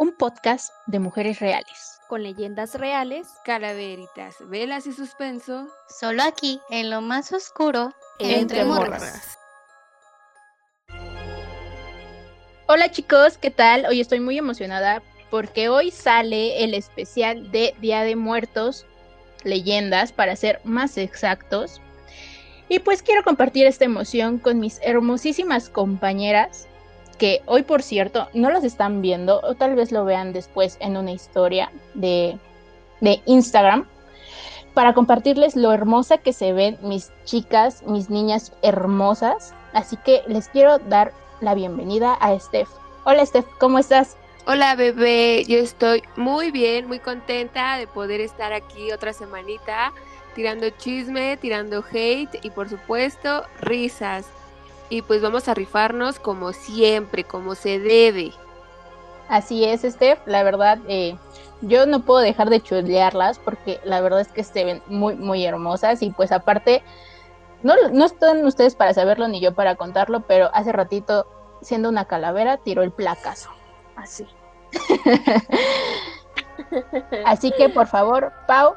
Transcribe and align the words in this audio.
un 0.00 0.12
podcast 0.12 0.72
de 0.86 0.98
mujeres 0.98 1.40
reales. 1.40 2.00
Con 2.08 2.22
leyendas 2.22 2.74
reales, 2.74 3.28
calaveritas, 3.44 4.34
velas 4.48 4.86
y 4.86 4.94
suspenso. 4.94 5.68
Solo 5.90 6.22
aquí, 6.22 6.58
en 6.70 6.88
lo 6.88 7.02
más 7.02 7.30
oscuro, 7.34 7.92
entre, 8.18 8.64
morras. 8.64 9.36
Hola 12.66 12.90
chicos, 12.90 13.36
¿qué 13.36 13.50
tal? 13.50 13.84
Hoy 13.84 14.00
estoy 14.00 14.20
muy 14.20 14.38
emocionada 14.38 15.02
porque 15.30 15.68
hoy 15.68 15.90
sale 15.90 16.64
el 16.64 16.72
especial 16.72 17.50
de 17.50 17.74
Día 17.82 18.02
de 18.02 18.16
Muertos, 18.16 18.86
leyendas, 19.44 20.12
para 20.12 20.34
ser 20.34 20.62
más 20.64 20.96
exactos. 20.96 21.82
Y 22.70 22.78
pues 22.78 23.02
quiero 23.02 23.22
compartir 23.22 23.66
esta 23.66 23.84
emoción 23.84 24.38
con 24.38 24.60
mis 24.60 24.80
hermosísimas 24.82 25.68
compañeras, 25.68 26.69
que 27.20 27.42
hoy 27.44 27.62
por 27.62 27.82
cierto 27.82 28.28
no 28.32 28.50
las 28.50 28.64
están 28.64 29.02
viendo, 29.02 29.40
o 29.44 29.54
tal 29.54 29.76
vez 29.76 29.92
lo 29.92 30.06
vean 30.06 30.32
después 30.32 30.78
en 30.80 30.96
una 30.96 31.12
historia 31.12 31.70
de, 31.92 32.38
de 33.02 33.20
Instagram, 33.26 33.86
para 34.72 34.94
compartirles 34.94 35.54
lo 35.54 35.72
hermosa 35.72 36.16
que 36.16 36.32
se 36.32 36.54
ven 36.54 36.78
mis 36.82 37.12
chicas, 37.26 37.82
mis 37.86 38.08
niñas 38.08 38.52
hermosas. 38.62 39.52
Así 39.74 39.98
que 39.98 40.22
les 40.28 40.48
quiero 40.48 40.78
dar 40.78 41.12
la 41.42 41.54
bienvenida 41.54 42.14
a 42.14 42.38
Steph. 42.38 42.70
Hola 43.04 43.26
Steph, 43.26 43.46
¿cómo 43.58 43.78
estás? 43.78 44.16
Hola 44.46 44.74
bebé, 44.74 45.44
yo 45.46 45.58
estoy 45.58 46.02
muy 46.16 46.50
bien, 46.50 46.88
muy 46.88 47.00
contenta 47.00 47.76
de 47.76 47.86
poder 47.86 48.22
estar 48.22 48.54
aquí 48.54 48.92
otra 48.92 49.12
semanita 49.12 49.92
tirando 50.34 50.70
chisme, 50.70 51.36
tirando 51.36 51.84
hate 51.92 52.38
y 52.42 52.48
por 52.48 52.70
supuesto 52.70 53.44
risas. 53.60 54.26
Y 54.90 55.02
pues 55.02 55.22
vamos 55.22 55.48
a 55.48 55.54
rifarnos 55.54 56.18
como 56.18 56.52
siempre, 56.52 57.24
como 57.24 57.54
se 57.54 57.78
debe. 57.78 58.32
Así 59.28 59.64
es, 59.64 59.82
Steph. 59.82 60.18
La 60.26 60.42
verdad, 60.42 60.78
eh, 60.88 61.16
yo 61.62 61.86
no 61.86 62.00
puedo 62.00 62.20
dejar 62.20 62.50
de 62.50 62.60
chulearlas 62.60 63.38
porque 63.38 63.80
la 63.84 64.00
verdad 64.00 64.20
es 64.20 64.28
que 64.28 64.42
se 64.42 64.64
ven 64.64 64.82
muy, 64.88 65.14
muy 65.14 65.46
hermosas. 65.46 66.02
Y 66.02 66.10
pues 66.10 66.32
aparte, 66.32 66.82
no, 67.62 67.74
no 67.92 68.04
están 68.04 68.44
ustedes 68.44 68.74
para 68.74 68.92
saberlo 68.92 69.28
ni 69.28 69.40
yo 69.40 69.54
para 69.54 69.76
contarlo, 69.76 70.22
pero 70.26 70.50
hace 70.52 70.72
ratito, 70.72 71.26
siendo 71.62 71.88
una 71.88 72.06
calavera, 72.06 72.56
tiró 72.56 72.82
el 72.82 72.90
placazo. 72.90 73.50
Así. 73.94 74.26
Así 77.24 77.52
que 77.52 77.68
por 77.68 77.86
favor, 77.86 78.32
Pau, 78.46 78.74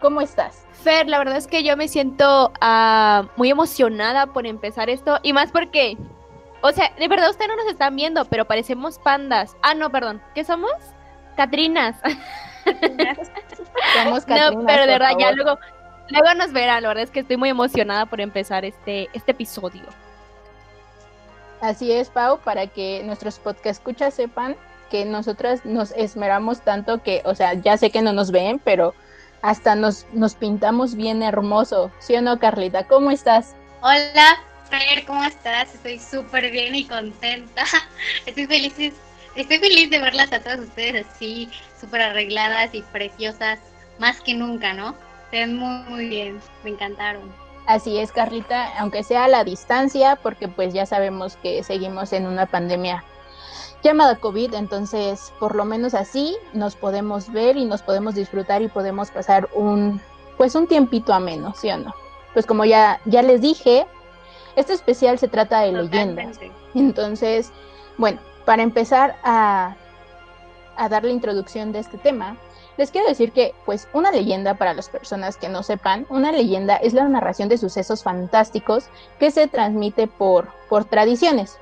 ¿cómo 0.00 0.20
estás? 0.20 0.64
Fer, 0.82 1.08
la 1.08 1.18
verdad 1.18 1.36
es 1.36 1.46
que 1.46 1.62
yo 1.62 1.76
me 1.76 1.88
siento 1.88 2.52
uh, 2.62 3.26
muy 3.36 3.50
emocionada 3.50 4.26
por 4.26 4.46
empezar 4.46 4.88
esto 4.88 5.18
y 5.22 5.32
más 5.32 5.52
porque, 5.52 5.96
o 6.62 6.72
sea, 6.72 6.92
de 6.98 7.06
verdad 7.06 7.30
ustedes 7.30 7.48
no 7.48 7.56
nos 7.56 7.66
están 7.66 7.94
viendo, 7.96 8.24
pero 8.24 8.46
parecemos 8.46 8.98
pandas. 8.98 9.56
Ah, 9.62 9.74
no, 9.74 9.90
perdón, 9.90 10.22
¿qué 10.34 10.44
somos? 10.44 10.72
Catrinas. 11.36 11.96
somos 13.94 14.24
Catrinas. 14.26 14.54
No, 14.54 14.66
pero 14.66 14.82
de 14.82 14.92
verdad, 14.92 15.10
ya 15.18 15.32
luego, 15.32 15.58
luego 16.08 16.34
nos 16.34 16.52
verán. 16.52 16.82
La 16.82 16.88
verdad 16.88 17.04
es 17.04 17.10
que 17.10 17.20
estoy 17.20 17.36
muy 17.36 17.50
emocionada 17.50 18.06
por 18.06 18.20
empezar 18.20 18.64
este, 18.64 19.08
este 19.12 19.32
episodio. 19.32 19.82
Así 21.60 21.92
es, 21.92 22.08
Pau, 22.08 22.38
para 22.38 22.66
que 22.66 23.02
nuestros 23.04 23.38
podcast 23.38 23.80
escuchas 23.80 24.14
sepan 24.14 24.56
que 24.90 25.04
nosotras 25.04 25.64
nos 25.66 25.92
esmeramos 25.92 26.62
tanto 26.62 27.02
que, 27.02 27.20
o 27.24 27.34
sea, 27.34 27.52
ya 27.54 27.76
sé 27.76 27.90
que 27.90 28.00
no 28.00 28.14
nos 28.14 28.30
ven, 28.30 28.58
pero 28.64 28.94
hasta 29.42 29.74
nos, 29.74 30.06
nos 30.12 30.34
pintamos 30.34 30.94
bien 30.94 31.22
hermoso, 31.22 31.90
¿sí 31.98 32.14
o 32.14 32.22
no, 32.22 32.38
Carlita? 32.38 32.86
¿Cómo 32.86 33.10
estás? 33.10 33.54
Hola, 33.82 34.38
Fer, 34.68 35.04
¿cómo 35.06 35.24
estás? 35.24 35.74
Estoy 35.74 35.98
súper 35.98 36.50
bien 36.50 36.74
y 36.74 36.84
contenta. 36.84 37.64
Estoy 38.26 38.46
feliz, 38.46 38.74
estoy 39.34 39.58
feliz 39.58 39.90
de 39.90 39.98
verlas 39.98 40.32
a 40.32 40.40
todas 40.40 40.60
ustedes 40.60 41.06
así, 41.06 41.48
súper 41.80 42.02
arregladas 42.02 42.74
y 42.74 42.82
preciosas, 42.82 43.58
más 43.98 44.20
que 44.20 44.34
nunca, 44.34 44.72
¿no? 44.74 44.94
Se 45.30 45.38
ven 45.38 45.56
muy, 45.56 45.90
muy 45.90 46.08
bien, 46.08 46.40
me 46.64 46.70
encantaron. 46.70 47.32
Así 47.66 47.98
es, 47.98 48.10
Carlita, 48.10 48.76
aunque 48.78 49.04
sea 49.04 49.24
a 49.24 49.28
la 49.28 49.44
distancia, 49.44 50.16
porque 50.16 50.48
pues 50.48 50.74
ya 50.74 50.86
sabemos 50.86 51.36
que 51.36 51.62
seguimos 51.62 52.12
en 52.12 52.26
una 52.26 52.46
pandemia 52.46 53.04
llamada 53.82 54.16
COVID, 54.16 54.54
entonces 54.54 55.32
por 55.38 55.54
lo 55.54 55.64
menos 55.64 55.94
así 55.94 56.36
nos 56.52 56.76
podemos 56.76 57.32
ver 57.32 57.56
y 57.56 57.64
nos 57.64 57.82
podemos 57.82 58.14
disfrutar 58.14 58.62
y 58.62 58.68
podemos 58.68 59.10
pasar 59.10 59.48
un 59.54 60.00
pues 60.36 60.54
un 60.54 60.66
tiempito 60.66 61.12
ameno, 61.12 61.54
¿sí 61.54 61.70
o 61.70 61.76
no? 61.76 61.94
Pues 62.32 62.46
como 62.46 62.64
ya 62.64 63.00
ya 63.04 63.22
les 63.22 63.40
dije, 63.40 63.86
este 64.56 64.72
especial 64.72 65.18
se 65.18 65.28
trata 65.28 65.60
de 65.60 65.72
leyendas. 65.72 66.38
Entonces, 66.74 67.52
bueno, 67.98 68.20
para 68.44 68.62
empezar 68.62 69.16
a 69.22 69.76
a 70.80 70.88
dar 70.88 71.04
la 71.04 71.10
introducción 71.10 71.72
de 71.72 71.78
este 71.78 71.98
tema, 71.98 72.36
les 72.78 72.90
quiero 72.90 73.06
decir 73.08 73.32
que, 73.32 73.54
pues, 73.66 73.86
una 73.92 74.10
leyenda, 74.10 74.54
para 74.54 74.72
las 74.72 74.88
personas 74.88 75.36
que 75.36 75.50
no 75.50 75.62
sepan, 75.62 76.06
una 76.08 76.32
leyenda 76.32 76.76
es 76.76 76.94
la 76.94 77.06
narración 77.06 77.50
de 77.50 77.58
sucesos 77.58 78.02
fantásticos 78.02 78.86
que 79.18 79.30
se 79.30 79.46
transmite 79.46 80.06
por, 80.06 80.48
por 80.70 80.86
tradiciones. 80.86 81.58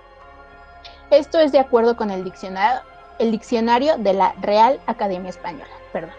Esto 1.11 1.39
es 1.41 1.53
de 1.53 1.59
acuerdo 1.59 1.97
con 1.97 2.11
el 2.11 2.23
diccionario, 2.23 2.83
el 3.19 3.31
diccionario 3.31 3.97
de 3.97 4.13
la 4.13 4.35
Real 4.43 4.79
Academia 4.87 5.31
Española. 5.31 5.73
Perdón. 5.93 6.13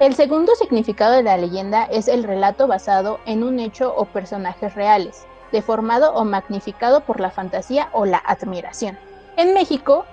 El 0.00 0.14
segundo 0.14 0.56
significado 0.56 1.12
de 1.12 1.22
la 1.22 1.36
leyenda 1.36 1.84
es 1.84 2.08
el 2.08 2.24
relato 2.24 2.66
basado 2.66 3.20
en 3.26 3.44
un 3.44 3.60
hecho 3.60 3.94
o 3.96 4.06
personajes 4.06 4.74
reales, 4.74 5.24
deformado 5.52 6.14
o 6.14 6.24
magnificado 6.24 7.02
por 7.02 7.20
la 7.20 7.30
fantasía 7.30 7.90
o 7.92 8.04
la 8.04 8.18
admiración. 8.18 8.98
En 9.36 9.54
México 9.54 10.04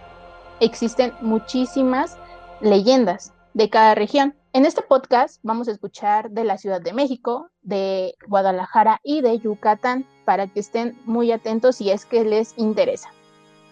existen 0.60 1.14
muchísimas 1.22 2.18
leyendas 2.62 3.34
de 3.56 3.72
cada 3.72 3.96
región. 3.96 4.36
En 4.54 4.66
este 4.66 4.84
podcast 4.84 5.40
vamos 5.42 5.68
a 5.68 5.72
escuchar 5.72 6.30
de 6.30 6.44
la 6.44 6.60
Ciudad 6.60 6.82
de 6.82 6.94
México, 6.94 7.50
de 7.64 8.14
Guadalajara 8.28 9.00
y 9.04 9.22
de 9.22 9.40
Yucatán 9.40 10.06
para 10.26 10.46
que 10.46 10.60
estén 10.60 10.96
muy 11.06 11.32
atentos 11.32 11.78
si 11.78 11.90
es 11.90 12.06
que 12.06 12.24
les 12.24 12.56
interesa. 12.56 13.10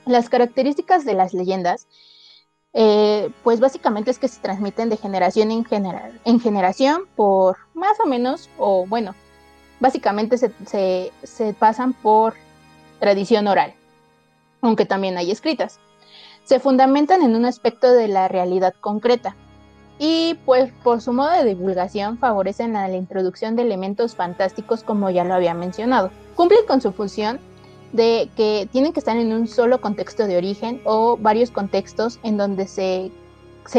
Las 0.07 0.29
características 0.29 1.03
de 1.06 1.13
las 1.13 1.34
leyendas, 1.34 1.88
eh, 2.73 3.29
pues 3.44 3.59
básicamente 3.59 4.09
es 4.09 4.19
que 4.19 4.28
se 4.28 4.40
transmiten 4.40 4.90
de 4.90 4.97
generación 4.97 5.51
en, 5.51 5.66
en 6.23 6.40
generación 6.40 7.03
por 7.16 7.57
más 7.73 8.00
o 8.00 8.07
menos, 8.07 8.50
o 8.57 8.85
bueno, 8.88 9.16
básicamente 9.79 10.38
se, 10.38 11.12
se 11.23 11.53
pasan 11.53 11.94
por 11.94 12.35
tradición 13.00 13.47
oral, 13.47 13.73
aunque 14.62 14.85
también 14.85 15.17
hay 15.17 15.29
escritas. 15.31 15.79
Se 16.46 16.59
fundamentan 16.59 17.22
en 17.22 17.35
un 17.35 17.46
aspecto 17.46 17.91
de 17.91 18.07
la 18.07 18.29
realidad 18.29 18.73
concreta, 18.79 19.35
y 20.00 20.35
pues 20.46 20.72
por 20.84 21.01
su 21.01 21.12
modo 21.12 21.31
de 21.31 21.44
divulgación 21.44 22.17
favorecen 22.17 22.73
la 22.73 22.90
introducción 22.91 23.56
de 23.56 23.63
elementos 23.63 24.16
fantásticos 24.16 24.84
como 24.84 25.09
ya 25.09 25.23
lo 25.23 25.34
había 25.34 25.53
mencionado. 25.53 26.12
Cumplen 26.35 26.66
con 26.67 26.81
su 26.81 26.91
función 26.91 27.40
de 27.93 28.29
que 28.35 28.67
tienen 28.71 28.93
que 28.93 28.99
estar 28.99 29.17
en 29.17 29.31
un 29.33 29.47
solo 29.47 29.81
contexto 29.81 30.27
de 30.27 30.37
origen 30.37 30.81
o 30.85 31.17
varios 31.17 31.51
contextos 31.51 32.19
en 32.23 32.37
donde 32.37 32.67
se, 32.67 33.11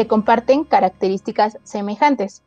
comparten 0.07 0.63
características 0.63 1.57
semejantes. 1.63 2.41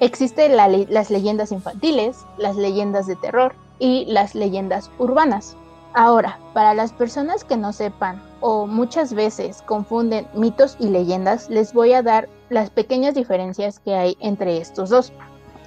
Existen 0.00 0.56
las 0.56 1.10
leyendas 1.10 1.52
infantiles, 1.52 2.16
las 2.36 2.56
leyendas 2.56 3.06
de 3.06 3.16
terror 3.16 3.54
y 3.78 4.04
las 4.06 4.34
leyendas 4.34 4.90
urbanas. 4.98 5.56
Ahora, 5.94 6.38
para 6.54 6.72
las 6.72 6.92
personas 6.92 7.44
que 7.44 7.56
no 7.56 7.72
sepan 7.72 8.22
o 8.40 8.66
muchas 8.66 9.12
veces 9.12 9.62
confunden 9.62 10.26
mitos 10.34 10.76
y 10.80 10.88
leyendas, 10.88 11.50
les 11.50 11.74
voy 11.74 11.92
a 11.92 12.02
dar 12.02 12.28
las 12.48 12.70
pequeñas 12.70 13.14
diferencias 13.14 13.78
que 13.78 13.94
hay 13.94 14.16
entre 14.20 14.58
estos 14.58 14.88
dos. 14.88 15.12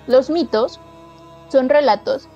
Los 0.08 0.30
mitos 0.30 0.80
son 1.50 1.70
relatos 1.70 2.28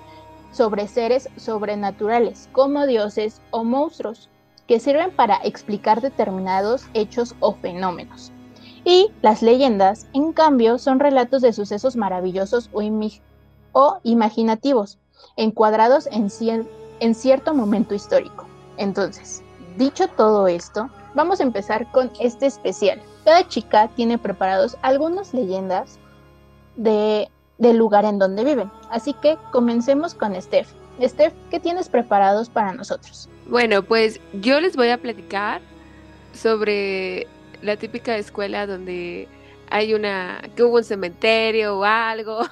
sobre 0.52 0.88
seres 0.88 1.30
sobrenaturales, 1.38 2.50
como 2.52 2.86
dioses 2.86 3.42
o 3.52 3.64
monstruos, 3.64 4.30
que 4.68 4.80
sirven 4.80 5.12
para 5.12 5.38
explicar 5.44 6.02
determinados 6.02 6.86
hechos 6.94 7.35
o 7.40 7.53
fenómenos. 7.56 8.32
Y 8.85 9.12
las 9.22 9.41
leyendas, 9.41 10.08
en 10.14 10.32
cambio, 10.32 10.78
son 10.78 11.00
relatos 11.00 11.41
de 11.41 11.53
sucesos 11.53 11.96
maravillosos 11.96 12.70
o, 13.72 14.00
imaginativos, 14.03 15.00
encuadrados 15.35 16.08
en, 16.12 16.29
en 17.00 17.16
cierto 17.16 17.53
momento 17.53 17.94
histórico. 17.96 18.46
Entonces, 18.78 19.44
dicho 19.78 20.08
todo 20.08 20.47
esto, 20.47 20.90
vamos 21.14 21.40
a 21.40 21.44
empezar 21.44 21.91
con 21.91 22.12
este 22.20 22.46
especial. 22.46 23.02
Cada 23.26 23.47
chica 23.47 23.90
tiene 23.96 24.18
preparados 24.18 24.78
algunas 24.82 25.34
leyendas 25.34 26.00
de 26.76 27.29
del 27.59 27.78
lugar 27.78 28.06
en 28.06 28.17
donde 28.17 28.44
viven. 28.44 28.72
Así 28.90 29.14
que 29.14 29.38
comencemos 29.52 30.16
con 30.16 30.40
Steph. 30.41 30.70
Steph, 31.02 31.34
¿qué 31.52 31.59
tienes 31.59 31.88
preparados 31.88 32.50
para 32.50 32.73
nosotros? 32.73 33.29
Bueno, 33.47 33.84
pues 33.84 34.20
yo 34.34 34.59
les 34.59 34.76
voy 34.76 34.90
a 34.90 34.97
platicar 34.97 35.61
sobre 36.34 37.28
la 37.61 37.78
típica 37.78 38.17
escuela 38.17 38.66
donde 38.66 39.28
hay 39.70 39.94
una 39.94 40.41
que 40.56 40.64
hubo 40.64 40.78
un 40.78 40.84
cementerio 40.84 41.78
o 41.78 41.84
algo. 41.84 42.40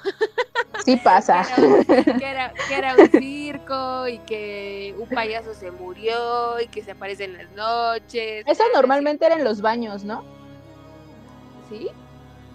Sí 0.85 0.95
pasa. 0.95 1.45
Que 1.85 2.25
era, 2.25 2.53
que 2.69 2.75
era 2.75 2.95
un 2.95 3.09
circo 3.09 4.07
y 4.07 4.19
que 4.19 4.95
un 4.97 5.09
payaso 5.09 5.53
se 5.53 5.71
murió 5.71 6.61
y 6.61 6.67
que 6.67 6.81
se 6.81 6.91
aparece 6.91 7.25
en 7.25 7.33
las 7.33 7.49
noches. 7.51 8.45
Eso 8.47 8.63
normalmente 8.73 9.25
era 9.25 9.35
en 9.35 9.43
los 9.43 9.59
baños, 9.59 10.05
¿no? 10.05 10.23
¿Sí? 11.69 11.89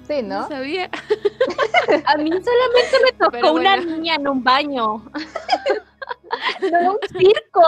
Sí, 0.07 0.23
No 0.23 0.41
¿no? 0.43 0.49
sabía. 0.49 0.91
A 2.07 2.17
mí 2.17 2.31
solamente 2.31 2.97
me 3.05 3.13
tocó 3.13 3.31
Pero 3.31 3.53
una 3.53 3.77
bueno. 3.77 3.97
niña 3.97 4.15
en 4.17 4.29
un 4.29 4.43
baño. 4.43 5.03
no 6.73 6.93
un 6.93 6.99
circo. 7.09 7.63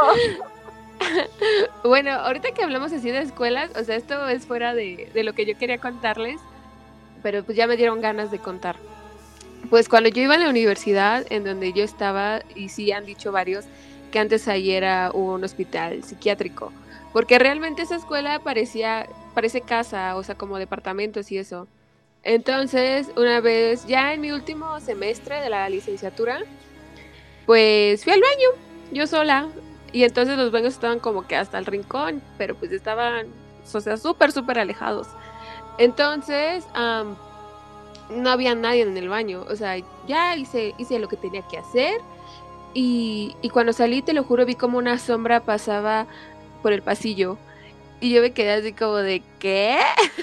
Bueno, 1.84 2.12
ahorita 2.12 2.52
que 2.52 2.62
hablamos 2.62 2.92
así 2.92 3.10
de 3.10 3.18
escuelas, 3.18 3.70
o 3.76 3.84
sea, 3.84 3.96
esto 3.96 4.26
es 4.28 4.46
fuera 4.46 4.74
de, 4.74 5.10
de 5.12 5.24
lo 5.24 5.34
que 5.34 5.44
yo 5.44 5.58
quería 5.58 5.76
contarles, 5.78 6.40
pero 7.22 7.44
pues 7.44 7.58
ya 7.58 7.66
me 7.66 7.76
dieron 7.76 8.00
ganas 8.00 8.30
de 8.30 8.38
contar. 8.38 8.76
Pues 9.68 9.88
cuando 9.88 10.08
yo 10.08 10.22
iba 10.22 10.34
a 10.34 10.38
la 10.38 10.48
universidad, 10.48 11.26
en 11.30 11.44
donde 11.44 11.72
yo 11.74 11.84
estaba, 11.84 12.40
y 12.54 12.70
sí 12.70 12.90
han 12.92 13.04
dicho 13.04 13.32
varios, 13.32 13.66
que 14.12 14.18
antes 14.18 14.48
ahí 14.48 14.70
era 14.70 15.10
un 15.12 15.44
hospital 15.44 16.04
psiquiátrico, 16.04 16.72
porque 17.12 17.38
realmente 17.38 17.82
esa 17.82 17.96
escuela 17.96 18.38
parecía, 18.38 19.06
parece 19.34 19.60
casa, 19.60 20.16
o 20.16 20.22
sea, 20.22 20.36
como 20.36 20.58
departamentos 20.58 21.30
y 21.32 21.38
eso. 21.38 21.68
Entonces, 22.24 23.10
una 23.16 23.40
vez, 23.40 23.86
ya 23.86 24.14
en 24.14 24.22
mi 24.22 24.32
último 24.32 24.80
semestre 24.80 25.40
de 25.40 25.50
la 25.50 25.68
licenciatura, 25.68 26.40
pues 27.46 28.02
fui 28.02 28.12
al 28.12 28.20
baño, 28.20 28.48
yo 28.92 29.06
sola, 29.06 29.48
y 29.92 30.04
entonces 30.04 30.36
los 30.36 30.50
baños 30.50 30.74
estaban 30.74 30.98
como 30.98 31.26
que 31.26 31.36
hasta 31.36 31.58
el 31.58 31.66
rincón, 31.66 32.22
pero 32.38 32.54
pues 32.54 32.72
estaban, 32.72 33.26
o 33.72 33.80
sea, 33.80 33.96
súper, 33.96 34.32
súper 34.32 34.58
alejados. 34.58 35.06
Entonces, 35.78 36.66
am, 36.74 37.16
no 38.10 38.30
había 38.30 38.54
nadie 38.54 38.82
en 38.82 38.96
el 38.96 39.08
baño. 39.08 39.44
O 39.48 39.56
sea, 39.56 39.76
ya 40.06 40.36
hice, 40.36 40.74
hice 40.78 40.98
lo 40.98 41.08
que 41.08 41.16
tenía 41.16 41.42
que 41.42 41.58
hacer. 41.58 42.00
Y, 42.72 43.36
y 43.42 43.50
cuando 43.50 43.72
salí, 43.72 44.02
te 44.02 44.14
lo 44.14 44.24
juro, 44.24 44.46
vi 44.46 44.54
como 44.54 44.78
una 44.78 44.98
sombra 44.98 45.40
pasaba 45.40 46.06
por 46.62 46.72
el 46.72 46.82
pasillo. 46.82 47.38
Y 48.00 48.10
yo 48.12 48.20
me 48.20 48.32
quedé 48.32 48.52
así 48.52 48.72
como 48.72 48.96
de, 48.96 49.22
¿qué? 49.38 49.78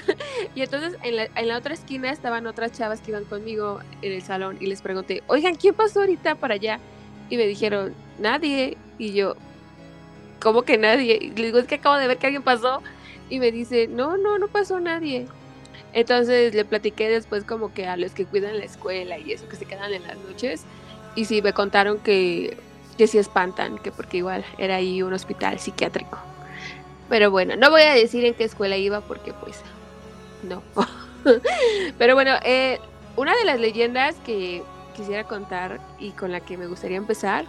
y 0.54 0.62
entonces 0.62 0.96
en 1.02 1.16
la, 1.16 1.24
en 1.34 1.48
la 1.48 1.58
otra 1.58 1.74
esquina 1.74 2.10
estaban 2.10 2.46
otras 2.46 2.72
chavas 2.72 3.00
que 3.00 3.10
iban 3.10 3.24
conmigo 3.24 3.80
en 4.02 4.12
el 4.12 4.22
salón. 4.22 4.56
Y 4.60 4.66
les 4.66 4.82
pregunté, 4.82 5.22
oigan, 5.26 5.54
¿quién 5.54 5.74
pasó 5.74 6.00
ahorita 6.00 6.36
para 6.36 6.54
allá? 6.54 6.78
Y 7.28 7.36
me 7.36 7.46
dijeron, 7.46 7.94
nadie. 8.18 8.76
Y 8.98 9.14
yo, 9.14 9.36
¿cómo 10.40 10.62
que 10.62 10.78
nadie? 10.78 11.18
Y 11.20 11.30
le 11.30 11.46
digo, 11.46 11.58
es 11.58 11.66
que 11.66 11.76
acabo 11.76 11.96
de 11.96 12.06
ver 12.06 12.18
que 12.18 12.26
alguien 12.26 12.42
pasó. 12.42 12.82
Y 13.30 13.40
me 13.40 13.50
dice, 13.50 13.88
no, 13.88 14.16
no, 14.16 14.38
no 14.38 14.48
pasó 14.48 14.78
nadie. 14.78 15.26
Entonces 15.92 16.54
le 16.54 16.64
platiqué 16.64 17.08
después 17.08 17.44
como 17.44 17.72
que 17.72 17.86
a 17.86 17.96
los 17.96 18.12
que 18.12 18.26
cuidan 18.26 18.58
la 18.58 18.64
escuela 18.64 19.18
y 19.18 19.32
eso, 19.32 19.48
que 19.48 19.56
se 19.56 19.64
quedan 19.64 19.92
en 19.92 20.02
las 20.02 20.18
noches. 20.18 20.64
Y 21.14 21.26
sí, 21.26 21.42
me 21.42 21.52
contaron 21.52 21.98
que, 21.98 22.56
que 22.96 23.06
sí 23.06 23.18
espantan, 23.18 23.78
que 23.78 23.92
porque 23.92 24.18
igual 24.18 24.44
era 24.58 24.76
ahí 24.76 25.02
un 25.02 25.12
hospital 25.12 25.58
psiquiátrico. 25.58 26.18
Pero 27.12 27.30
bueno, 27.30 27.56
no 27.56 27.68
voy 27.68 27.82
a 27.82 27.92
decir 27.92 28.24
en 28.24 28.32
qué 28.32 28.44
escuela 28.44 28.78
iba 28.78 29.02
porque 29.02 29.34
pues 29.34 29.60
no. 30.42 30.62
Pero 31.98 32.14
bueno, 32.14 32.32
eh, 32.42 32.78
una 33.16 33.36
de 33.36 33.44
las 33.44 33.60
leyendas 33.60 34.14
que 34.24 34.62
quisiera 34.96 35.24
contar 35.24 35.78
y 35.98 36.12
con 36.12 36.32
la 36.32 36.40
que 36.40 36.56
me 36.56 36.66
gustaría 36.66 36.96
empezar, 36.96 37.44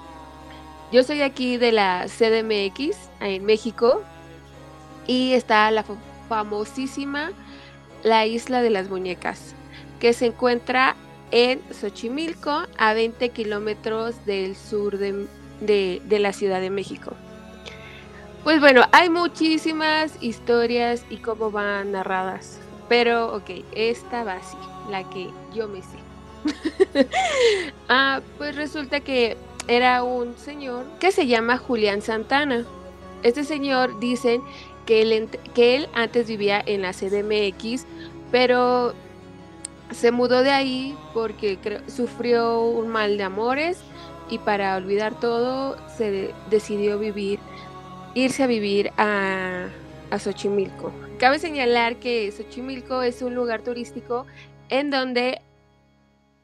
yo 0.91 1.01
soy 1.05 1.21
aquí 1.21 1.55
de 1.55 1.71
la 1.71 2.07
CDMX 2.09 2.97
en 3.21 3.45
México 3.45 4.01
y 5.07 5.31
está 5.31 5.71
la 5.71 5.83
fa- 5.83 5.95
famosísima 6.27 7.31
la 8.03 8.25
Isla 8.25 8.61
de 8.61 8.69
las 8.69 8.89
Muñecas, 8.89 9.55
que 10.01 10.11
se 10.11 10.25
encuentra 10.25 10.97
en 11.31 11.61
Xochimilco, 11.71 12.63
a 12.77 12.93
20 12.93 13.29
kilómetros 13.29 14.25
del 14.25 14.57
sur 14.57 14.97
de- 14.97 15.25
de 15.61 16.19
la 16.19 16.33
Ciudad 16.33 16.59
de 16.59 16.69
México. 16.69 17.13
Pues 18.43 18.59
bueno, 18.59 18.83
hay 18.91 19.09
muchísimas 19.09 20.21
historias 20.21 21.05
y 21.09 21.17
cómo 21.17 21.49
van 21.49 21.93
narradas, 21.93 22.59
pero 22.89 23.33
ok, 23.35 23.49
esta 23.71 24.23
va 24.23 24.33
así, 24.33 24.57
la 24.89 25.09
que 25.09 25.29
yo 25.53 25.67
me 25.69 25.81
sé. 25.81 25.97
ah, 27.89 28.19
pues 28.37 28.55
resulta 28.55 28.99
que 28.99 29.37
era 29.67 30.03
un 30.03 30.35
señor 30.37 30.85
que 30.99 31.11
se 31.13 31.25
llama 31.27 31.57
Julián 31.57 32.01
Santana. 32.01 32.65
Este 33.23 33.45
señor 33.45 33.99
dicen 33.99 34.41
que 34.85 35.01
él, 35.01 35.29
que 35.53 35.75
él 35.77 35.89
antes 35.93 36.27
vivía 36.27 36.61
en 36.65 36.81
la 36.81 36.91
CDMX, 36.91 37.85
pero 38.29 38.93
se 39.91 40.11
mudó 40.11 40.43
de 40.43 40.51
ahí 40.51 40.97
porque 41.13 41.57
sufrió 41.87 42.59
un 42.61 42.89
mal 42.89 43.17
de 43.17 43.23
amores 43.23 43.77
y 44.29 44.39
para 44.39 44.75
olvidar 44.75 45.17
todo 45.19 45.77
se 45.97 46.11
de- 46.11 46.35
decidió 46.49 46.99
vivir, 46.99 47.39
irse 48.13 48.43
a 48.43 48.47
vivir 48.47 48.91
a, 48.97 49.67
a 50.11 50.19
Xochimilco. 50.19 50.91
Cabe 51.17 51.39
señalar 51.39 51.97
que 51.97 52.31
Xochimilco 52.31 53.01
es 53.01 53.21
un 53.21 53.35
lugar 53.35 53.63
turístico 53.63 54.25
en 54.69 54.89
donde 54.89 55.41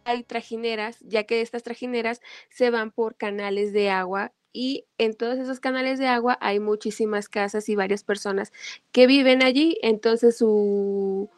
hay 0.06 0.24
trajineras, 0.24 0.98
ya 1.02 1.24
que 1.24 1.42
estas 1.42 1.64
trajineras 1.64 2.22
se 2.50 2.72
van 2.72 2.92
por 2.92 3.16
canales 3.16 3.74
de 3.74 3.90
agua 3.90 4.32
y 4.52 4.86
en 4.98 5.16
todos 5.16 5.38
esos 5.38 5.60
canales 5.60 6.00
de 6.00 6.08
agua 6.08 6.38
hay 6.42 6.60
muchísimas 6.60 7.30
casas 7.30 7.70
y 7.70 7.76
varias 7.76 8.04
personas 8.04 8.52
que 8.92 9.08
viven 9.08 9.44
allí, 9.44 9.78
entonces 9.82 10.38
su... 10.38 11.30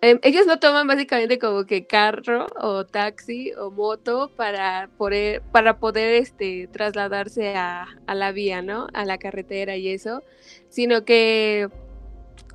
em, 0.00 0.18
ellos 0.22 0.46
no 0.46 0.58
toman 0.58 0.86
básicamente 0.86 1.38
como 1.38 1.64
que 1.66 1.86
carro 1.86 2.46
o 2.60 2.86
taxi 2.86 3.52
o 3.54 3.70
moto 3.70 4.30
para 4.36 4.88
poder, 4.96 5.42
para 5.52 5.78
poder 5.78 6.14
este, 6.14 6.68
trasladarse 6.72 7.54
a, 7.56 7.86
a 8.06 8.14
la 8.14 8.32
vía, 8.32 8.62
¿no? 8.62 8.88
A 8.92 9.04
la 9.04 9.18
carretera 9.18 9.76
y 9.76 9.88
eso, 9.88 10.22
sino 10.68 11.04
que 11.04 11.68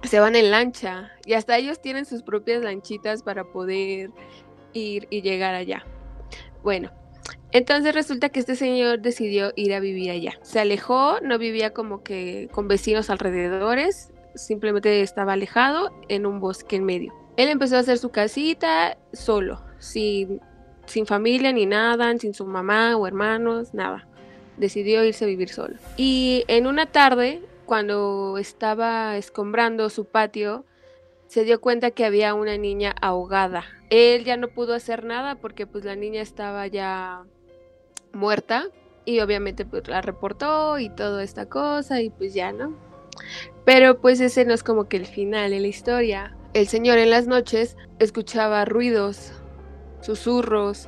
se 0.04 0.20
van 0.20 0.36
en 0.36 0.52
lancha 0.52 1.12
y 1.26 1.34
hasta 1.34 1.58
ellos 1.58 1.82
tienen 1.82 2.06
sus 2.06 2.22
propias 2.22 2.64
lanchitas 2.64 3.24
para 3.24 3.46
poder 3.46 4.12
ir 4.74 5.08
y 5.10 5.22
llegar 5.22 5.56
allá. 5.56 5.86
Bueno, 6.64 6.92
entonces 7.52 7.94
resulta 7.94 8.30
que 8.30 8.40
este 8.40 8.56
señor 8.56 9.00
decidió 9.00 9.54
ir 9.56 9.74
a 9.74 9.80
vivir 9.80 10.12
allá. 10.12 10.34
Se 10.42 10.60
alejó, 10.60 11.20
no 11.22 11.38
vivía 11.38 11.74
como 11.74 12.04
que 12.04 12.50
con 12.52 12.68
vecinos 12.68 13.10
alrededores, 13.10 14.12
simplemente 14.36 15.02
estaba 15.02 15.34
alejado 15.34 15.92
en 16.10 16.26
un 16.26 16.40
bosque 16.40 16.76
en 16.76 16.86
medio. 16.86 17.25
Él 17.38 17.50
empezó 17.50 17.76
a 17.76 17.80
hacer 17.80 17.98
su 17.98 18.10
casita 18.10 18.98
solo, 19.14 19.62
sin, 19.80 20.42
sin 20.86 21.06
familia 21.06 21.52
ni 21.52 21.66
nada, 21.66 22.18
sin 22.18 22.34
su 22.34 22.46
mamá 22.46 22.96
o 22.96 23.08
hermanos, 23.08 23.74
nada. 23.74 24.08
Decidió 24.58 25.04
irse 25.04 25.26
a 25.26 25.28
vivir 25.28 25.50
solo. 25.50 25.76
Y 25.98 26.46
en 26.48 26.66
una 26.66 26.86
tarde, 26.86 27.42
cuando 27.66 28.38
estaba 28.38 29.18
escombrando 29.18 29.90
su 29.90 30.06
patio, 30.06 30.66
se 31.28 31.44
dio 31.44 31.60
cuenta 31.60 31.92
que 31.92 32.06
había 32.06 32.34
una 32.34 32.58
niña 32.58 32.96
ahogada. 33.02 33.66
Él 33.90 34.24
ya 34.24 34.38
no 34.38 34.48
pudo 34.48 34.74
hacer 34.74 35.04
nada 35.04 35.36
porque 35.36 35.68
pues 35.68 35.84
la 35.84 35.96
niña 35.96 36.22
estaba 36.22 36.68
ya 36.68 37.24
muerta 38.14 38.68
y 39.04 39.20
obviamente 39.20 39.66
pues 39.66 39.88
la 39.88 40.02
reportó 40.02 40.80
y 40.80 40.90
toda 40.90 41.24
esta 41.24 41.48
cosa 41.48 42.02
y 42.02 42.10
pues 42.10 42.34
ya 42.34 42.52
no. 42.52 42.76
Pero 43.66 44.00
pues 44.00 44.20
ese 44.20 44.46
no 44.46 44.54
es 44.54 44.64
como 44.64 44.88
que 44.88 44.98
el 44.98 45.06
final 45.06 45.52
de 45.52 45.60
la 45.60 45.68
historia. 45.68 46.36
El 46.56 46.70
señor 46.70 47.00
en 47.00 47.10
las 47.10 47.28
noches 47.28 47.76
escuchaba 48.00 48.64
ruidos, 48.64 49.34
susurros, 50.00 50.88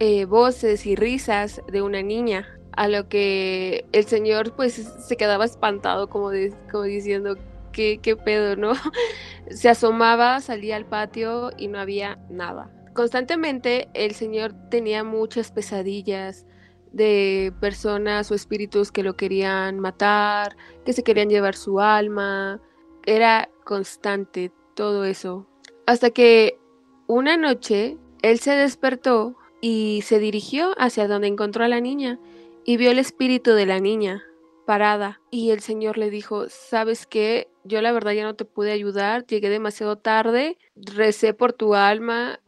eh, 0.00 0.24
voces 0.24 0.84
y 0.84 0.96
risas 0.96 1.62
de 1.70 1.80
una 1.80 2.02
niña. 2.02 2.58
A 2.72 2.88
lo 2.88 3.08
que 3.08 3.86
el 3.92 4.04
señor 4.06 4.56
pues 4.56 4.74
se 4.74 5.16
quedaba 5.16 5.44
espantado 5.44 6.08
como, 6.08 6.32
como 6.72 6.82
diciendo, 6.82 7.36
¿qué, 7.70 8.00
qué 8.02 8.16
pedo, 8.16 8.56
no? 8.56 8.72
Se 9.48 9.68
asomaba, 9.68 10.40
salía 10.40 10.74
al 10.74 10.86
patio 10.86 11.52
y 11.56 11.68
no 11.68 11.78
había 11.78 12.18
nada. 12.28 12.68
Constantemente 12.94 13.88
el 13.94 14.16
señor 14.16 14.54
tenía 14.70 15.04
muchas 15.04 15.52
pesadillas 15.52 16.46
de 16.90 17.52
personas 17.60 18.28
o 18.32 18.34
espíritus 18.34 18.90
que 18.90 19.04
lo 19.04 19.14
querían 19.14 19.78
matar, 19.78 20.56
que 20.84 20.92
se 20.92 21.04
querían 21.04 21.30
llevar 21.30 21.54
su 21.54 21.78
alma. 21.78 22.60
Era 23.06 23.48
constante 23.64 24.50
todo 24.74 25.04
eso. 25.04 25.46
Hasta 25.86 26.10
que 26.10 26.58
una 27.06 27.36
noche 27.36 27.98
él 28.22 28.38
se 28.38 28.52
despertó 28.52 29.36
y 29.60 30.02
se 30.04 30.18
dirigió 30.18 30.74
hacia 30.78 31.08
donde 31.08 31.28
encontró 31.28 31.64
a 31.64 31.68
la 31.68 31.80
niña 31.80 32.18
y 32.64 32.76
vio 32.76 32.90
el 32.90 32.98
espíritu 32.98 33.52
de 33.52 33.66
la 33.66 33.80
niña 33.80 34.24
parada 34.64 35.20
y 35.30 35.50
el 35.50 35.60
señor 35.60 35.98
le 35.98 36.10
dijo, 36.10 36.48
¿sabes 36.48 37.06
qué? 37.06 37.48
Yo 37.64 37.82
la 37.82 37.92
verdad 37.92 38.12
ya 38.12 38.24
no 38.24 38.34
te 38.34 38.44
pude 38.44 38.72
ayudar, 38.72 39.26
llegué 39.26 39.48
demasiado 39.48 39.96
tarde, 39.96 40.56
recé 40.74 41.34
por 41.34 41.52
tu 41.52 41.74
alma, 41.74 42.40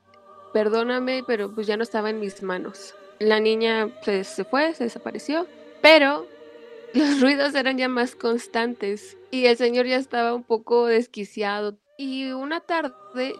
perdóname, 0.52 1.24
pero 1.26 1.54
pues 1.54 1.66
ya 1.66 1.76
no 1.76 1.82
estaba 1.82 2.10
en 2.10 2.20
mis 2.20 2.42
manos. 2.42 2.94
La 3.18 3.40
niña 3.40 3.90
pues, 4.04 4.28
se 4.28 4.44
fue, 4.44 4.74
se 4.74 4.84
desapareció, 4.84 5.46
pero 5.82 6.26
los 6.94 7.20
ruidos 7.20 7.54
eran 7.54 7.78
ya 7.78 7.88
más 7.88 8.14
constantes 8.14 9.16
y 9.30 9.46
el 9.46 9.56
señor 9.56 9.86
ya 9.86 9.96
estaba 9.96 10.34
un 10.34 10.44
poco 10.44 10.86
desquiciado. 10.86 11.78
Y 11.98 12.30
una 12.32 12.60
tarde, 12.60 13.36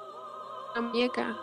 una 0.72 0.88
muñeca 0.88 1.36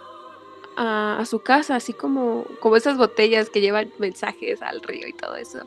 a, 0.75 1.20
a, 1.20 1.25
su 1.25 1.43
casa, 1.43 1.75
así 1.75 1.93
como, 1.93 2.46
como 2.60 2.75
esas 2.75 2.98
botellas 2.98 3.51
que 3.51 3.62
llevan 3.62 3.93
mensajes 4.00 4.63
al 4.63 4.82
río 4.82 5.08
y 5.08 5.13
todo 5.13 5.36
eso. 5.36 5.60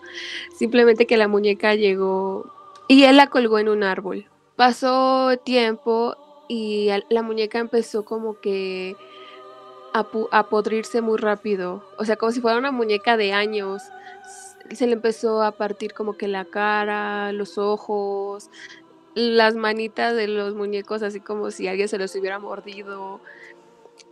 Simplemente 0.57 1.07
que 1.07 1.17
la 1.17 1.29
muñeca 1.29 1.77
llegó 1.77 2.53
y 2.89 3.05
él 3.05 3.17
la 3.17 3.29
colgó 3.29 3.61
en 3.61 3.69
un 3.69 3.85
árbol. 3.85 4.27
Pasó 4.57 5.37
tiempo 5.45 6.17
y 6.49 6.91
la 7.11 7.23
muñeca 7.23 7.61
empezó 7.61 8.05
como 8.05 8.41
que 8.41 8.97
a, 9.93 10.05
a 10.33 10.49
podrirse 10.49 11.01
muy 11.01 11.19
rápido, 11.19 11.85
o 11.97 12.05
sea, 12.05 12.17
como 12.17 12.33
si 12.33 12.41
fuera 12.41 12.59
una 12.59 12.73
muñeca 12.73 13.17
de 13.17 13.33
años. 13.33 13.83
Se 14.73 14.89
le 14.89 14.95
empezó 14.95 15.43
a 15.43 15.53
partir 15.53 15.95
como 15.95 16.17
que 16.17 16.27
la 16.27 16.45
cara, 16.45 17.31
los 17.31 17.57
ojos, 17.57 18.51
las 19.17 19.55
manitas 19.57 20.15
de 20.15 20.29
los 20.29 20.55
muñecos, 20.55 21.03
así 21.03 21.21
como 21.21 21.51
si 21.51 21.67
alguien 21.67 21.89
se 21.89 21.99
los 21.99 22.15
hubiera 22.15 22.39
mordido. 22.39 23.19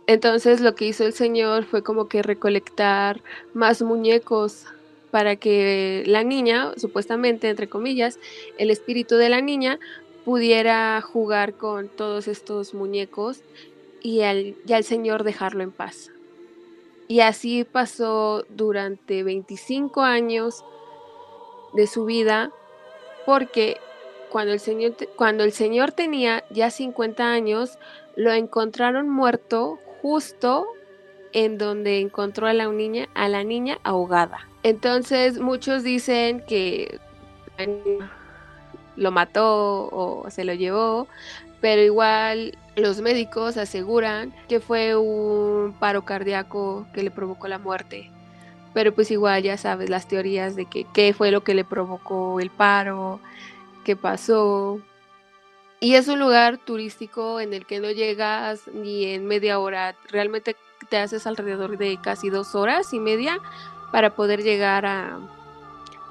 Entonces 0.07 0.61
lo 0.61 0.75
que 0.75 0.85
hizo 0.85 1.05
el 1.05 1.13
señor 1.13 1.63
fue 1.63 1.83
como 1.83 2.07
que 2.07 2.23
recolectar 2.23 3.21
más 3.53 3.81
muñecos 3.83 4.65
para 5.11 5.35
que 5.35 6.03
la 6.07 6.23
niña, 6.23 6.71
supuestamente, 6.75 7.49
entre 7.49 7.69
comillas, 7.69 8.19
el 8.57 8.71
espíritu 8.71 9.15
de 9.15 9.29
la 9.29 9.41
niña 9.41 9.79
pudiera 10.25 10.99
jugar 11.01 11.53
con 11.53 11.87
todos 11.87 12.27
estos 12.27 12.73
muñecos 12.73 13.41
y 14.01 14.21
al, 14.21 14.55
Señor 14.83 15.23
dejarlo 15.23 15.63
en 15.63 15.71
paz. 15.71 16.11
Y 17.07 17.19
así 17.19 17.63
pasó 17.63 18.43
durante 18.49 19.21
25 19.21 20.01
años 20.01 20.65
de 21.73 21.85
su 21.85 22.05
vida, 22.05 22.51
porque 23.25 23.77
cuando 24.29 24.53
el 24.53 24.59
Señor, 24.59 24.95
cuando 25.15 25.43
el 25.43 25.51
señor 25.51 25.91
tenía 25.91 26.43
ya 26.49 26.69
50 26.69 27.31
años, 27.31 27.77
lo 28.15 28.31
encontraron 28.31 29.09
muerto 29.09 29.79
justo 30.01 30.67
en 31.33 31.57
donde 31.57 31.99
encontró 31.99 32.47
a 32.47 32.53
la 32.53 32.67
niña, 32.67 33.09
a 33.13 33.27
la 33.27 33.43
niña 33.43 33.77
ahogada. 33.83 34.47
Entonces 34.63 35.39
muchos 35.39 35.83
dicen 35.83 36.41
que 36.47 36.99
lo 38.95 39.11
mató 39.11 39.89
o 39.91 40.25
se 40.29 40.45
lo 40.45 40.53
llevó, 40.53 41.07
pero 41.59 41.81
igual 41.81 42.57
los 42.75 43.01
médicos 43.01 43.57
aseguran 43.57 44.33
que 44.47 44.59
fue 44.59 44.95
un 44.95 45.73
paro 45.79 46.05
cardíaco 46.05 46.85
que 46.93 47.03
le 47.03 47.11
provocó 47.11 47.47
la 47.47 47.59
muerte. 47.59 48.09
Pero 48.73 48.93
pues 48.93 49.11
igual 49.11 49.43
ya 49.43 49.57
sabes 49.57 49.89
las 49.89 50.07
teorías 50.07 50.55
de 50.55 50.65
que 50.65 50.85
qué 50.93 51.13
fue 51.13 51.31
lo 51.31 51.43
que 51.43 51.53
le 51.53 51.63
provocó 51.63 52.39
el 52.39 52.49
paro, 52.49 53.19
qué 53.85 53.95
pasó. 53.95 54.81
Y 55.79 55.95
es 55.95 56.09
un 56.09 56.19
lugar 56.19 56.57
turístico 56.57 57.39
en 57.39 57.53
el 57.53 57.65
que 57.65 57.79
no 57.79 57.89
llegas 57.91 58.67
ni 58.73 59.05
en 59.05 59.25
media 59.25 59.59
hora. 59.59 59.95
Realmente 60.09 60.57
te 60.89 60.97
haces 60.97 61.25
alrededor 61.25 61.77
de 61.77 61.97
casi 62.01 62.29
dos 62.29 62.55
horas 62.55 62.93
y 62.93 62.99
media 62.99 63.39
para 63.93 64.15
poder 64.15 64.43
llegar 64.43 64.85
a, 64.85 65.19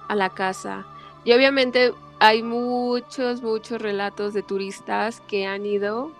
a 0.08 0.14
la 0.14 0.30
casa. 0.30 0.86
Y 1.24 1.32
obviamente 1.32 1.92
hay 2.20 2.42
muchos, 2.42 3.42
muchos 3.42 3.82
relatos 3.82 4.32
de 4.32 4.42
turistas 4.42 5.20
que 5.28 5.46
han 5.46 5.66
ido, 5.66 6.12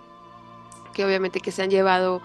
que 0.93 1.05
obviamente 1.05 1.39
que 1.39 1.51
se 1.51 1.63
han 1.63 1.69
llevado 1.69 2.21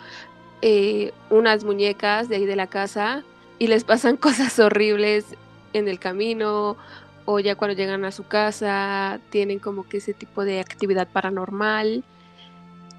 eh, 0.62 1.12
unas 1.30 1.64
muñecas 1.64 2.28
de 2.28 2.36
ahí 2.36 2.44
de 2.44 2.56
la 2.56 2.66
casa 2.66 3.22
y 3.58 3.68
les 3.68 3.84
pasan 3.84 4.16
cosas 4.18 4.58
horribles 4.58 5.24
en 5.72 5.88
el 5.88 5.98
camino 5.98 6.76
o 7.24 7.38
ya 7.40 7.54
cuando 7.54 7.76
llegan 7.76 8.04
a 8.04 8.12
su 8.12 8.26
casa 8.26 9.20
tienen 9.30 9.58
como 9.58 9.88
que 9.88 9.98
ese 9.98 10.14
tipo 10.14 10.44
de 10.44 10.60
actividad 10.60 11.08
paranormal 11.08 12.04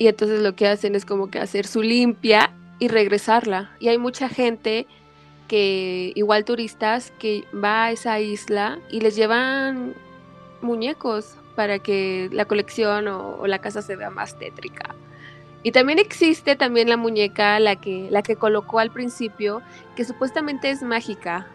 y 0.01 0.07
entonces 0.07 0.41
lo 0.41 0.55
que 0.55 0.67
hacen 0.67 0.95
es 0.95 1.05
como 1.05 1.29
que 1.29 1.37
hacer 1.37 1.67
su 1.67 1.83
limpia 1.83 2.51
y 2.79 2.87
regresarla. 2.87 3.69
Y 3.79 3.89
hay 3.89 3.99
mucha 3.99 4.29
gente 4.29 4.87
que, 5.47 6.11
igual 6.15 6.43
turistas, 6.43 7.13
que 7.19 7.43
va 7.53 7.85
a 7.85 7.91
esa 7.91 8.19
isla 8.19 8.79
y 8.89 9.01
les 9.01 9.15
llevan 9.15 9.93
muñecos 10.63 11.35
para 11.55 11.77
que 11.77 12.29
la 12.31 12.45
colección 12.45 13.07
o, 13.09 13.45
la 13.45 13.59
casa 13.59 13.83
se 13.83 13.95
vea 13.95 14.09
más 14.09 14.39
tétrica. 14.39 14.95
Y 15.61 15.71
también 15.71 15.99
existe 15.99 16.55
también 16.55 16.89
la 16.89 16.97
muñeca, 16.97 17.59
la 17.59 17.75
que, 17.75 18.07
la 18.09 18.23
que 18.23 18.35
colocó 18.35 18.79
al 18.79 18.89
principio, 18.89 19.61
que 19.95 20.03
supuestamente 20.03 20.71
es 20.71 20.81
mágica. 20.81 21.45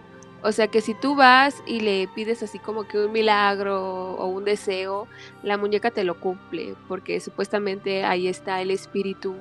O 0.46 0.52
sea 0.52 0.68
que 0.68 0.80
si 0.80 0.94
tú 0.94 1.16
vas 1.16 1.60
y 1.66 1.80
le 1.80 2.06
pides 2.06 2.40
así 2.40 2.60
como 2.60 2.84
que 2.84 3.04
un 3.04 3.10
milagro 3.10 4.14
o 4.14 4.26
un 4.26 4.44
deseo, 4.44 5.08
la 5.42 5.56
muñeca 5.56 5.90
te 5.90 6.04
lo 6.04 6.20
cumple, 6.20 6.76
porque 6.86 7.18
supuestamente 7.18 8.04
ahí 8.04 8.28
está 8.28 8.60
el 8.60 8.70
espíritu 8.70 9.34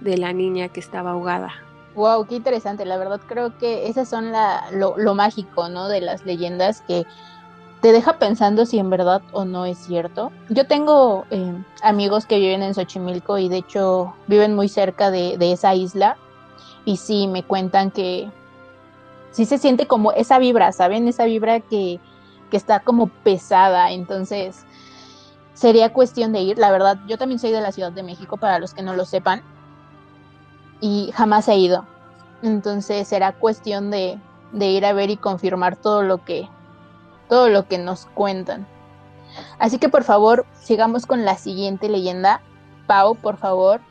de 0.00 0.16
la 0.16 0.32
niña 0.32 0.68
que 0.68 0.80
estaba 0.80 1.10
ahogada. 1.10 1.52
Wow, 1.94 2.26
qué 2.26 2.36
interesante. 2.36 2.86
La 2.86 2.96
verdad 2.96 3.20
creo 3.28 3.58
que 3.58 3.88
esas 3.88 4.08
son 4.08 4.32
lo 4.72 5.14
mágico, 5.14 5.68
¿no? 5.68 5.88
De 5.88 6.00
las 6.00 6.24
leyendas 6.24 6.80
que 6.80 7.04
te 7.82 7.92
deja 7.92 8.18
pensando 8.18 8.64
si 8.64 8.78
en 8.78 8.88
verdad 8.88 9.20
o 9.32 9.44
no 9.44 9.66
es 9.66 9.76
cierto. 9.76 10.32
Yo 10.48 10.66
tengo 10.66 11.26
eh, 11.30 11.52
amigos 11.82 12.24
que 12.24 12.38
viven 12.38 12.62
en 12.62 12.74
Xochimilco 12.74 13.36
y 13.36 13.50
de 13.50 13.58
hecho 13.58 14.14
viven 14.26 14.54
muy 14.54 14.70
cerca 14.70 15.10
de, 15.10 15.36
de, 15.36 15.52
esa 15.52 15.74
isla 15.74 16.16
y 16.86 16.96
sí 16.96 17.26
me 17.26 17.42
cuentan 17.42 17.90
que 17.90 18.30
sí 19.36 19.44
se 19.44 19.58
siente 19.58 19.86
como 19.86 20.12
esa 20.12 20.38
vibra, 20.38 20.72
¿saben? 20.72 21.06
Esa 21.08 21.26
vibra 21.26 21.60
que, 21.60 22.00
que 22.50 22.56
está 22.56 22.80
como 22.80 23.08
pesada, 23.08 23.90
entonces 23.90 24.64
sería 25.52 25.92
cuestión 25.92 26.32
de 26.32 26.40
ir. 26.40 26.58
La 26.58 26.70
verdad, 26.70 26.98
yo 27.06 27.18
también 27.18 27.38
soy 27.38 27.52
de 27.52 27.60
la 27.60 27.70
Ciudad 27.70 27.92
de 27.92 28.02
México, 28.02 28.38
para 28.38 28.58
los 28.58 28.72
que 28.72 28.80
no 28.80 28.94
lo 28.94 29.04
sepan, 29.04 29.42
y 30.80 31.12
jamás 31.14 31.48
he 31.48 31.56
ido. 31.56 31.84
Entonces 32.42 33.08
será 33.08 33.32
cuestión 33.32 33.90
de, 33.90 34.18
de 34.52 34.70
ir 34.70 34.86
a 34.86 34.94
ver 34.94 35.10
y 35.10 35.18
confirmar 35.18 35.76
todo 35.76 36.02
lo 36.02 36.24
que 36.24 36.48
todo 37.28 37.50
lo 37.50 37.68
que 37.68 37.76
nos 37.76 38.06
cuentan. 38.06 38.66
Así 39.58 39.78
que 39.78 39.90
por 39.90 40.04
favor, 40.04 40.46
sigamos 40.54 41.04
con 41.04 41.26
la 41.26 41.36
siguiente 41.36 41.90
leyenda. 41.90 42.40
Pau, 42.86 43.16
por 43.16 43.36
favor, 43.36 43.82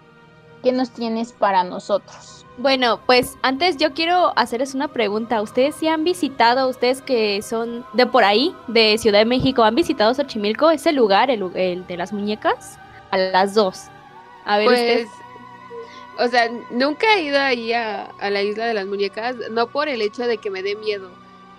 ¿qué 0.66 0.72
nos 0.72 0.90
tienes 0.90 1.32
para 1.32 1.64
nosotros? 1.64 2.44
Bueno, 2.58 3.00
pues 3.06 3.38
antes 3.44 3.78
yo 3.78 3.94
quiero 3.94 4.34
hacerles 4.36 4.74
una 4.74 4.88
pregunta. 4.88 5.40
¿Ustedes 5.44 5.76
sí 5.76 5.88
han 5.88 6.04
visitado, 6.04 6.68
ustedes 6.68 7.04
que 7.04 7.44
son 7.44 7.86
de 7.94 8.08
por 8.08 8.24
ahí, 8.24 8.56
de 8.68 8.98
Ciudad 8.98 9.20
de 9.20 9.26
México, 9.26 9.62
han 9.62 9.76
visitado 9.76 10.12
Xochimilco, 10.16 10.72
ese 10.72 10.92
lugar, 10.92 11.30
el, 11.30 11.56
el 11.56 11.86
de 11.86 11.98
las 11.98 12.12
muñecas? 12.12 12.80
A 13.12 13.18
las 13.18 13.54
dos. 13.54 13.84
A 14.44 14.58
ver, 14.58 14.66
pues, 14.66 15.08
O 16.18 16.28
sea, 16.30 16.50
nunca 16.72 17.14
he 17.14 17.22
ido 17.22 17.40
ahí 17.40 17.72
a, 17.72 18.06
a 18.20 18.32
la 18.32 18.42
isla 18.42 18.66
de 18.66 18.74
las 18.74 18.88
muñecas, 18.88 19.36
no 19.52 19.68
por 19.68 19.88
el 19.88 20.02
hecho 20.02 20.26
de 20.26 20.40
que 20.40 20.50
me 20.50 20.64
dé 20.64 20.76
miedo, 20.76 21.12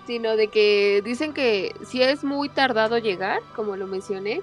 sino 0.05 0.35
de 0.35 0.49
que 0.49 1.01
dicen 1.05 1.33
que 1.33 1.73
si 1.85 2.01
es 2.01 2.25
muy 2.25 2.49
tardado 2.49 2.97
llegar, 2.97 3.39
como 3.55 3.77
lo 3.77 3.87
mencioné, 3.87 4.41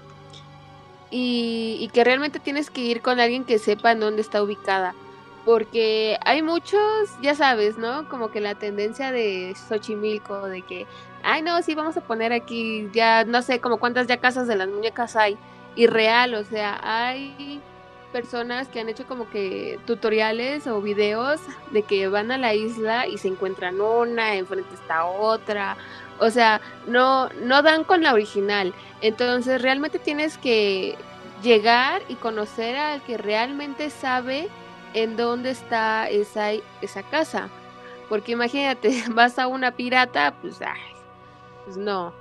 y, 1.10 1.88
que 1.92 2.04
realmente 2.04 2.40
tienes 2.40 2.70
que 2.70 2.80
ir 2.80 3.00
con 3.00 3.20
alguien 3.20 3.44
que 3.44 3.58
sepa 3.58 3.92
en 3.92 4.00
dónde 4.00 4.22
está 4.22 4.42
ubicada. 4.42 4.94
Porque 5.44 6.18
hay 6.24 6.42
muchos, 6.42 6.80
ya 7.20 7.34
sabes, 7.34 7.76
¿no? 7.76 8.08
Como 8.08 8.30
que 8.30 8.40
la 8.40 8.54
tendencia 8.54 9.12
de 9.12 9.54
Xochimilco, 9.68 10.48
de 10.48 10.62
que, 10.62 10.86
ay, 11.22 11.42
no, 11.42 11.60
sí, 11.62 11.74
vamos 11.74 11.96
a 11.96 12.00
poner 12.00 12.32
aquí, 12.32 12.88
ya 12.92 13.24
no 13.24 13.42
sé, 13.42 13.60
como 13.60 13.78
cuántas 13.78 14.06
ya 14.06 14.16
casas 14.18 14.48
de 14.48 14.56
las 14.56 14.68
muñecas 14.68 15.16
hay. 15.16 15.36
Y 15.76 15.86
real, 15.86 16.34
o 16.34 16.44
sea, 16.44 16.80
hay 16.82 17.60
personas 18.14 18.68
que 18.68 18.78
han 18.78 18.88
hecho 18.88 19.06
como 19.08 19.28
que 19.28 19.80
tutoriales 19.86 20.68
o 20.68 20.80
videos 20.80 21.40
de 21.72 21.82
que 21.82 22.06
van 22.06 22.30
a 22.30 22.38
la 22.38 22.54
isla 22.54 23.08
y 23.08 23.18
se 23.18 23.26
encuentran 23.26 23.80
una, 23.80 24.36
enfrente 24.36 24.72
está 24.72 25.04
otra. 25.04 25.76
O 26.18 26.30
sea, 26.30 26.60
no, 26.86 27.28
no 27.40 27.62
dan 27.62 27.84
con 27.84 28.02
la 28.02 28.12
original. 28.12 28.72
Entonces 29.00 29.60
realmente 29.60 29.98
tienes 29.98 30.38
que 30.38 30.96
llegar 31.42 32.02
y 32.08 32.14
conocer 32.14 32.76
al 32.76 33.02
que 33.02 33.18
realmente 33.18 33.90
sabe 33.90 34.48
en 34.94 35.16
dónde 35.16 35.50
está 35.50 36.08
esa, 36.08 36.52
esa 36.80 37.02
casa. 37.02 37.48
Porque 38.08 38.32
imagínate, 38.32 39.04
vas 39.10 39.38
a 39.38 39.46
una 39.46 39.72
pirata, 39.72 40.34
pues, 40.40 40.60
ay, 40.62 40.80
pues 41.64 41.76
no. 41.76 42.14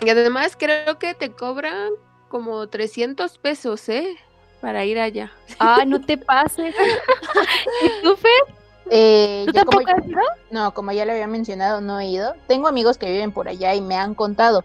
Y 0.00 0.10
además 0.10 0.56
creo 0.58 0.98
que 0.98 1.14
te 1.14 1.32
cobran 1.32 1.90
como 2.28 2.68
300 2.68 3.38
pesos, 3.38 3.88
¿eh? 3.88 4.16
para 4.60 4.84
ir 4.84 4.98
allá. 4.98 5.32
Ah, 5.58 5.84
no 5.86 6.00
te 6.00 6.16
pases. 6.16 6.74
¿Y 7.82 8.02
tú, 8.02 8.16
Fer? 8.16 8.57
Eh, 8.90 9.44
¿Tú 9.46 9.52
tampoco 9.52 9.84
has 9.86 10.06
ido? 10.06 10.20
No, 10.50 10.72
como 10.72 10.92
ya 10.92 11.04
le 11.04 11.12
había 11.12 11.26
mencionado, 11.26 11.80
no 11.80 12.00
he 12.00 12.06
ido. 12.06 12.34
Tengo 12.46 12.68
amigos 12.68 12.98
que 12.98 13.10
viven 13.10 13.32
por 13.32 13.48
allá 13.48 13.74
y 13.74 13.80
me 13.80 13.96
han 13.96 14.14
contado, 14.14 14.64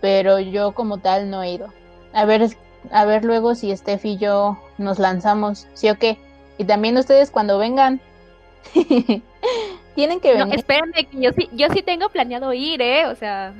pero 0.00 0.38
yo 0.38 0.72
como 0.72 0.98
tal 0.98 1.30
no 1.30 1.42
he 1.42 1.52
ido. 1.52 1.72
A 2.12 2.24
ver, 2.24 2.48
a 2.90 3.04
ver 3.04 3.24
luego 3.24 3.54
si 3.54 3.76
Steph 3.76 4.04
y 4.04 4.16
yo 4.18 4.58
nos 4.78 4.98
lanzamos, 4.98 5.66
¿sí 5.74 5.88
o 5.88 5.98
qué? 5.98 6.18
Y 6.58 6.64
también 6.64 6.96
ustedes 6.96 7.30
cuando 7.30 7.58
vengan. 7.58 8.00
Tienen 9.94 10.20
que 10.20 10.32
venir. 10.32 10.46
No, 10.46 10.54
espérenme, 10.54 11.04
que 11.04 11.20
yo 11.20 11.30
sí, 11.32 11.48
yo 11.52 11.68
sí 11.72 11.82
tengo 11.82 12.08
planeado 12.08 12.52
ir, 12.52 12.80
¿eh? 12.80 13.06
O 13.06 13.14
sea, 13.14 13.52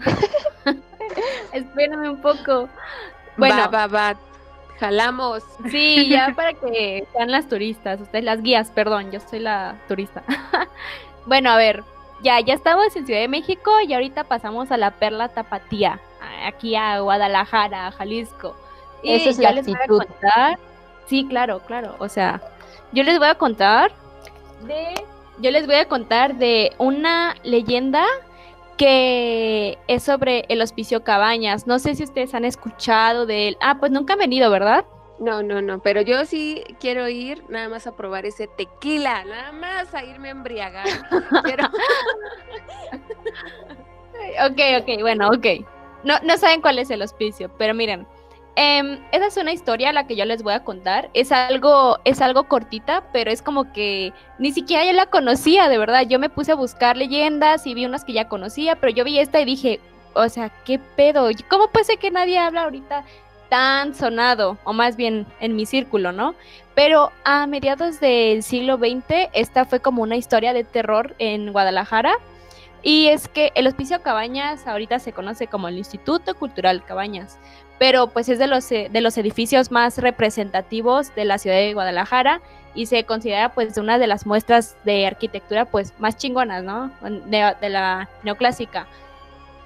espérenme 1.53 2.11
un 2.11 2.21
poco. 2.21 2.69
Bueno, 3.37 3.57
va, 3.71 3.87
va, 3.87 3.87
va 3.87 4.30
Jalamos. 4.81 5.43
Sí, 5.71 6.09
ya 6.09 6.33
para 6.35 6.55
que 6.55 7.07
sean 7.13 7.31
las 7.31 7.49
turistas, 7.49 8.01
ustedes 8.01 8.25
las 8.25 8.43
guías, 8.43 8.71
perdón, 8.71 9.13
yo 9.13 9.21
soy 9.21 9.41
la 9.41 9.77
turista. 9.87 10.25
bueno, 11.27 11.51
a 11.51 11.57
ver, 11.57 11.85
ya, 12.23 12.41
ya 12.41 12.55
estamos 12.55 12.97
en 12.97 13.05
Ciudad 13.05 13.21
de 13.21 13.29
México 13.29 13.71
y 13.87 13.93
ahorita 13.93 14.25
pasamos 14.25 14.71
a 14.71 14.79
la 14.79 14.93
Perla 14.93 15.29
Tapatía, 15.29 16.01
aquí 16.47 16.77
a 16.77 17.01
Guadalajara, 17.01 17.89
a 17.89 17.93
Jalisco. 17.93 18.57
Y 19.03 19.13
Esa 19.13 19.31
es 19.31 19.37
ya 19.37 19.53
les 19.53 19.67
voy 19.67 19.77
a 19.83 19.87
contar. 19.87 20.59
Sí, 21.07 21.27
claro, 21.29 21.61
claro. 21.61 21.97
O 21.99 22.09
sea, 22.09 22.41
yo 22.93 23.03
les 23.03 23.19
voy 23.19 23.29
a 23.29 23.35
contar 23.35 23.93
de. 24.63 24.95
Yo 25.39 25.51
les 25.51 25.67
voy 25.67 25.77
a 25.77 25.87
contar 25.87 26.37
de 26.37 26.73
una 26.79 27.35
leyenda 27.43 28.05
que 28.81 29.79
es 29.89 30.03
sobre 30.05 30.47
el 30.49 30.63
hospicio 30.63 31.05
Cabañas. 31.05 31.67
No 31.67 31.79
sé 31.79 31.95
si 31.95 32.03
ustedes 32.03 32.33
han 32.33 32.47
escuchado 32.47 33.27
de 33.27 33.49
él. 33.49 33.59
Ah, 33.61 33.77
pues 33.79 33.93
nunca 33.93 34.15
han 34.15 34.21
venido, 34.21 34.51
¿verdad? 34.51 34.87
No, 35.19 35.43
no, 35.43 35.61
no, 35.61 35.83
pero 35.83 36.01
yo 36.01 36.25
sí 36.25 36.65
quiero 36.81 37.07
ir 37.07 37.45
nada 37.51 37.69
más 37.69 37.87
a 37.87 37.95
probar 37.95 38.25
ese 38.25 38.47
tequila, 38.47 39.23
nada 39.25 39.53
más 39.53 39.95
a 39.95 40.03
irme 40.03 40.29
a 40.29 40.31
embriagar. 40.31 40.87
ok, 44.47 44.61
ok, 44.81 45.01
bueno, 45.03 45.29
ok. 45.29 45.47
No, 46.03 46.15
no 46.23 46.39
saben 46.39 46.63
cuál 46.63 46.79
es 46.79 46.89
el 46.91 47.03
hospicio, 47.03 47.51
pero 47.59 47.75
miren, 47.75 48.07
em, 48.57 48.99
esa 49.13 49.27
es 49.27 49.37
una 49.37 49.53
historia 49.53 49.93
la 49.93 50.07
que 50.07 50.17
yo 50.17 50.25
les 50.25 50.43
voy 50.43 50.53
a 50.53 50.65
contar. 50.65 51.11
Es 51.15 51.33
algo, 51.33 51.99
es 52.05 52.21
algo 52.21 52.45
cortita, 52.45 53.05
pero 53.13 53.31
es 53.31 53.43
como 53.43 53.73
que 53.73 54.13
ni 54.39 54.53
siquiera 54.53 54.85
yo 54.85 54.93
la 54.93 55.07
conocía, 55.07 55.69
de 55.69 55.79
verdad. 55.79 56.07
Yo 56.09 56.19
me 56.19 56.31
puse 56.31 56.53
a 56.53 56.57
buscar 56.57 56.97
leyendas 56.97 57.67
y 57.67 57.75
vi 57.75 57.87
unas 57.87 58.05
que 58.05 58.13
ya 58.13 58.29
conocía, 58.29 58.77
pero 58.77 58.93
yo 58.93 59.05
vi 59.05 59.19
esta 59.19 59.41
y 59.41 59.45
dije, 59.45 59.81
o 60.15 60.29
sea, 60.29 60.51
¿qué 60.65 60.79
pedo? 60.79 61.29
¿Cómo 61.49 61.69
puede 61.69 61.85
ser 61.85 61.99
que 61.99 62.11
nadie 62.11 62.39
habla 62.39 62.63
ahorita 62.63 63.05
tan 63.51 63.95
sonado, 63.95 64.57
o 64.65 64.73
más 64.73 64.97
bien 64.97 65.27
en 65.41 65.57
mi 65.57 65.67
círculo, 65.67 66.13
¿no? 66.13 66.35
Pero 66.75 67.11
a 67.25 67.47
mediados 67.47 68.01
del 68.01 68.43
siglo 68.43 68.79
XX, 68.79 69.29
esta 69.35 69.67
fue 69.67 69.81
como 69.81 70.03
una 70.03 70.17
historia 70.17 70.55
de 70.55 70.65
terror 70.65 71.15
en 71.19 71.53
Guadalajara. 71.53 72.15
Y 72.83 73.09
es 73.09 73.29
que 73.29 73.53
el 73.57 73.67
Hospicio 73.67 74.01
Cabañas 74.01 74.67
ahorita 74.67 75.01
se 75.01 75.13
conoce 75.13 75.49
como 75.49 75.69
el 75.69 75.77
Instituto 75.77 76.35
Cultural 76.35 76.83
Cabañas, 76.83 77.39
pero 77.81 78.09
pues 78.09 78.29
es 78.29 78.39
de 78.39 78.47
los, 78.47 78.69
de 78.69 79.01
los 79.01 79.17
edificios 79.17 79.71
más 79.71 79.97
representativos 79.97 81.15
de 81.15 81.25
la 81.25 81.39
ciudad 81.39 81.57
de 81.57 81.73
Guadalajara 81.73 82.43
y 82.75 82.85
se 82.85 83.05
considera 83.05 83.55
pues 83.55 83.79
una 83.79 83.99
de 83.99 84.07
las 84.07 84.27
muestras 84.27 84.77
de 84.85 85.07
arquitectura 85.07 85.65
pues 85.65 85.95
más 85.99 86.19
chingonas, 86.19 86.63
¿no? 86.63 86.91
De, 87.01 87.55
de 87.59 87.71
la 87.71 88.11
neoclásica. 88.23 88.87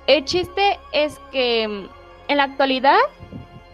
El 0.06 0.24
chiste 0.24 0.78
es 0.92 1.18
que 1.32 1.66
mm, 1.66 1.88
en 2.28 2.36
la 2.36 2.44
actualidad 2.44 3.00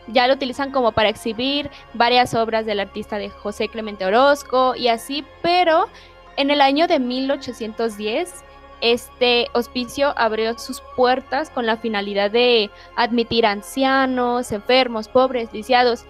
ya 0.06 0.26
lo 0.26 0.32
utilizan 0.32 0.73
como 0.73 0.92
para 0.92 1.11
exhibir 1.11 1.70
varias 1.92 2.32
obras 2.32 2.64
del 2.64 2.80
artista 2.80 3.18
de 3.18 3.28
José 3.28 3.68
Clemente 3.68 4.06
Orozco 4.06 4.75
y 4.75 4.88
así, 4.88 5.23
pero 5.42 5.87
en 6.38 6.50
el 6.50 6.62
año 6.62 6.87
de 6.87 6.99
1810 6.99 8.42
este 8.80 9.49
hospicio 9.52 10.12
abrió 10.16 10.58
sus 10.58 10.82
puertas 10.96 11.50
con 11.50 11.66
la 11.66 11.76
finalidad 11.76 12.30
de 12.30 12.70
admitir 12.96 13.46
ancianos, 13.46 14.52
enfermos, 14.52 15.08
pobres, 15.08 15.52
lisiados, 15.52 16.04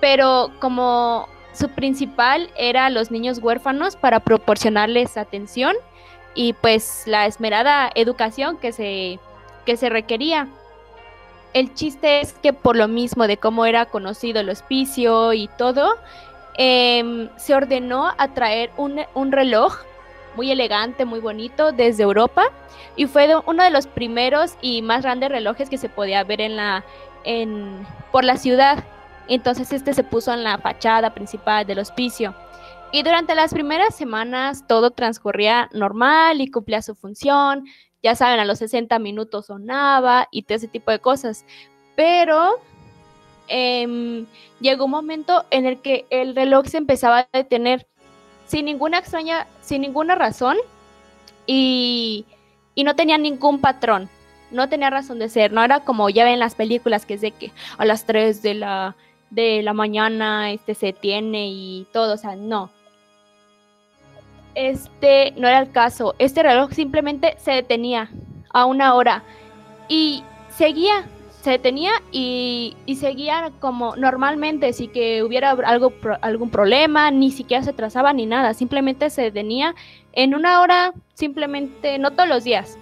pero 0.00 0.50
como 0.60 1.28
su 1.52 1.68
principal 1.68 2.50
era 2.56 2.90
los 2.90 3.10
niños 3.10 3.38
huérfanos 3.38 3.96
para 3.96 4.20
proporcionarles 4.20 5.16
atención 5.16 5.76
y 6.34 6.52
pues 6.54 7.04
la 7.06 7.26
esmerada 7.26 7.90
educación 7.94 8.56
que 8.58 8.72
se, 8.72 9.18
que 9.64 9.76
se 9.76 9.88
requería. 9.88 10.48
El 11.52 11.72
chiste 11.74 12.20
es 12.20 12.32
que 12.32 12.52
por 12.52 12.74
lo 12.74 12.88
mismo 12.88 13.28
de 13.28 13.36
cómo 13.36 13.64
era 13.64 13.86
conocido 13.86 14.40
el 14.40 14.50
hospicio 14.50 15.32
y 15.32 15.48
todo, 15.56 15.94
em, 16.56 17.28
se 17.36 17.54
ordenó 17.54 18.12
a 18.18 18.34
traer 18.34 18.70
un, 18.76 19.32
reloj 19.32 19.76
muy 20.36 20.50
elegante, 20.50 21.04
muy 21.04 21.20
bonito 21.20 21.72
desde 21.72 22.02
Europa 22.02 22.44
y 22.96 23.06
fue 23.06 23.28
uno 23.46 23.62
de 23.62 23.70
los 23.70 23.86
primeros 23.86 24.56
y 24.60 24.82
más 24.82 25.02
grandes 25.02 25.30
relojes 25.30 25.68
que 25.68 25.78
se 25.78 25.88
podía 25.88 26.24
ver 26.24 26.40
en 26.40 26.56
la, 26.56 26.84
en, 27.24 27.86
por 28.12 28.24
la 28.24 28.36
ciudad. 28.36 28.84
Entonces 29.28 29.72
este 29.72 29.94
se 29.94 30.04
puso 30.04 30.32
en 30.32 30.44
la 30.44 30.58
fachada 30.58 31.14
principal 31.14 31.66
del 31.66 31.78
hospicio. 31.78 32.34
Y 32.92 33.02
durante 33.02 33.34
las 33.34 33.52
primeras 33.52 33.94
semanas 33.94 34.66
todo 34.66 34.90
transcurría 34.90 35.68
normal 35.72 36.40
y 36.40 36.50
cumplía 36.50 36.82
su 36.82 36.94
función 36.94 37.64
ya 38.04 38.14
saben, 38.14 38.38
a 38.38 38.44
los 38.44 38.58
60 38.58 38.98
minutos 38.98 39.46
sonaba 39.46 40.28
y 40.30 40.42
todo 40.42 40.56
ese 40.56 40.68
tipo 40.68 40.90
de 40.90 40.98
cosas. 40.98 41.46
Pero 41.96 42.60
em, 43.48 44.26
llegó 44.60 44.84
un 44.84 44.90
momento 44.90 45.46
en 45.50 45.64
el 45.64 45.80
que 45.80 46.04
el 46.10 46.36
reloj 46.36 46.66
se 46.66 46.76
empezaba 46.76 47.20
a 47.20 47.28
detener 47.32 47.86
sin 48.46 48.66
ninguna 48.66 48.98
extraña, 48.98 49.46
sin 49.64 49.82
ninguna 49.82 50.14
razón 50.14 50.56
y, 51.46 52.26
y 52.74 52.84
no 52.84 52.94
tenía 52.96 53.18
ningún 53.18 53.60
patrón. 53.60 54.08
No 54.50 54.68
tenía 54.68 54.90
razón 54.90 55.18
de 55.18 55.28
ser, 55.28 55.52
no 55.52 55.64
era 55.64 55.80
como 55.80 56.08
ya 56.10 56.24
ven 56.24 56.38
las 56.38 56.54
películas 56.54 57.06
que 57.06 57.14
es 57.14 57.20
de 57.20 57.32
que 57.32 57.50
a 57.76 57.84
las 57.84 58.04
3 58.04 58.40
de 58.42 58.54
la, 58.54 58.94
de 59.30 59.62
la 59.62 59.72
mañana 59.72 60.52
este 60.52 60.74
se 60.74 60.92
tiene 60.92 61.48
y 61.48 61.86
todo, 61.92 62.14
o 62.14 62.16
sea, 62.16 62.36
no 62.36 62.70
este 64.54 65.32
no 65.36 65.48
era 65.48 65.58
el 65.58 65.70
caso. 65.70 66.14
Este 66.18 66.42
reloj 66.42 66.72
simplemente 66.72 67.36
se 67.38 67.52
detenía 67.52 68.10
a 68.52 68.64
una 68.64 68.94
hora 68.94 69.22
y 69.88 70.22
seguía, 70.50 71.06
se 71.44 71.50
detenía 71.50 71.92
y, 72.10 72.74
seguía 72.98 73.52
como 73.60 73.96
normalmente, 73.96 74.72
si 74.72 74.88
que 74.88 75.22
hubiera 75.22 75.50
algo, 75.50 75.92
algún 76.22 76.48
problema, 76.48 77.10
ni 77.10 77.30
siquiera 77.30 77.62
se 77.62 77.74
trazaba 77.74 78.14
ni 78.14 78.24
nada, 78.24 78.54
simplemente 78.54 79.10
se 79.10 79.20
detenía 79.20 79.74
en 80.14 80.34
una 80.34 80.62
hora, 80.62 80.94
simplemente, 81.12 81.98
no 81.98 82.12
todos 82.12 82.30
los 82.30 82.44
días. 82.44 82.78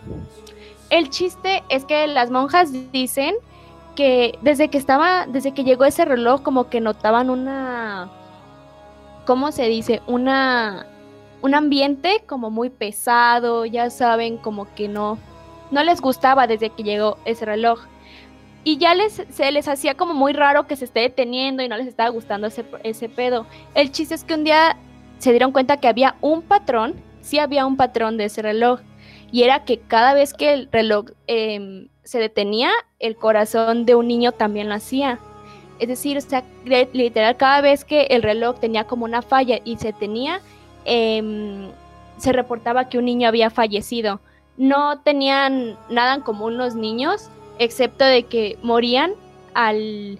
El 0.90 1.10
chiste 1.10 1.64
es 1.70 1.84
que 1.84 2.06
las 2.06 2.30
monjas 2.30 2.70
dicen 2.92 3.34
que 3.96 4.38
desde 4.42 4.68
que 4.68 4.78
estaba, 4.78 5.26
desde 5.26 5.52
que 5.52 5.64
llegó 5.64 5.84
ese 5.84 6.04
reloj, 6.04 6.42
como 6.42 6.70
que 6.70 6.80
notaban 6.80 7.30
una, 7.30 8.12
¿cómo 9.26 9.50
se 9.50 9.64
dice? 9.66 10.02
Una 10.06 10.86
un 11.40 11.56
ambiente 11.56 12.22
como 12.28 12.48
muy 12.48 12.70
pesado, 12.70 13.66
ya 13.66 13.90
saben, 13.90 14.36
como 14.36 14.72
que 14.76 14.86
no, 14.86 15.18
no 15.72 15.82
les 15.82 16.00
gustaba 16.00 16.46
desde 16.46 16.70
que 16.70 16.84
llegó 16.84 17.18
ese 17.24 17.44
reloj. 17.44 17.80
Y 18.64 18.78
ya 18.78 18.94
les, 18.94 19.22
se 19.28 19.50
les 19.50 19.66
hacía 19.68 19.94
como 19.94 20.14
muy 20.14 20.32
raro 20.32 20.66
que 20.66 20.76
se 20.76 20.84
esté 20.84 21.00
deteniendo 21.00 21.62
y 21.62 21.68
no 21.68 21.76
les 21.76 21.86
estaba 21.86 22.10
gustando 22.10 22.46
ese, 22.46 22.64
ese 22.84 23.08
pedo. 23.08 23.46
El 23.74 23.90
chiste 23.90 24.14
es 24.14 24.24
que 24.24 24.34
un 24.34 24.44
día 24.44 24.76
se 25.18 25.30
dieron 25.30 25.52
cuenta 25.52 25.78
que 25.78 25.88
había 25.88 26.16
un 26.20 26.42
patrón, 26.42 26.94
sí 27.20 27.38
había 27.38 27.66
un 27.66 27.76
patrón 27.76 28.16
de 28.16 28.26
ese 28.26 28.42
reloj, 28.42 28.80
y 29.32 29.42
era 29.42 29.64
que 29.64 29.80
cada 29.80 30.14
vez 30.14 30.34
que 30.34 30.52
el 30.52 30.68
reloj 30.70 31.06
em, 31.26 31.88
se 32.04 32.18
detenía, 32.18 32.70
el 32.98 33.16
corazón 33.16 33.86
de 33.86 33.94
un 33.94 34.06
niño 34.06 34.32
también 34.32 34.68
lo 34.68 34.74
hacía. 34.74 35.18
Es 35.78 35.88
decir, 35.88 36.18
literal, 36.92 37.36
cada 37.36 37.60
vez 37.60 37.84
que 37.84 38.02
el 38.10 38.22
reloj 38.22 38.60
tenía 38.60 38.84
como 38.84 39.04
una 39.04 39.22
falla 39.22 39.58
y 39.64 39.78
se 39.78 39.92
tenía, 39.92 40.40
Em, 40.84 41.70
se 42.18 42.32
reportaba 42.32 42.88
que 42.88 42.98
un 42.98 43.04
niño 43.04 43.28
había 43.28 43.50
fallecido. 43.50 44.20
No 44.56 45.00
tenían 45.00 45.76
nada 45.88 46.14
en 46.14 46.20
común 46.20 46.56
los 46.56 46.74
niños, 46.74 47.28
excepto 47.58 48.04
de 48.04 48.24
que 48.24 48.58
morían 48.62 49.12
al 49.54 50.18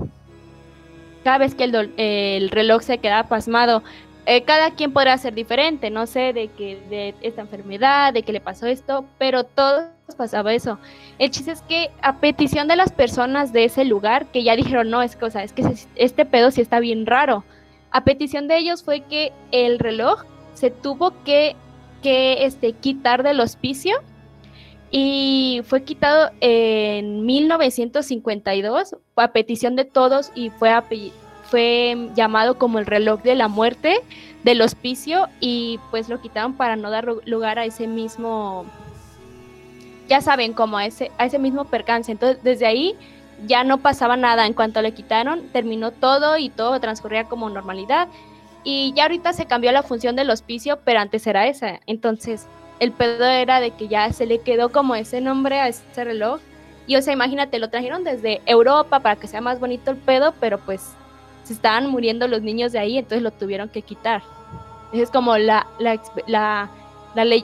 cada 1.22 1.38
vez 1.38 1.54
que 1.54 1.64
el, 1.64 2.50
reloj 2.50 2.82
se 2.82 2.98
quedaba 2.98 3.28
pasmado. 3.28 3.82
Eh, 4.24 4.42
cada 4.42 4.70
quien 4.70 4.92
podrá 4.92 5.18
ser 5.18 5.34
diferente, 5.34 5.90
no 5.90 6.06
sé, 6.06 6.32
de 6.32 6.48
que 6.48 6.80
de 6.88 7.14
esta 7.22 7.40
enfermedad, 7.40 8.12
de 8.12 8.22
que 8.22 8.32
le 8.32 8.40
pasó 8.40 8.66
esto, 8.66 9.04
pero 9.18 9.44
todos 9.44 9.86
pasaba 10.16 10.52
eso. 10.52 10.78
El 11.18 11.30
chiste 11.30 11.50
es 11.50 11.62
que 11.62 11.90
a 12.02 12.18
petición 12.18 12.68
de 12.68 12.76
las 12.76 12.92
personas 12.92 13.52
de 13.52 13.64
ese 13.64 13.84
lugar, 13.84 14.26
que 14.26 14.44
ya 14.44 14.54
dijeron, 14.54 14.90
no, 14.90 15.02
es 15.02 15.16
cosa, 15.16 15.42
es 15.42 15.52
que 15.52 15.64
este 15.96 16.24
pedo 16.24 16.50
sí 16.50 16.60
está 16.60 16.78
bien 16.78 17.06
raro. 17.06 17.44
A 17.90 18.04
petición 18.04 18.46
de 18.46 18.58
ellos 18.58 18.82
fue 18.84 19.00
que 19.00 19.32
el 19.50 19.78
reloj 19.78 20.24
se 20.54 20.70
tuvo 20.70 21.12
que, 21.24 21.56
que 22.02 22.44
este, 22.44 22.72
quitar 22.74 23.22
del 23.22 23.40
hospicio 23.40 23.96
y 24.94 25.62
fue 25.64 25.84
quitado 25.84 26.30
en 26.40 27.24
1952 27.24 28.96
a 29.16 29.28
petición 29.28 29.74
de 29.74 29.86
todos 29.86 30.30
y 30.34 30.50
fue, 30.50 30.70
fue 31.44 32.10
llamado 32.14 32.58
como 32.58 32.78
el 32.78 32.84
reloj 32.84 33.22
de 33.22 33.34
la 33.34 33.48
muerte 33.48 34.00
del 34.44 34.60
hospicio 34.60 35.28
y 35.40 35.80
pues 35.90 36.10
lo 36.10 36.20
quitaron 36.20 36.52
para 36.58 36.76
no 36.76 36.90
dar 36.90 37.08
lugar 37.24 37.58
a 37.58 37.64
ese 37.64 37.86
mismo, 37.86 38.66
ya 40.08 40.20
saben, 40.20 40.52
como 40.52 40.76
a 40.76 40.84
ese, 40.84 41.10
a 41.16 41.24
ese 41.24 41.38
mismo 41.38 41.64
percance. 41.64 42.12
Entonces 42.12 42.44
desde 42.44 42.66
ahí 42.66 42.94
ya 43.46 43.64
no 43.64 43.78
pasaba 43.78 44.18
nada. 44.18 44.46
En 44.46 44.52
cuanto 44.52 44.82
le 44.82 44.92
quitaron, 44.92 45.48
terminó 45.52 45.90
todo 45.92 46.36
y 46.36 46.50
todo 46.50 46.78
transcurría 46.80 47.24
como 47.24 47.48
normalidad. 47.48 48.08
Y 48.62 48.92
ya 48.94 49.04
ahorita 49.04 49.32
se 49.32 49.46
cambió 49.46 49.72
la 49.72 49.82
función 49.82 50.16
del 50.16 50.28
hospicio, 50.28 50.80
pero 50.84 51.00
antes 51.00 51.26
era 51.26 51.46
esa. 51.46 51.80
Entonces, 51.86 52.46
el 52.82 52.90
pedo 52.90 53.24
era 53.26 53.60
de 53.60 53.70
que 53.70 53.86
ya 53.86 54.12
se 54.12 54.26
le 54.26 54.40
quedó 54.40 54.72
como 54.72 54.96
ese 54.96 55.20
nombre 55.20 55.60
a 55.60 55.68
ese 55.68 56.02
reloj. 56.02 56.40
Y 56.88 56.96
o 56.96 57.02
sea, 57.02 57.12
imagínate, 57.12 57.60
lo 57.60 57.70
trajeron 57.70 58.02
desde 58.02 58.42
Europa 58.44 58.98
para 58.98 59.14
que 59.14 59.28
sea 59.28 59.40
más 59.40 59.60
bonito 59.60 59.92
el 59.92 59.98
pedo, 59.98 60.34
pero 60.40 60.58
pues 60.58 60.82
se 61.44 61.52
estaban 61.52 61.86
muriendo 61.88 62.26
los 62.26 62.42
niños 62.42 62.72
de 62.72 62.80
ahí, 62.80 62.98
entonces 62.98 63.22
lo 63.22 63.30
tuvieron 63.30 63.68
que 63.68 63.82
quitar. 63.82 64.24
Es 64.92 65.12
como 65.12 65.38
la, 65.38 65.68
la, 65.78 66.00
la, 66.26 66.70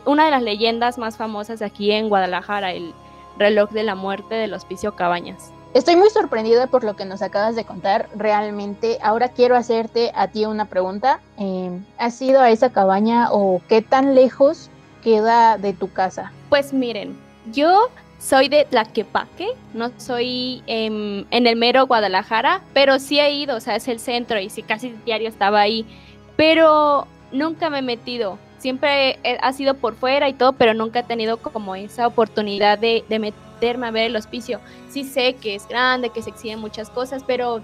una 0.06 0.24
de 0.24 0.30
las 0.32 0.42
leyendas 0.42 0.98
más 0.98 1.16
famosas 1.16 1.62
aquí 1.62 1.92
en 1.92 2.08
Guadalajara, 2.08 2.72
el 2.72 2.92
reloj 3.38 3.70
de 3.70 3.84
la 3.84 3.94
muerte 3.94 4.34
del 4.34 4.54
Hospicio 4.54 4.96
Cabañas. 4.96 5.52
Estoy 5.72 5.94
muy 5.94 6.10
sorprendida 6.10 6.66
por 6.66 6.82
lo 6.82 6.96
que 6.96 7.04
nos 7.04 7.22
acabas 7.22 7.54
de 7.54 7.64
contar. 7.64 8.08
Realmente, 8.16 8.98
ahora 9.02 9.28
quiero 9.28 9.54
hacerte 9.54 10.10
a 10.16 10.26
ti 10.26 10.46
una 10.46 10.64
pregunta. 10.64 11.20
Eh, 11.38 11.78
¿Has 11.96 12.20
ido 12.20 12.40
a 12.40 12.50
esa 12.50 12.72
cabaña 12.72 13.28
o 13.30 13.60
qué 13.68 13.82
tan 13.82 14.16
lejos 14.16 14.68
queda 15.02 15.58
de 15.58 15.72
tu 15.72 15.92
casa? 15.92 16.32
Pues 16.48 16.72
miren, 16.72 17.16
yo 17.52 17.88
soy 18.18 18.48
de 18.48 18.64
Tlaquepaque, 18.64 19.48
no 19.74 19.90
soy 19.98 20.62
en 20.66 21.26
el 21.30 21.56
mero 21.56 21.86
Guadalajara, 21.86 22.62
pero 22.74 22.98
sí 22.98 23.20
he 23.20 23.32
ido, 23.32 23.56
o 23.56 23.60
sea, 23.60 23.76
es 23.76 23.88
el 23.88 24.00
centro 24.00 24.40
y 24.40 24.50
sí 24.50 24.62
casi 24.62 24.94
diario 25.04 25.28
estaba 25.28 25.60
ahí, 25.60 25.86
pero 26.36 27.06
nunca 27.32 27.70
me 27.70 27.78
he 27.78 27.82
metido. 27.82 28.38
Siempre 28.58 29.20
ha 29.40 29.52
sido 29.52 29.74
por 29.74 29.94
fuera 29.94 30.28
y 30.28 30.32
todo, 30.32 30.52
pero 30.52 30.74
nunca 30.74 31.00
he 31.00 31.02
tenido 31.04 31.36
como 31.36 31.76
esa 31.76 32.08
oportunidad 32.08 32.76
de, 32.78 33.04
meterme 33.08 33.86
a 33.86 33.90
ver 33.92 34.06
el 34.06 34.16
hospicio. 34.16 34.60
Sí 34.90 35.04
sé 35.04 35.34
que 35.34 35.54
es 35.54 35.68
grande, 35.68 36.10
que 36.10 36.22
se 36.22 36.30
exigen 36.30 36.58
muchas 36.58 36.90
cosas, 36.90 37.22
pero 37.24 37.60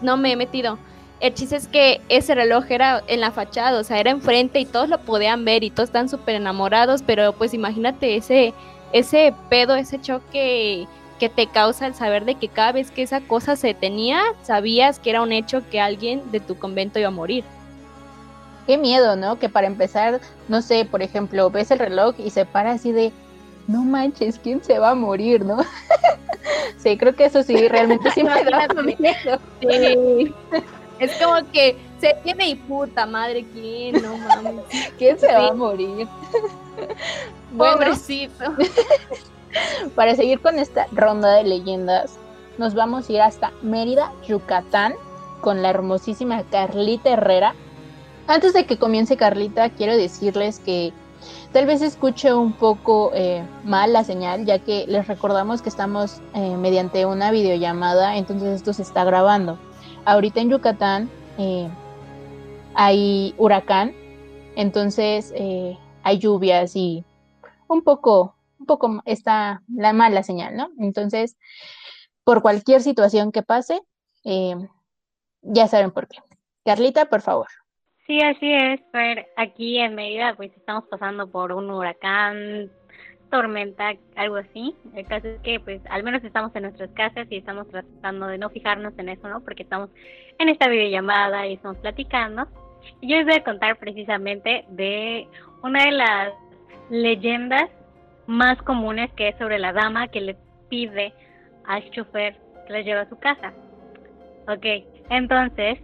no 0.00 0.16
me 0.16 0.32
he 0.32 0.36
metido. 0.36 0.78
El 1.22 1.34
chiste 1.34 1.54
es 1.54 1.68
que 1.68 2.00
ese 2.08 2.34
reloj 2.34 2.64
era 2.68 3.04
en 3.06 3.20
la 3.20 3.30
fachada, 3.30 3.78
o 3.78 3.84
sea, 3.84 4.00
era 4.00 4.10
enfrente 4.10 4.58
y 4.58 4.66
todos 4.66 4.88
lo 4.88 4.98
podían 4.98 5.44
ver 5.44 5.62
y 5.62 5.70
todos 5.70 5.90
están 5.90 6.08
súper 6.08 6.34
enamorados, 6.34 7.02
pero 7.02 7.32
pues 7.32 7.54
imagínate 7.54 8.16
ese 8.16 8.52
ese 8.92 9.32
pedo, 9.48 9.76
ese 9.76 10.00
choque 10.00 10.88
que 11.20 11.28
te 11.28 11.46
causa 11.46 11.86
el 11.86 11.94
saber 11.94 12.24
de 12.24 12.34
que 12.34 12.48
cada 12.48 12.72
vez 12.72 12.90
que 12.90 13.04
esa 13.04 13.20
cosa 13.20 13.54
se 13.54 13.72
tenía, 13.72 14.20
sabías 14.42 14.98
que 14.98 15.10
era 15.10 15.22
un 15.22 15.30
hecho 15.30 15.62
que 15.70 15.80
alguien 15.80 16.28
de 16.32 16.40
tu 16.40 16.58
convento 16.58 16.98
iba 16.98 17.06
a 17.06 17.12
morir. 17.12 17.44
Qué 18.66 18.76
miedo, 18.76 19.14
¿no? 19.14 19.38
Que 19.38 19.48
para 19.48 19.68
empezar, 19.68 20.20
no 20.48 20.60
sé, 20.60 20.84
por 20.84 21.02
ejemplo, 21.02 21.50
ves 21.50 21.70
el 21.70 21.78
reloj 21.78 22.16
y 22.18 22.30
se 22.30 22.46
para 22.46 22.72
así 22.72 22.90
de, 22.90 23.12
no 23.68 23.84
manches, 23.84 24.40
¿quién 24.40 24.60
se 24.62 24.80
va 24.80 24.90
a 24.90 24.94
morir, 24.96 25.44
no? 25.44 25.58
sí, 26.78 26.98
creo 26.98 27.14
que 27.14 27.26
eso 27.26 27.44
sí, 27.44 27.68
realmente 27.68 28.10
sí 28.10 28.24
me 28.24 28.42
da 28.50 28.66
miedo. 28.82 29.38
Sí. 29.60 30.34
Es 31.02 31.20
como 31.20 31.34
que 31.50 31.76
se 31.98 32.16
tiene 32.22 32.50
y 32.50 32.54
puta 32.54 33.06
madre, 33.06 33.44
¿quién? 33.52 34.00
No 34.00 34.16
mames. 34.16 34.64
¿Quién 34.98 35.18
se 35.18 35.26
va 35.32 35.48
a 35.48 35.52
morir? 35.52 36.06
Pobrecito. 37.58 38.44
para 39.96 40.14
seguir 40.14 40.40
con 40.40 40.60
esta 40.60 40.86
ronda 40.92 41.34
de 41.34 41.42
leyendas, 41.42 42.18
nos 42.56 42.74
vamos 42.74 43.08
a 43.08 43.12
ir 43.12 43.20
hasta 43.20 43.50
Mérida, 43.62 44.12
Yucatán, 44.28 44.94
con 45.40 45.60
la 45.60 45.70
hermosísima 45.70 46.44
Carlita 46.44 47.10
Herrera. 47.10 47.56
Antes 48.28 48.52
de 48.52 48.64
que 48.64 48.78
comience 48.78 49.16
Carlita, 49.16 49.70
quiero 49.70 49.96
decirles 49.96 50.60
que 50.60 50.92
tal 51.52 51.66
vez 51.66 51.82
escuche 51.82 52.32
un 52.32 52.52
poco 52.52 53.10
eh, 53.12 53.42
mal 53.64 53.92
la 53.92 54.04
señal, 54.04 54.46
ya 54.46 54.60
que 54.60 54.86
les 54.86 55.08
recordamos 55.08 55.62
que 55.62 55.68
estamos 55.68 56.20
eh, 56.34 56.56
mediante 56.56 57.06
una 57.06 57.32
videollamada, 57.32 58.16
entonces 58.16 58.50
esto 58.50 58.72
se 58.72 58.82
está 58.82 59.02
grabando. 59.02 59.58
Ahorita 60.04 60.40
en 60.40 60.50
Yucatán 60.50 61.10
eh, 61.38 61.68
hay 62.74 63.34
huracán, 63.38 63.94
entonces 64.56 65.32
hay 66.02 66.18
lluvias 66.18 66.76
y 66.76 67.04
un 67.68 67.82
poco, 67.82 68.36
un 68.58 68.66
poco 68.66 69.02
está 69.04 69.62
la 69.74 69.92
mala 69.92 70.22
señal, 70.22 70.56
¿no? 70.56 70.70
Entonces, 70.78 71.36
por 72.24 72.42
cualquier 72.42 72.80
situación 72.80 73.32
que 73.32 73.42
pase, 73.42 73.80
eh, 74.24 74.54
ya 75.42 75.66
saben 75.66 75.90
por 75.90 76.08
qué. 76.08 76.18
Carlita, 76.64 77.06
por 77.06 77.22
favor. 77.22 77.48
Sí, 78.06 78.20
así 78.20 78.52
es, 78.52 78.80
Fer. 78.92 79.28
Aquí 79.36 79.78
en 79.78 79.94
Mérida, 79.94 80.34
pues 80.36 80.52
estamos 80.56 80.84
pasando 80.88 81.30
por 81.30 81.52
un 81.52 81.70
huracán, 81.70 82.70
tormenta, 83.32 83.94
algo 84.14 84.36
así. 84.36 84.76
El 84.94 85.06
caso 85.06 85.26
es 85.26 85.40
que, 85.40 85.58
pues, 85.58 85.80
al 85.88 86.02
menos 86.02 86.22
estamos 86.22 86.54
en 86.54 86.64
nuestras 86.64 86.90
casas 86.90 87.26
y 87.30 87.38
estamos 87.38 87.66
tratando 87.68 88.26
de 88.26 88.36
no 88.36 88.50
fijarnos 88.50 88.92
en 88.98 89.08
eso, 89.08 89.26
¿no? 89.26 89.40
Porque 89.40 89.62
estamos 89.62 89.88
en 90.38 90.50
esta 90.50 90.68
videollamada 90.68 91.46
y 91.46 91.54
estamos 91.54 91.78
platicando. 91.78 92.46
Y 93.00 93.08
yo 93.08 93.16
les 93.16 93.24
voy 93.24 93.36
a 93.36 93.42
contar 93.42 93.78
precisamente 93.78 94.66
de 94.68 95.26
una 95.62 95.86
de 95.86 95.92
las 95.92 96.34
leyendas 96.90 97.70
más 98.26 98.60
comunes 98.62 99.10
que 99.14 99.28
es 99.28 99.38
sobre 99.38 99.58
la 99.58 99.72
dama 99.72 100.08
que 100.08 100.20
le 100.20 100.36
pide 100.68 101.14
al 101.64 101.90
chofer 101.90 102.36
que 102.66 102.72
la 102.74 102.82
lleve 102.82 103.00
a 103.00 103.08
su 103.08 103.18
casa. 103.18 103.54
Ok, 104.46 104.66
entonces 105.08 105.78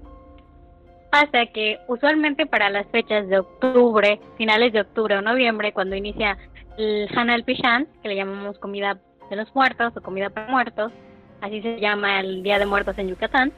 pasa 1.11 1.47
que 1.47 1.79
usualmente 1.89 2.45
para 2.45 2.69
las 2.69 2.87
fechas 2.89 3.27
de 3.29 3.39
octubre, 3.39 4.21
finales 4.37 4.75
de 4.75 4.83
octubre 4.83 5.17
o 5.17 5.23
noviembre, 5.23 5.73
cuando 5.73 5.97
inicia 5.97 6.37
el 6.79 7.09
Hanal 7.15 7.45
Pishan, 7.45 7.89
que 8.03 8.09
le 8.09 8.17
llamamos 8.17 8.59
comida 8.59 8.99
de 9.29 9.37
los 9.37 9.55
muertos 9.55 9.93
o 9.97 10.01
comida 10.01 10.31
para 10.31 10.49
muertos, 10.49 10.93
así 11.41 11.61
se 11.61 11.81
llama 11.81 12.21
el 12.21 12.43
Día 12.43 12.59
de 12.59 12.67
Muertos 12.67 12.97
en 12.99 13.09
Yucatán, 13.09 13.53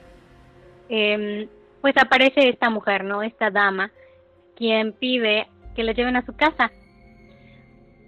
em, 0.88 1.48
pues 1.80 1.94
aparece 1.96 2.48
esta 2.48 2.70
mujer, 2.70 3.04
¿no? 3.04 3.22
Esta 3.22 3.50
dama, 3.50 3.90
quien 4.56 4.92
pide 4.92 5.46
que 5.74 5.84
la 5.84 5.92
lleven 5.92 6.16
a 6.16 6.26
su 6.26 6.34
casa. 6.34 6.72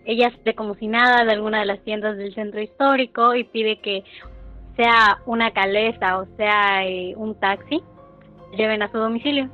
Ella 0.05 0.31
sale 0.31 0.55
como 0.55 0.75
si 0.75 0.89
nada 0.89 1.25
de 1.25 1.33
alguna 1.33 1.61
de 1.61 1.67
las 1.67 1.81
tiendas 1.85 2.17
del 2.17 2.35
centro 2.35 2.61
histórico 2.61 3.35
y 3.35 3.45
pide 3.45 3.81
que 3.81 4.03
sea 4.77 5.21
una 5.27 5.53
calesa 5.53 6.19
o 6.19 6.27
sea 6.37 6.87
eh, 6.87 7.15
un 7.17 7.35
taxi, 7.39 7.83
lleven 8.57 8.83
a 8.83 8.91
su 8.91 8.99
domicilio. 8.99 9.49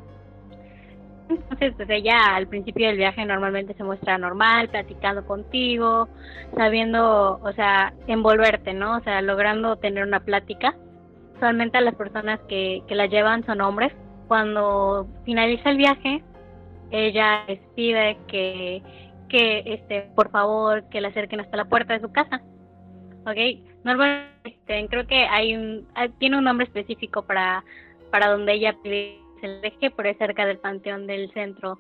Entonces, 1.29 1.75
pues 1.77 1.91
ella 1.91 2.37
al 2.37 2.47
principio 2.49 2.87
del 2.89 2.97
viaje 2.97 3.25
normalmente 3.25 3.75
se 3.75 3.85
muestra 3.85 4.19
normal, 4.19 4.69
platicando 4.69 5.27
contigo, 5.27 6.09
sabiendo, 6.57 7.39
o 7.43 7.53
sea, 7.53 7.93
envolverte, 8.07 8.73
¿no? 8.73 8.97
O 8.97 9.01
sea, 9.01 9.21
logrando 9.21 9.77
tener 9.77 10.05
una 10.05 10.21
plática. 10.21 10.75
Usualmente 11.37 11.81
las 11.81 11.95
personas 11.95 12.41
que, 12.49 12.83
que 12.89 12.95
la 12.95 13.07
llevan 13.07 13.45
son 13.45 13.61
hombres. 13.61 13.93
Cuando 14.27 15.07
finaliza 15.25 15.71
el 15.71 15.77
viaje, 15.77 16.23
ella 16.91 17.45
les 17.47 17.61
pide 17.75 18.19
que, 18.27 18.83
que 19.29 19.63
este, 19.67 20.11
por 20.15 20.31
favor, 20.31 20.89
que 20.89 21.01
la 21.01 21.09
acerquen 21.09 21.41
hasta 21.41 21.57
la 21.57 21.67
puerta 21.67 21.95
de 21.95 22.01
su 22.01 22.11
casa. 22.13 22.43
¿Ok? 23.27 23.37
Normalmente 23.85 24.89
creo 24.89 25.07
que 25.07 25.27
hay 25.27 25.55
un, 25.55 25.87
tiene 26.19 26.39
un 26.39 26.45
nombre 26.45 26.67
específico 26.67 27.23
para, 27.23 27.65
para 28.11 28.31
donde 28.31 28.55
ella 28.55 28.75
pide 28.83 29.19
el 29.43 29.61
deje, 29.61 29.91
pero 29.91 30.09
es 30.09 30.19
cerca 30.19 30.47
del 30.47 30.59
panteón 30.59 31.07
del 31.07 31.33
centro 31.33 31.79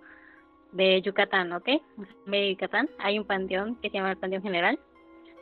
de 0.73 1.01
Yucatán, 1.03 1.53
¿ok? 1.53 1.68
De 2.27 2.51
Yucatán 2.51 2.88
hay 2.99 3.18
un 3.18 3.25
panteón 3.25 3.77
que 3.77 3.90
se 3.90 3.97
llama 3.97 4.11
el 4.11 4.18
Panteón 4.18 4.42
General. 4.42 4.79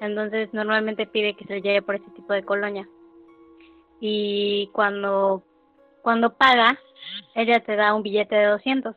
Entonces 0.00 0.52
normalmente 0.52 1.06
pide 1.06 1.34
que 1.34 1.46
se 1.46 1.62
lleve 1.62 1.82
por 1.82 1.96
ese 1.96 2.10
tipo 2.10 2.32
de 2.32 2.44
colonia. 2.44 2.88
Y 4.00 4.68
cuando, 4.72 5.42
cuando 6.02 6.34
paga, 6.34 6.78
ella 7.34 7.60
te 7.60 7.76
da 7.76 7.94
un 7.94 8.02
billete 8.02 8.34
de 8.36 8.46
200 8.46 8.94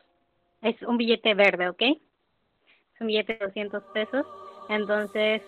es 0.61 0.81
un 0.81 0.97
billete 0.97 1.33
verde, 1.33 1.69
¿ok? 1.69 1.81
Es 1.81 3.01
un 3.01 3.07
billete 3.07 3.33
de 3.33 3.45
200 3.45 3.83
pesos. 3.93 4.25
Entonces, 4.67 5.41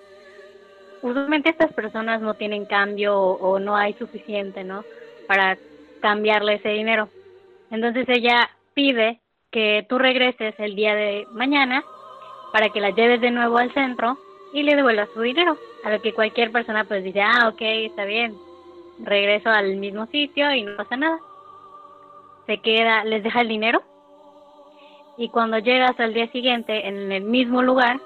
usualmente 1.02 1.50
estas 1.50 1.74
personas 1.74 2.22
no 2.22 2.36
tienen 2.36 2.66
cambio 2.66 3.18
o, 3.20 3.60
no 3.60 3.76
hay 3.76 3.94
suficiente, 3.94 4.64
¿no? 4.64 4.84
Para 5.28 5.58
cambiarle 6.02 6.56
ese 6.56 6.70
dinero. 6.70 7.10
Entonces 7.72 8.06
ella 8.10 8.50
pide 8.74 9.20
que 9.52 9.86
tú 9.90 9.98
regreses 9.98 10.56
el 10.60 10.76
día 10.76 10.96
de 10.96 11.28
mañana 11.32 11.84
para 12.52 12.70
que 12.70 12.82
la 12.82 12.92
lleves 12.92 13.22
de 13.22 13.32
nuevo 13.32 13.58
al 13.58 13.74
centro 13.74 14.18
y 14.54 14.64
le 14.64 14.76
devuelvas 14.76 15.10
su 15.14 15.22
dinero. 15.22 15.58
A 15.84 15.90
lo 15.90 16.02
que 16.02 16.14
cualquier 16.14 16.52
persona 16.52 16.84
pues 16.84 17.04
dice, 17.04 17.22
ah, 17.22 17.50
ok, 17.50 17.62
está 17.62 18.06
bien, 18.06 18.36
regreso 19.00 19.50
al 19.50 19.78
mismo 19.78 20.06
sitio 20.08 20.54
y 20.54 20.64
no 20.64 20.76
pasa 20.76 20.96
nada. 20.98 21.18
Se 22.46 22.60
queda, 22.60 23.04
les 23.04 23.24
deja 23.24 23.42
el 23.42 23.48
dinero 23.48 23.82
y 25.18 25.30
cuando 25.30 25.60
llegas 25.60 26.00
al 26.00 26.14
día 26.14 26.28
siguiente 26.32 26.88
en 26.88 27.12
el 27.12 27.24
mismo 27.24 27.62
lugar, 27.62 28.00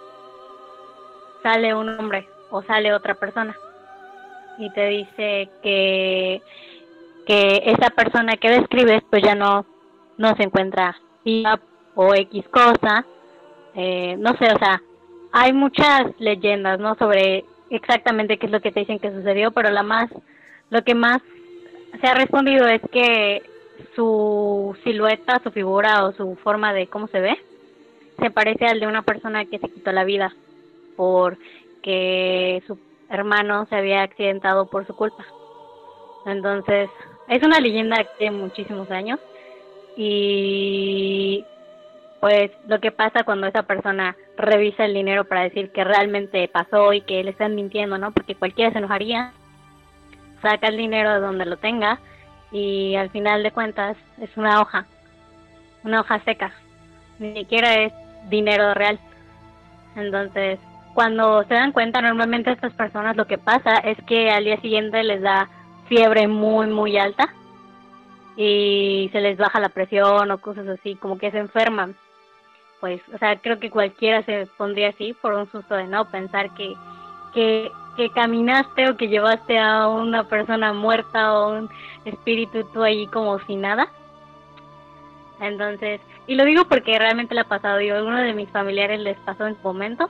sale 1.43 1.73
un 1.73 1.89
hombre 1.89 2.27
o 2.49 2.61
sale 2.63 2.93
otra 2.93 3.15
persona 3.15 3.55
y 4.57 4.69
te 4.71 4.87
dice 4.87 5.49
que, 5.61 6.41
que 7.25 7.63
esa 7.65 7.89
persona 7.89 8.37
que 8.37 8.49
describes 8.49 9.03
pues 9.09 9.23
ya 9.23 9.35
no, 9.35 9.65
no 10.17 10.35
se 10.35 10.43
encuentra 10.43 10.95
viva 11.23 11.59
o 11.95 12.13
X 12.13 12.45
cosa, 12.49 13.05
eh, 13.73 14.15
no 14.17 14.35
sé, 14.37 14.51
o 14.53 14.59
sea, 14.59 14.81
hay 15.31 15.53
muchas 15.53 16.03
leyendas, 16.19 16.79
¿no? 16.79 16.95
Sobre 16.95 17.45
exactamente 17.69 18.37
qué 18.37 18.45
es 18.45 18.51
lo 18.51 18.61
que 18.61 18.71
te 18.71 18.81
dicen 18.81 18.99
que 18.99 19.11
sucedió, 19.11 19.51
pero 19.51 19.69
la 19.69 19.83
más, 19.83 20.09
lo 20.69 20.83
que 20.83 20.95
más 20.95 21.21
se 21.99 22.07
ha 22.07 22.13
respondido 22.13 22.67
es 22.67 22.81
que 22.91 23.41
su 23.95 24.75
silueta, 24.83 25.41
su 25.43 25.51
figura 25.51 26.05
o 26.05 26.13
su 26.13 26.35
forma 26.37 26.73
de 26.73 26.87
cómo 26.87 27.07
se 27.07 27.19
ve 27.19 27.37
se 28.19 28.29
parece 28.29 28.65
al 28.65 28.79
de 28.79 28.87
una 28.87 29.01
persona 29.01 29.45
que 29.45 29.59
se 29.59 29.69
quitó 29.69 29.91
la 29.91 30.03
vida 30.03 30.33
porque 30.95 32.63
su 32.65 32.77
hermano 33.09 33.65
se 33.67 33.75
había 33.75 34.03
accidentado 34.03 34.67
por 34.67 34.87
su 34.87 34.95
culpa. 34.95 35.25
Entonces, 36.25 36.89
es 37.27 37.43
una 37.43 37.59
leyenda 37.59 38.05
de 38.19 38.31
muchísimos 38.31 38.89
años 38.91 39.19
y 39.97 41.45
pues 42.19 42.51
lo 42.67 42.79
que 42.79 42.91
pasa 42.91 43.23
cuando 43.23 43.47
esa 43.47 43.63
persona 43.63 44.15
revisa 44.37 44.85
el 44.85 44.93
dinero 44.93 45.25
para 45.25 45.43
decir 45.43 45.71
que 45.71 45.83
realmente 45.83 46.47
pasó 46.47 46.91
y 46.93 47.01
que 47.01 47.23
le 47.23 47.31
están 47.31 47.55
mintiendo, 47.55 47.97
¿no? 47.97 48.11
Porque 48.11 48.35
cualquiera 48.35 48.71
se 48.71 48.79
enojaría, 48.79 49.31
saca 50.41 50.67
el 50.67 50.77
dinero 50.77 51.13
de 51.13 51.19
donde 51.19 51.45
lo 51.45 51.57
tenga 51.57 51.99
y 52.51 52.95
al 52.95 53.09
final 53.09 53.43
de 53.43 53.51
cuentas 53.51 53.97
es 54.19 54.29
una 54.37 54.61
hoja, 54.61 54.85
una 55.83 56.01
hoja 56.01 56.19
seca, 56.25 56.51
ni 57.19 57.33
siquiera 57.33 57.73
es 57.75 57.93
dinero 58.29 58.73
real. 58.73 58.99
Entonces, 59.95 60.59
cuando 60.93 61.43
se 61.43 61.53
dan 61.53 61.71
cuenta, 61.71 62.01
normalmente 62.01 62.49
a 62.49 62.53
estas 62.53 62.73
personas 62.73 63.15
lo 63.15 63.27
que 63.27 63.37
pasa 63.37 63.77
es 63.77 63.97
que 64.05 64.31
al 64.31 64.45
día 64.45 64.59
siguiente 64.61 65.03
les 65.03 65.21
da 65.21 65.49
fiebre 65.87 66.27
muy, 66.27 66.67
muy 66.67 66.97
alta 66.97 67.33
y 68.37 69.09
se 69.11 69.21
les 69.21 69.37
baja 69.37 69.59
la 69.59 69.69
presión 69.69 70.29
o 70.31 70.37
cosas 70.39 70.67
así, 70.67 70.95
como 70.95 71.17
que 71.17 71.31
se 71.31 71.39
enferman. 71.39 71.95
Pues, 72.79 73.01
o 73.13 73.17
sea, 73.17 73.37
creo 73.37 73.59
que 73.59 73.69
cualquiera 73.69 74.21
se 74.23 74.47
pondría 74.57 74.89
así 74.89 75.13
por 75.13 75.33
un 75.33 75.49
susto 75.51 75.75
de 75.75 75.87
no 75.87 76.05
pensar 76.05 76.53
que, 76.53 76.73
que, 77.33 77.71
que 77.95 78.09
caminaste 78.09 78.89
o 78.89 78.97
que 78.97 79.07
llevaste 79.07 79.57
a 79.57 79.87
una 79.87 80.25
persona 80.25 80.73
muerta 80.73 81.39
o 81.39 81.57
un 81.57 81.69
espíritu 82.03 82.63
tú 82.73 82.83
ahí 82.83 83.07
como 83.07 83.39
si 83.39 83.55
nada. 83.55 83.87
Entonces, 85.39 86.01
y 86.27 86.35
lo 86.35 86.45
digo 86.45 86.65
porque 86.65 86.97
realmente 86.97 87.35
le 87.35 87.41
ha 87.41 87.45
pasado, 87.45 87.81
yo 87.81 87.95
a 87.95 87.97
algunos 87.97 88.21
de 88.21 88.33
mis 88.33 88.49
familiares 88.49 88.99
les 88.99 89.17
pasó 89.19 89.47
en 89.47 89.55
su 89.55 89.61
momento 89.61 90.09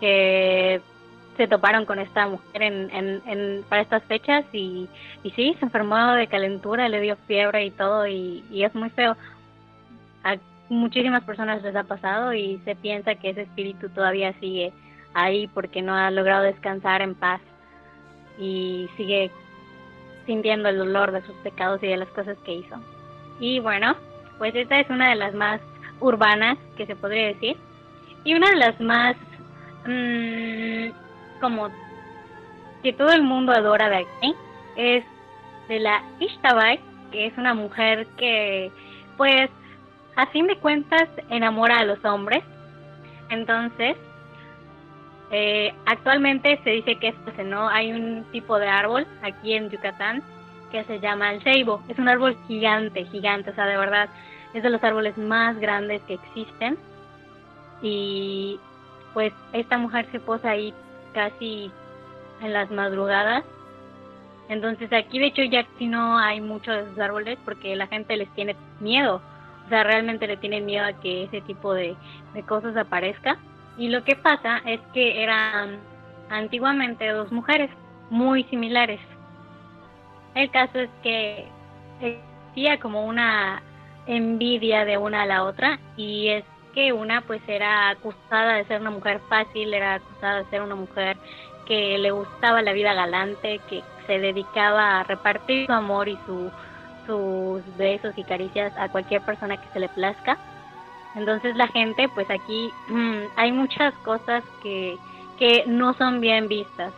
que 0.00 0.80
se 1.38 1.48
toparon 1.48 1.86
con 1.86 1.98
esta 2.00 2.28
mujer 2.28 2.62
en, 2.62 2.90
en, 2.90 3.22
en, 3.26 3.64
para 3.68 3.80
estas 3.80 4.02
fechas 4.04 4.44
y, 4.52 4.88
y 5.22 5.30
sí, 5.30 5.56
se 5.58 5.64
enfermó 5.64 6.12
de 6.12 6.26
calentura, 6.26 6.88
le 6.88 7.00
dio 7.00 7.16
fiebre 7.26 7.64
y 7.64 7.70
todo 7.70 8.06
y, 8.06 8.44
y 8.50 8.64
es 8.64 8.74
muy 8.74 8.90
feo. 8.90 9.16
A 10.24 10.36
muchísimas 10.68 11.22
personas 11.22 11.62
les 11.62 11.74
ha 11.76 11.84
pasado 11.84 12.34
y 12.34 12.60
se 12.64 12.74
piensa 12.74 13.14
que 13.14 13.30
ese 13.30 13.42
espíritu 13.42 13.88
todavía 13.88 14.34
sigue 14.40 14.72
ahí 15.14 15.46
porque 15.46 15.80
no 15.80 15.94
ha 15.94 16.10
logrado 16.10 16.42
descansar 16.42 17.02
en 17.02 17.14
paz 17.14 17.40
y 18.38 18.88
sigue 18.96 19.30
sintiendo 20.26 20.68
el 20.68 20.76
dolor 20.76 21.12
de 21.12 21.22
sus 21.22 21.36
pecados 21.36 21.82
y 21.82 21.86
de 21.86 21.96
las 21.96 22.08
cosas 22.08 22.36
que 22.44 22.54
hizo. 22.54 22.76
Y 23.40 23.60
bueno, 23.60 23.96
pues 24.38 24.54
esta 24.56 24.80
es 24.80 24.90
una 24.90 25.10
de 25.10 25.16
las 25.16 25.34
más 25.34 25.60
urbanas 26.00 26.58
que 26.76 26.84
se 26.84 26.96
podría 26.96 27.28
decir 27.28 27.56
y 28.24 28.34
una 28.34 28.50
de 28.50 28.56
las 28.56 28.80
más 28.80 29.16
mmm, 29.86 31.07
como 31.40 31.70
que 32.82 32.92
todo 32.92 33.10
el 33.12 33.22
mundo 33.22 33.52
adora 33.52 33.88
de 33.88 33.96
aquí 33.96 34.34
es 34.76 35.04
de 35.68 35.80
la 35.80 36.02
Ishtabai, 36.20 36.80
que 37.10 37.26
es 37.26 37.36
una 37.36 37.54
mujer 37.54 38.06
que, 38.16 38.70
pues, 39.16 39.50
a 40.16 40.26
fin 40.26 40.46
de 40.46 40.56
cuentas, 40.56 41.08
enamora 41.30 41.78
a 41.78 41.84
los 41.84 42.04
hombres. 42.04 42.42
Entonces, 43.30 43.96
eh, 45.30 45.74
actualmente 45.86 46.58
se 46.64 46.70
dice 46.70 46.96
que 46.96 47.08
esto 47.08 47.42
no 47.44 47.68
hay 47.68 47.92
un 47.92 48.24
tipo 48.32 48.58
de 48.58 48.68
árbol 48.68 49.06
aquí 49.22 49.54
en 49.54 49.68
Yucatán 49.68 50.22
que 50.70 50.84
se 50.84 51.00
llama 51.00 51.32
el 51.32 51.42
ceibo. 51.42 51.82
Es 51.88 51.98
un 51.98 52.08
árbol 52.08 52.36
gigante, 52.46 53.04
gigante, 53.06 53.50
o 53.50 53.54
sea, 53.54 53.66
de 53.66 53.76
verdad, 53.76 54.08
es 54.54 54.62
de 54.62 54.70
los 54.70 54.82
árboles 54.82 55.16
más 55.18 55.58
grandes 55.58 56.02
que 56.02 56.14
existen. 56.14 56.78
Y 57.82 58.58
pues 59.14 59.32
esta 59.52 59.78
mujer 59.78 60.06
se 60.10 60.20
posa 60.20 60.50
ahí 60.50 60.74
casi 61.12 61.70
en 62.40 62.52
las 62.52 62.70
madrugadas. 62.70 63.44
Entonces 64.48 64.92
aquí 64.92 65.18
de 65.18 65.26
hecho 65.26 65.42
ya 65.42 65.66
si 65.78 65.86
no 65.86 66.18
hay 66.18 66.40
muchos 66.40 66.94
de 66.94 67.02
árboles 67.02 67.38
porque 67.44 67.76
la 67.76 67.86
gente 67.86 68.16
les 68.16 68.28
tiene 68.34 68.56
miedo. 68.80 69.20
O 69.66 69.68
sea, 69.68 69.84
realmente 69.84 70.26
le 70.26 70.38
tienen 70.38 70.64
miedo 70.64 70.86
a 70.86 70.94
que 70.94 71.24
ese 71.24 71.42
tipo 71.42 71.74
de, 71.74 71.94
de 72.32 72.42
cosas 72.44 72.76
aparezca. 72.76 73.38
Y 73.76 73.88
lo 73.88 74.02
que 74.02 74.16
pasa 74.16 74.62
es 74.64 74.80
que 74.94 75.22
eran 75.22 75.78
antiguamente 76.30 77.06
dos 77.08 77.30
mujeres 77.30 77.70
muy 78.10 78.44
similares. 78.44 79.00
El 80.34 80.50
caso 80.50 80.78
es 80.78 80.90
que 81.02 81.46
existía 82.00 82.78
como 82.80 83.04
una 83.04 83.62
envidia 84.06 84.84
de 84.84 84.96
una 84.96 85.22
a 85.22 85.26
la 85.26 85.44
otra 85.44 85.78
y 85.96 86.28
es 86.28 86.44
que 86.74 86.92
una 86.92 87.22
pues 87.22 87.40
era 87.46 87.90
acusada 87.90 88.54
de 88.54 88.64
ser 88.64 88.80
una 88.80 88.90
mujer 88.90 89.20
fácil, 89.28 89.72
era 89.74 89.94
acusada 89.94 90.42
de 90.42 90.50
ser 90.50 90.62
una 90.62 90.74
mujer 90.74 91.16
que 91.66 91.98
le 91.98 92.10
gustaba 92.10 92.62
la 92.62 92.72
vida 92.72 92.94
galante, 92.94 93.60
que 93.68 93.82
se 94.06 94.18
dedicaba 94.18 95.00
a 95.00 95.04
repartir 95.04 95.66
su 95.66 95.72
amor 95.72 96.08
y 96.08 96.18
su, 96.24 96.50
sus 97.06 97.76
besos 97.76 98.16
y 98.16 98.24
caricias 98.24 98.72
a 98.78 98.88
cualquier 98.88 99.22
persona 99.22 99.56
que 99.56 99.68
se 99.72 99.80
le 99.80 99.88
plazca. 99.90 100.38
Entonces 101.14 101.56
la 101.56 101.68
gente, 101.68 102.08
pues 102.08 102.28
aquí 102.30 102.70
hay 103.36 103.52
muchas 103.52 103.94
cosas 104.04 104.42
que, 104.62 104.96
que 105.38 105.64
no 105.66 105.94
son 105.94 106.20
bien 106.20 106.48
vistas. 106.48 106.92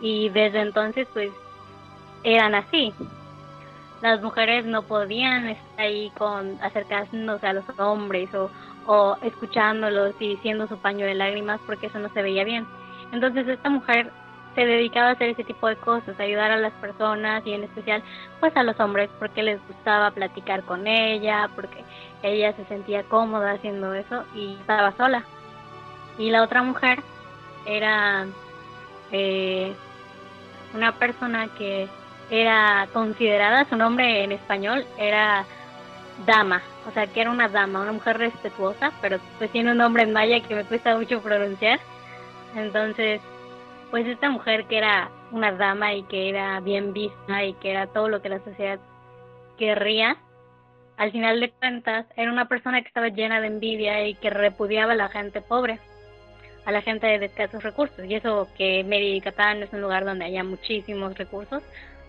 Y 0.00 0.30
desde 0.30 0.62
entonces, 0.62 1.06
pues, 1.12 1.30
eran 2.22 2.54
así. 2.54 2.94
Las 4.02 4.22
mujeres 4.22 4.64
no 4.64 4.82
podían 4.82 5.48
estar 5.48 5.80
ahí 5.80 6.10
con 6.16 6.58
acercándose 6.62 7.46
a 7.46 7.52
los 7.52 7.64
hombres 7.78 8.32
o, 8.34 8.50
o 8.92 9.16
escuchándolos 9.22 10.16
y 10.18 10.30
diciendo 10.30 10.66
su 10.66 10.76
paño 10.76 11.06
de 11.06 11.14
lágrimas 11.14 11.60
porque 11.64 11.86
eso 11.86 12.00
no 12.00 12.08
se 12.08 12.22
veía 12.22 12.42
bien. 12.42 12.66
Entonces 13.12 13.46
esta 13.46 13.70
mujer 13.70 14.10
se 14.56 14.66
dedicaba 14.66 15.10
a 15.10 15.12
hacer 15.12 15.28
ese 15.28 15.44
tipo 15.44 15.68
de 15.68 15.76
cosas, 15.76 16.18
ayudar 16.18 16.50
a 16.50 16.56
las 16.56 16.72
personas 16.72 17.46
y 17.46 17.52
en 17.52 17.62
especial 17.62 18.02
pues 18.40 18.56
a 18.56 18.64
los 18.64 18.80
hombres 18.80 19.08
porque 19.20 19.44
les 19.44 19.64
gustaba 19.68 20.10
platicar 20.10 20.64
con 20.64 20.88
ella, 20.88 21.48
porque 21.54 21.84
ella 22.24 22.52
se 22.54 22.64
sentía 22.64 23.04
cómoda 23.04 23.52
haciendo 23.52 23.94
eso 23.94 24.24
y 24.34 24.54
estaba 24.54 24.90
sola. 24.96 25.22
Y 26.18 26.30
la 26.30 26.42
otra 26.42 26.64
mujer 26.64 26.98
era 27.66 28.26
eh, 29.12 29.72
una 30.74 30.90
persona 30.98 31.46
que 31.56 31.88
era 32.28 32.88
considerada, 32.92 33.68
su 33.68 33.76
nombre 33.76 34.24
en 34.24 34.32
español 34.32 34.84
era 34.98 35.44
dama, 36.26 36.62
o 36.88 36.92
sea, 36.92 37.06
que 37.06 37.20
era 37.20 37.30
una 37.30 37.48
dama, 37.48 37.80
una 37.80 37.92
mujer 37.92 38.18
respetuosa, 38.18 38.92
pero 39.00 39.18
pues 39.38 39.50
tiene 39.50 39.72
un 39.72 39.78
nombre 39.78 40.02
en 40.02 40.12
maya 40.12 40.40
que 40.40 40.54
me 40.54 40.64
cuesta 40.64 40.96
mucho 40.96 41.20
pronunciar. 41.22 41.80
Entonces, 42.54 43.20
pues 43.90 44.06
esta 44.06 44.30
mujer 44.30 44.64
que 44.66 44.78
era 44.78 45.10
una 45.32 45.52
dama 45.52 45.94
y 45.94 46.02
que 46.04 46.28
era 46.28 46.60
bien 46.60 46.92
vista 46.92 47.44
y 47.44 47.54
que 47.54 47.70
era 47.70 47.86
todo 47.86 48.08
lo 48.08 48.22
que 48.22 48.28
la 48.28 48.40
sociedad 48.40 48.78
querría, 49.58 50.16
al 50.96 51.12
final 51.12 51.40
de 51.40 51.50
cuentas 51.50 52.06
era 52.16 52.30
una 52.30 52.46
persona 52.46 52.82
que 52.82 52.88
estaba 52.88 53.08
llena 53.08 53.40
de 53.40 53.46
envidia 53.46 54.06
y 54.06 54.14
que 54.14 54.30
repudiaba 54.30 54.92
a 54.92 54.96
la 54.96 55.08
gente 55.08 55.40
pobre, 55.40 55.78
a 56.66 56.72
la 56.72 56.82
gente 56.82 57.06
de 57.06 57.24
escasos 57.24 57.62
recursos. 57.62 58.04
Y 58.04 58.14
eso 58.14 58.48
que 58.56 58.84
Mérida 58.84 59.16
y 59.16 59.20
Catán 59.20 59.62
es 59.62 59.72
un 59.72 59.80
lugar 59.80 60.04
donde 60.04 60.26
haya 60.26 60.44
muchísimos 60.44 61.16
recursos, 61.16 61.62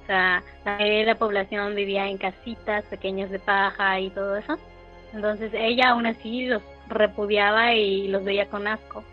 o 0.03 0.05
sea, 0.05 0.43
la 0.65 0.73
mayoría 0.73 0.99
de 0.99 1.05
la 1.05 1.15
población 1.15 1.75
vivía 1.75 2.07
en 2.07 2.17
casitas 2.17 2.83
pequeñas 2.85 3.29
de 3.29 3.39
paja 3.39 3.99
y 3.99 4.09
todo 4.09 4.35
eso. 4.35 4.57
Entonces 5.13 5.51
ella 5.53 5.89
aún 5.89 6.05
así 6.05 6.45
los 6.45 6.61
repudiaba 6.87 7.73
y 7.73 8.07
los 8.07 8.23
veía 8.23 8.47
con 8.47 8.67
asco. 8.67 9.03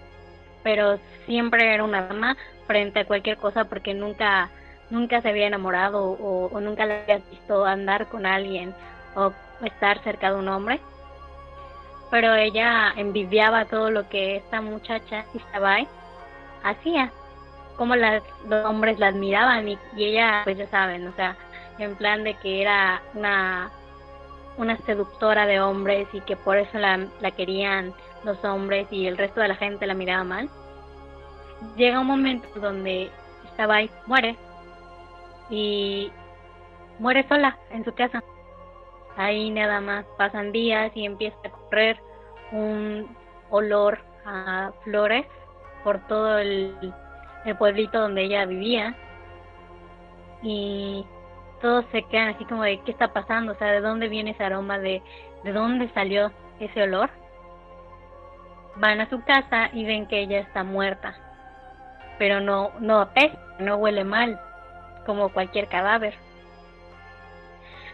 Pero 0.62 0.98
siempre 1.27 1.74
era 1.74 1.85
una 1.85 2.07
dama 2.07 2.37
frente 2.66 3.01
a 3.01 3.05
cualquier 3.07 3.37
cosa 3.38 3.64
porque 3.64 3.94
nunca 3.94 4.51
nunca 4.90 5.20
se 5.20 5.29
había 5.29 5.46
enamorado 5.46 6.03
o, 6.03 6.46
o 6.46 6.61
nunca 6.61 6.87
la 6.87 7.03
había 7.03 7.18
visto 7.31 7.66
andar 7.66 8.07
con 8.07 8.24
alguien 8.24 8.74
o 9.14 9.33
estar 9.64 10.03
cerca 10.03 10.31
de 10.31 10.38
un 10.38 10.48
hombre. 10.48 10.81
Pero 12.11 12.35
ella 12.35 12.92
envidiaba 12.96 13.66
todo 13.66 13.90
lo 13.90 14.09
que 14.09 14.37
esta 14.37 14.62
muchacha 14.62 15.27
Isabai 15.35 15.87
hacía 16.62 17.12
cómo 17.79 17.97
las, 17.97 18.23
los 18.47 18.67
hombres 18.67 18.99
la 18.99 19.09
admiraban 19.09 19.69
y, 19.69 19.79
y, 19.97 20.05
ella, 20.05 20.43
pues 20.45 20.59
ya 20.59 20.67
saben, 20.67 21.07
o 21.07 21.12
sea, 21.12 21.37
en 21.79 21.95
plan 21.95 22.25
de 22.25 22.35
que 22.35 22.61
era 22.61 23.01
una, 23.14 23.71
una 24.59 24.77
seductora 24.79 25.47
de 25.47 25.61
hombres 25.61 26.09
y 26.12 26.21
que 26.21 26.37
por 26.37 26.59
eso 26.59 26.77
la, 26.77 27.07
la 27.21 27.31
querían 27.31 27.95
los 28.25 28.45
hombres 28.45 28.88
y 28.91 29.07
el 29.07 29.17
resto 29.17 29.41
de 29.41 29.49
la 29.49 29.55
gente 29.55 29.87
la 29.87 29.95
miraba 29.95 30.25
mal. 30.25 30.51
Llega 31.77 32.01
un 32.01 32.07
momento 32.07 32.49
donde 32.61 33.11
estaba 33.45 33.77
ahí, 33.77 33.91
muere 34.07 34.37
y 35.51 36.12
muere 36.99 37.27
sola 37.29 37.57
en 37.71 37.85
su 37.85 37.95
casa. 37.95 38.23
Ahí 39.17 39.51
nada 39.51 39.81
más 39.81 40.05
pasan 40.17 40.53
días 40.53 40.93
y 40.95 41.05
empieza 41.05 41.37
a 41.45 41.51
correr 41.51 42.01
un 42.53 43.17
olor 43.51 44.01
a 44.25 44.73
flores 44.85 45.27
por 45.85 46.01
todo 46.07 46.38
el 46.38 46.77
el 47.48 47.56
pueblito 47.56 47.98
donde 47.98 48.22
ella 48.22 48.44
vivía 48.44 48.94
y 50.42 51.04
todos 51.61 51.84
se 51.90 52.02
quedan 52.04 52.28
así 52.28 52.44
como 52.44 52.62
de 52.62 52.80
qué 52.82 52.92
está 52.92 53.12
pasando, 53.12 53.52
o 53.52 53.54
sea, 53.56 53.72
de 53.72 53.80
dónde 53.80 54.08
viene 54.08 54.30
ese 54.30 54.44
aroma, 54.44 54.78
de, 54.78 55.02
de 55.42 55.52
dónde 55.52 55.88
salió 55.92 56.30
ese 56.61 56.82
olor. 56.82 57.11
Van 58.76 59.00
a 59.00 59.11
su 59.11 59.22
casa 59.24 59.70
y 59.72 59.84
ven 59.84 60.06
que 60.06 60.20
ella 60.20 60.38
está 60.38 60.62
muerta, 60.62 61.16
pero 62.18 62.40
no, 62.40 62.70
no 62.78 63.00
apesta, 63.00 63.38
no 63.58 63.76
huele 63.76 64.04
mal, 64.04 64.40
como 65.04 65.30
cualquier 65.30 65.66
cadáver. 65.66 66.14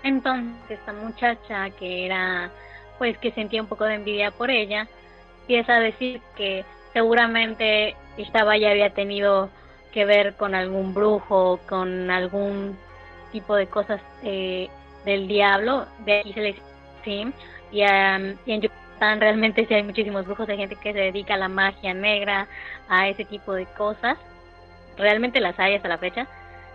Entonces 0.03 0.79
esta 0.79 0.93
muchacha 0.93 1.71
que 1.71 2.05
era, 2.05 2.51
pues 2.99 3.17
que 3.19 3.33
sentía 3.33 3.63
un 3.63 3.69
poco 3.69 3.85
de 3.85 3.95
envidia 3.95 4.31
por 4.31 4.51
ella, 4.51 4.87
empieza 5.41 5.77
a 5.77 5.81
decir 5.81 6.21
que 6.37 6.67
seguramente 6.95 7.95
estaba 8.17 8.57
ya 8.57 8.71
había 8.71 8.91
tenido 8.91 9.51
que 9.93 10.07
ver 10.07 10.35
con 10.35 10.55
algún 10.55 10.95
brujo, 10.95 11.61
con 11.69 12.11
algún 12.11 12.79
tipo 13.33 13.55
de 13.55 13.67
cosas 13.67 14.01
eh, 14.23 14.71
del 15.05 15.29
diablo, 15.29 15.87
de 16.07 16.21
aquí 16.21 16.33
se 16.33 16.41
le 16.41 16.47
dice 16.53 16.63
y, 17.71 17.83
um, 17.83 18.37
y 18.47 18.53
en 18.53 18.61
Yucatán 18.63 19.21
realmente 19.21 19.67
sí 19.67 19.75
hay 19.75 19.83
muchísimos 19.83 20.25
brujos, 20.25 20.49
hay 20.49 20.57
gente 20.57 20.77
que 20.77 20.93
se 20.93 20.99
dedica 20.99 21.35
a 21.35 21.39
la 21.39 21.49
magia 21.49 21.93
negra, 21.93 22.47
a 22.89 23.09
ese 23.09 23.25
tipo 23.25 23.53
de 23.53 23.67
cosas, 23.67 24.17
realmente 24.97 25.41
las 25.41 25.59
hay 25.59 25.75
hasta 25.75 25.89
la 25.89 25.99
fecha, 25.99 26.27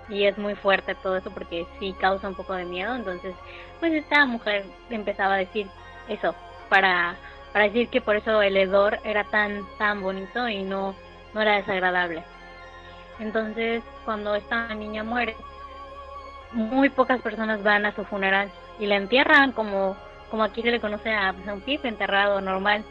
y 0.07 0.25
es 0.25 0.37
muy 0.37 0.55
fuerte 0.55 0.95
todo 0.95 1.17
eso 1.17 1.31
porque 1.31 1.65
sí 1.79 1.95
causa 1.99 2.27
un 2.27 2.35
poco 2.35 2.53
de 2.53 2.65
miedo, 2.65 2.95
entonces 2.95 3.33
pues 3.79 3.93
esta 3.93 4.25
mujer 4.25 4.65
empezaba 4.89 5.35
a 5.35 5.37
decir 5.37 5.67
eso, 6.09 6.35
para, 6.69 7.15
para 7.53 7.65
decir 7.65 7.89
que 7.89 8.01
por 8.01 8.15
eso 8.15 8.41
el 8.41 8.57
hedor 8.57 8.99
era 9.03 9.23
tan, 9.23 9.65
tan 9.77 10.01
bonito 10.01 10.47
y 10.47 10.63
no, 10.63 10.95
no 11.33 11.41
era 11.41 11.55
desagradable. 11.55 12.23
Entonces, 13.19 13.83
cuando 14.05 14.35
esta 14.35 14.73
niña 14.75 15.03
muere, 15.03 15.35
muy 16.51 16.89
pocas 16.89 17.21
personas 17.21 17.63
van 17.63 17.85
a 17.85 17.95
su 17.95 18.05
funeral 18.05 18.51
y 18.79 18.85
la 18.85 18.95
entierran 18.95 19.51
como, 19.51 19.97
como 20.31 20.43
aquí 20.43 20.61
se 20.61 20.71
le 20.71 20.79
conoce 20.79 21.13
a 21.13 21.33
pues, 21.33 21.47
un 21.47 21.61
pip 21.61 21.85
enterrado 21.85 22.41
normal 22.41 22.83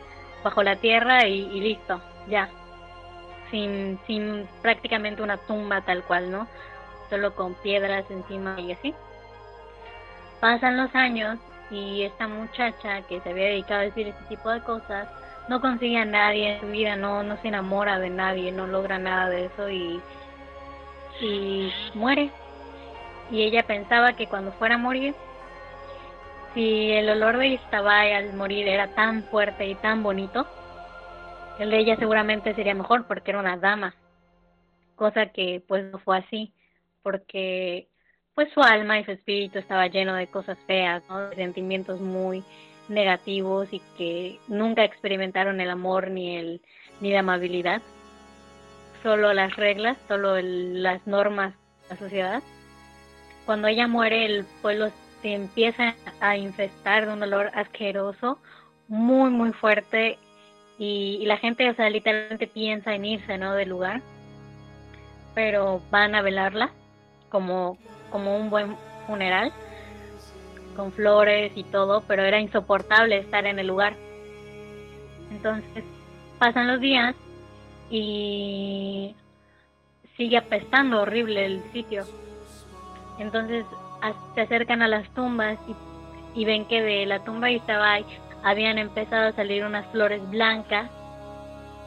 bajo 0.44 0.62
la 0.62 0.76
tierra 0.76 1.26
y, 1.26 1.40
y, 1.40 1.60
listo, 1.60 2.00
ya. 2.28 2.48
Sin, 3.50 3.98
sin 4.06 4.46
prácticamente 4.60 5.22
una 5.22 5.38
tumba 5.38 5.80
tal 5.80 6.02
cual, 6.04 6.30
¿no? 6.30 6.46
Solo 7.08 7.34
con 7.34 7.54
piedras 7.54 8.04
encima 8.10 8.60
y 8.60 8.72
así. 8.72 8.94
Pasan 10.40 10.76
los 10.76 10.94
años 10.94 11.38
y 11.70 12.02
esta 12.02 12.28
muchacha 12.28 13.02
que 13.02 13.20
se 13.20 13.30
había 13.30 13.46
dedicado 13.46 13.80
a 13.80 13.84
decir 13.84 14.08
este 14.08 14.24
tipo 14.24 14.50
de 14.50 14.62
cosas 14.62 15.08
no 15.48 15.60
consigue 15.60 15.98
a 15.98 16.04
nadie 16.04 16.54
en 16.54 16.60
su 16.60 16.66
vida, 16.68 16.96
no, 16.96 17.22
no 17.22 17.36
se 17.40 17.48
enamora 17.48 17.98
de 17.98 18.10
nadie, 18.10 18.52
no 18.52 18.66
logra 18.66 18.98
nada 18.98 19.28
de 19.30 19.46
eso 19.46 19.70
y, 19.70 20.00
y 21.20 21.72
muere. 21.94 22.30
Y 23.30 23.42
ella 23.42 23.62
pensaba 23.62 24.14
que 24.14 24.26
cuando 24.26 24.52
fuera 24.52 24.76
a 24.76 24.78
morir, 24.78 25.14
si 26.54 26.92
el 26.92 27.08
olor 27.08 27.38
de 27.38 27.48
Istabay 27.48 28.12
al 28.12 28.34
morir 28.34 28.68
era 28.68 28.88
tan 28.94 29.22
fuerte 29.24 29.66
y 29.66 29.74
tan 29.76 30.02
bonito, 30.02 30.46
el 31.58 31.70
de 31.70 31.78
ella 31.78 31.96
seguramente 31.96 32.54
sería 32.54 32.74
mejor 32.74 33.06
porque 33.06 33.30
era 33.30 33.40
una 33.40 33.56
dama, 33.56 33.94
cosa 34.96 35.26
que 35.26 35.62
pues 35.66 35.84
no 35.90 35.98
fue 35.98 36.18
así, 36.18 36.52
porque 37.02 37.87
pues 38.38 38.52
su 38.52 38.62
alma 38.62 39.00
y 39.00 39.04
su 39.04 39.10
espíritu 39.10 39.58
estaba 39.58 39.88
lleno 39.88 40.14
de 40.14 40.28
cosas 40.28 40.56
feas, 40.68 41.02
de 41.30 41.34
sentimientos 41.34 42.00
muy 42.00 42.44
negativos 42.88 43.66
y 43.72 43.82
que 43.96 44.38
nunca 44.46 44.84
experimentaron 44.84 45.60
el 45.60 45.68
amor 45.68 46.08
ni 46.08 46.36
el 46.36 46.60
ni 47.00 47.10
la 47.10 47.18
amabilidad, 47.18 47.82
solo 49.02 49.32
las 49.32 49.56
reglas, 49.56 49.98
solo 50.06 50.36
las 50.40 51.04
normas 51.04 51.52
de 51.82 51.88
la 51.88 51.96
sociedad. 51.96 52.42
Cuando 53.44 53.66
ella 53.66 53.88
muere 53.88 54.24
el 54.26 54.44
pueblo 54.62 54.92
se 55.20 55.32
empieza 55.34 55.96
a 56.20 56.36
infestar 56.36 57.06
de 57.06 57.14
un 57.14 57.22
olor 57.24 57.50
asqueroso, 57.54 58.38
muy, 58.86 59.30
muy 59.30 59.52
fuerte, 59.52 60.16
y, 60.78 61.24
la 61.26 61.38
gente, 61.38 61.68
o 61.68 61.74
sea, 61.74 61.90
literalmente 61.90 62.46
piensa 62.46 62.94
en 62.94 63.04
irse, 63.04 63.36
¿no?, 63.36 63.54
del 63.54 63.70
lugar, 63.70 64.00
pero 65.34 65.82
van 65.90 66.14
a 66.14 66.22
velarla 66.22 66.70
como, 67.30 67.76
como 68.10 68.36
un 68.36 68.50
buen 68.50 68.76
funeral, 69.06 69.52
con 70.76 70.92
flores 70.92 71.52
y 71.54 71.64
todo, 71.64 72.02
pero 72.06 72.22
era 72.22 72.40
insoportable 72.40 73.18
estar 73.18 73.46
en 73.46 73.58
el 73.58 73.66
lugar. 73.66 73.94
Entonces, 75.30 75.84
pasan 76.38 76.68
los 76.68 76.80
días 76.80 77.14
y 77.90 79.14
sigue 80.16 80.36
apestando 80.36 81.02
horrible 81.02 81.44
el 81.46 81.62
sitio 81.72 82.04
entonces 83.18 83.66
se 84.34 84.40
acercan 84.40 84.82
a 84.82 84.88
las 84.88 85.08
tumbas 85.10 85.58
y, 86.34 86.44
ven 86.44 86.66
que 86.66 86.80
de 86.80 87.06
la 87.06 87.24
tumba 87.24 87.48
de 87.48 87.54
Itabay 87.54 88.04
habían 88.44 88.78
empezado 88.78 89.28
a 89.28 89.32
salir 89.32 89.64
unas 89.64 89.86
flores 89.86 90.22
blancas 90.30 90.88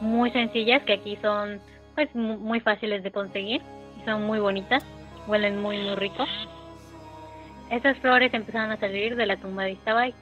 muy 0.00 0.30
sencillas 0.30 0.82
que 0.82 0.92
aquí 0.94 1.16
son 1.22 1.60
pues 1.94 2.14
muy 2.14 2.60
fáciles 2.60 3.02
de 3.02 3.12
conseguir 3.12 3.62
y 4.00 4.04
son 4.04 4.24
muy 4.24 4.40
bonitas, 4.40 4.84
huelen 5.26 5.60
muy 5.60 5.78
muy 5.78 5.94
rico. 5.96 6.24
Esas 7.70 7.96
flores 7.98 8.32
empezaron 8.34 8.70
a 8.70 8.76
salir 8.76 9.16
de 9.16 9.26
la 9.26 9.36
tumba 9.36 9.64
de 9.64 9.72
Itabay 9.72 10.14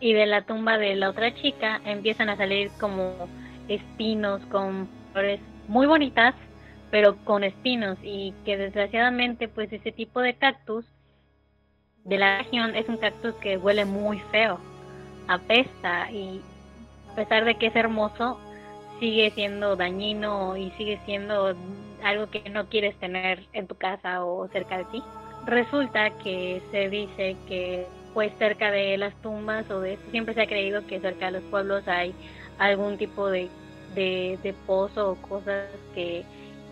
y 0.00 0.12
de 0.12 0.26
la 0.26 0.42
tumba 0.42 0.78
de 0.78 0.96
la 0.96 1.10
otra 1.10 1.34
chica 1.34 1.80
empiezan 1.84 2.28
a 2.28 2.36
salir 2.36 2.70
como 2.80 3.28
espinos 3.68 4.42
con 4.46 4.88
flores 5.12 5.40
muy 5.68 5.86
bonitas 5.86 6.34
pero 6.92 7.16
con 7.24 7.42
espinos. 7.42 7.98
Y 8.04 8.32
que 8.44 8.56
desgraciadamente 8.56 9.48
pues 9.48 9.72
ese 9.72 9.90
tipo 9.90 10.20
de 10.20 10.34
cactus 10.34 10.84
de 12.04 12.18
la 12.18 12.38
región 12.38 12.76
es 12.76 12.88
un 12.88 12.98
cactus 12.98 13.34
que 13.36 13.56
huele 13.56 13.84
muy 13.86 14.20
feo, 14.30 14.60
apesta. 15.26 16.12
Y 16.12 16.40
a 17.10 17.16
pesar 17.16 17.44
de 17.44 17.56
que 17.56 17.66
es 17.66 17.76
hermoso 17.76 18.38
sigue 19.02 19.32
siendo 19.32 19.74
dañino 19.74 20.56
y 20.56 20.70
sigue 20.78 20.96
siendo 21.04 21.56
algo 22.04 22.30
que 22.30 22.48
no 22.50 22.68
quieres 22.68 22.96
tener 23.00 23.48
en 23.52 23.66
tu 23.66 23.74
casa 23.74 24.24
o 24.24 24.46
cerca 24.46 24.78
de 24.78 24.84
ti. 24.84 25.02
Resulta 25.44 26.10
que 26.18 26.62
se 26.70 26.88
dice 26.88 27.36
que 27.48 27.84
pues 28.14 28.32
cerca 28.38 28.70
de 28.70 28.96
las 28.98 29.12
tumbas 29.20 29.68
o 29.72 29.80
de 29.80 29.98
siempre 30.12 30.34
se 30.34 30.42
ha 30.42 30.46
creído 30.46 30.86
que 30.86 31.00
cerca 31.00 31.26
de 31.26 31.40
los 31.40 31.42
pueblos 31.50 31.88
hay 31.88 32.14
algún 32.58 32.96
tipo 32.96 33.28
de, 33.28 33.48
de, 33.96 34.54
pozo 34.68 35.10
o 35.10 35.14
cosas 35.16 35.66
que 35.96 36.24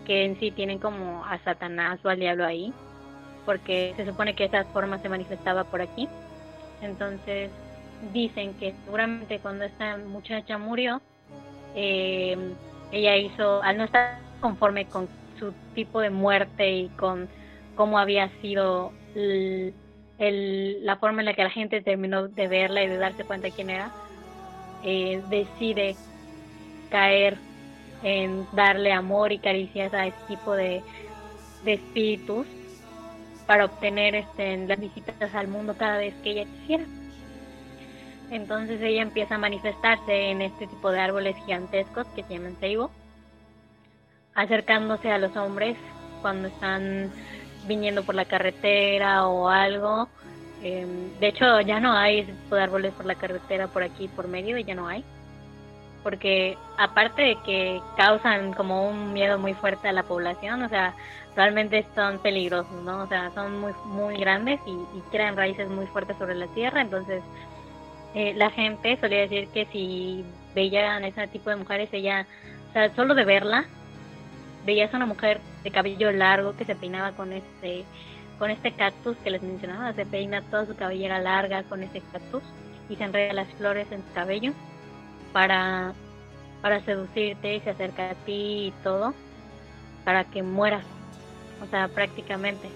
que 0.05 0.23
en 0.23 0.39
sí 0.39 0.51
tienen 0.51 0.79
como 0.79 1.25
a 1.25 1.37
Satanás 1.39 1.99
o 2.05 2.09
al 2.09 2.19
diablo 2.19 2.45
ahí, 2.45 2.73
porque 3.45 3.93
se 3.97 4.05
supone 4.05 4.35
que 4.35 4.45
esa 4.45 4.63
forma 4.65 4.99
se 4.99 5.09
manifestaba 5.09 5.65
por 5.65 5.81
aquí. 5.81 6.07
Entonces 6.81 7.51
dicen 8.13 8.53
que 8.53 8.73
seguramente 8.85 9.39
cuando 9.39 9.65
esta 9.65 9.97
muchacha 9.97 10.57
murió, 10.57 11.01
eh, 11.75 12.37
ella 12.91 13.17
hizo, 13.17 13.61
al 13.63 13.77
no 13.77 13.85
estar 13.85 14.19
conforme 14.39 14.85
con 14.85 15.07
su 15.39 15.53
tipo 15.73 16.01
de 16.01 16.09
muerte 16.09 16.71
y 16.71 16.89
con 16.89 17.29
cómo 17.75 17.97
había 17.97 18.29
sido 18.41 18.91
el, 19.15 19.73
la 20.85 20.97
forma 20.97 21.21
en 21.21 21.25
la 21.25 21.33
que 21.33 21.43
la 21.43 21.49
gente 21.49 21.81
terminó 21.81 22.27
de 22.27 22.47
verla 22.47 22.83
y 22.83 22.87
de 22.87 22.97
darse 22.97 23.23
cuenta 23.23 23.47
de 23.47 23.53
quién 23.53 23.69
era, 23.69 23.91
eh, 24.83 25.21
decide 25.29 25.95
caer 26.89 27.37
en 28.03 28.45
darle 28.53 28.91
amor 28.91 29.31
y 29.31 29.39
caricias 29.39 29.93
a 29.93 30.07
este 30.07 30.21
tipo 30.27 30.53
de, 30.53 30.81
espíritus 31.65 32.47
para 33.45 33.65
obtener 33.65 34.15
este, 34.15 34.65
las 34.65 34.79
visitas 34.79 35.35
al 35.35 35.47
mundo 35.47 35.75
cada 35.77 35.97
vez 35.97 36.13
que 36.23 36.31
ella 36.31 36.45
quisiera. 36.45 36.85
Entonces 38.31 38.81
ella 38.81 39.01
empieza 39.01 39.35
a 39.35 39.37
manifestarse 39.37 40.31
en 40.31 40.41
este 40.41 40.65
tipo 40.65 40.89
de 40.89 40.99
árboles 40.99 41.35
gigantescos 41.45 42.07
que 42.15 42.23
se 42.23 42.33
llaman 42.33 42.57
acercándose 44.33 45.11
a 45.11 45.17
los 45.17 45.35
hombres 45.35 45.75
cuando 46.21 46.47
están 46.47 47.11
viniendo 47.67 48.03
por 48.03 48.15
la 48.15 48.25
carretera 48.25 49.27
o 49.27 49.49
algo. 49.49 50.07
Em, 50.63 51.19
de 51.19 51.27
hecho, 51.27 51.59
ya 51.61 51.79
no 51.79 51.91
hay 51.91 52.19
ese 52.19 52.31
tipo 52.31 52.55
de 52.55 52.63
árboles 52.63 52.93
por 52.93 53.05
la 53.05 53.15
carretera 53.15 53.67
por 53.67 53.83
aquí, 53.83 54.07
por 54.07 54.27
medio, 54.27 54.57
ya 54.57 54.75
no 54.75 54.87
hay 54.87 55.03
porque 56.03 56.57
aparte 56.77 57.21
de 57.21 57.35
que 57.43 57.81
causan 57.95 58.53
como 58.53 58.89
un 58.89 59.13
miedo 59.13 59.37
muy 59.37 59.53
fuerte 59.53 59.87
a 59.87 59.93
la 59.93 60.03
población, 60.03 60.63
o 60.63 60.69
sea, 60.69 60.93
realmente 61.35 61.85
son 61.95 62.19
peligrosos, 62.19 62.81
¿no? 62.83 63.03
O 63.03 63.07
sea, 63.07 63.31
son 63.31 63.59
muy, 63.59 63.73
muy 63.85 64.17
grandes 64.17 64.59
y, 64.65 65.01
crean 65.11 65.35
raíces 65.35 65.69
muy 65.69 65.85
fuertes 65.87 66.17
sobre 66.17 66.35
la 66.35 66.47
tierra, 66.47 66.81
entonces 66.81 67.21
eh, 68.15 68.33
la 68.35 68.49
gente 68.51 68.97
solía 68.97 69.21
decir 69.21 69.47
que 69.49 69.65
si 69.67 70.23
veían 70.53 71.03
ese 71.05 71.27
tipo 71.27 71.49
de 71.49 71.55
mujeres, 71.55 71.89
ella, 71.91 72.27
o 72.69 72.73
sea, 72.73 72.93
solo 72.95 73.15
de 73.15 73.25
verla, 73.25 73.65
veías 74.65 74.93
a 74.93 74.97
una 74.97 75.05
mujer 75.05 75.39
de 75.63 75.71
cabello 75.71 76.11
largo 76.11 76.55
que 76.55 76.65
se 76.65 76.75
peinaba 76.75 77.11
con 77.13 77.33
este 77.33 77.85
con 78.37 78.49
este 78.49 78.71
cactus 78.71 79.15
que 79.17 79.29
les 79.29 79.43
mencionaba, 79.43 79.93
se 79.93 80.03
peina 80.03 80.41
toda 80.41 80.65
su 80.65 80.75
cabellera 80.75 81.19
larga 81.19 81.61
con 81.61 81.83
ese 81.83 82.01
cactus 82.11 82.41
y 82.89 82.95
se 82.95 83.03
enreda 83.03 83.33
las 83.33 83.47
flores 83.49 83.85
en 83.91 84.01
su 84.01 84.13
cabello 84.13 84.53
para, 85.31 85.93
para 86.61 86.79
seducirte 86.81 87.55
y 87.55 87.59
se 87.59 87.69
acerca 87.69 88.09
a 88.09 88.15
ti 88.15 88.67
y 88.67 88.73
todo, 88.83 89.13
para 90.03 90.23
que 90.23 90.41
mueras. 90.41 90.83
O 91.63 91.67
sea, 91.67 91.87
prácticamente 91.87 92.67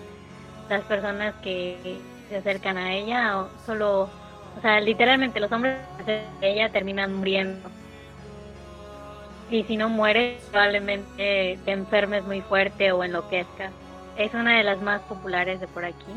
las 0.69 0.83
personas 0.83 1.33
que 1.41 1.97
se 2.29 2.37
acercan 2.37 2.77
a 2.77 2.93
ella 2.93 3.45
solo, 3.65 4.09
o 4.57 4.61
sea, 4.61 4.79
literalmente 4.79 5.39
los 5.39 5.51
hombres 5.51 5.77
de 6.05 6.25
ella 6.41 6.69
terminan 6.69 7.13
muriendo. 7.13 7.69
Y 9.49 9.63
si 9.63 9.77
no 9.77 9.89
mueres, 9.89 10.41
probablemente 10.51 11.59
te 11.63 11.71
enfermes 11.71 12.23
muy 12.25 12.41
fuerte 12.41 12.91
o 12.91 13.03
enloquezcas. 13.03 13.71
Es 14.17 14.33
una 14.33 14.57
de 14.57 14.63
las 14.63 14.81
más 14.81 15.01
populares 15.01 15.59
de 15.59 15.67
por 15.67 15.85
aquí. 15.85 16.13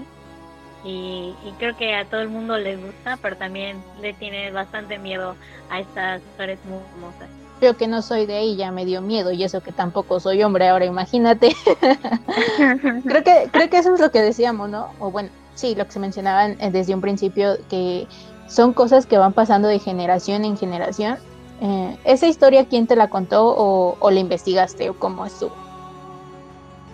y, 0.84 1.34
creo 1.58 1.76
que 1.76 1.94
a 1.94 2.04
todo 2.04 2.20
el 2.20 2.28
mundo 2.28 2.56
le 2.56 2.76
gusta, 2.76 3.18
pero 3.20 3.36
también 3.36 3.82
le 4.00 4.12
tiene 4.14 4.50
bastante 4.52 4.98
miedo 4.98 5.34
a 5.70 5.80
estas 5.80 6.22
mujeres 6.22 6.58
muy 6.64 6.80
famosas. 6.92 7.28
Creo 7.58 7.76
que 7.76 7.88
no 7.88 8.02
soy 8.02 8.24
de 8.24 8.54
ya 8.54 8.70
me 8.70 8.84
dio 8.84 9.02
miedo 9.02 9.32
y 9.32 9.42
eso 9.42 9.60
que 9.60 9.72
tampoco 9.72 10.20
soy 10.20 10.42
hombre, 10.44 10.68
ahora 10.68 10.84
imagínate. 10.84 11.56
creo 13.04 13.24
que 13.24 13.48
creo 13.50 13.68
que 13.68 13.78
eso 13.78 13.94
es 13.94 14.00
lo 14.00 14.12
que 14.12 14.22
decíamos, 14.22 14.70
¿no? 14.70 14.92
O 15.00 15.10
bueno, 15.10 15.30
sí, 15.58 15.74
lo 15.74 15.84
que 15.84 15.92
se 15.92 16.00
mencionaba 16.00 16.46
eh, 16.46 16.70
desde 16.70 16.94
un 16.94 17.00
principio 17.00 17.56
que 17.68 18.06
son 18.46 18.72
cosas 18.72 19.06
que 19.06 19.18
van 19.18 19.32
pasando 19.32 19.68
de 19.68 19.78
generación 19.78 20.44
en 20.44 20.56
generación. 20.56 21.18
Eh, 21.60 21.96
¿Esa 22.04 22.26
historia 22.28 22.64
quién 22.64 22.86
te 22.86 22.96
la 22.96 23.08
contó 23.08 23.48
o, 23.48 23.96
o 23.98 24.10
la 24.10 24.20
investigaste 24.20 24.88
o 24.88 24.94
cómo 24.94 25.26
estuvo? 25.26 25.52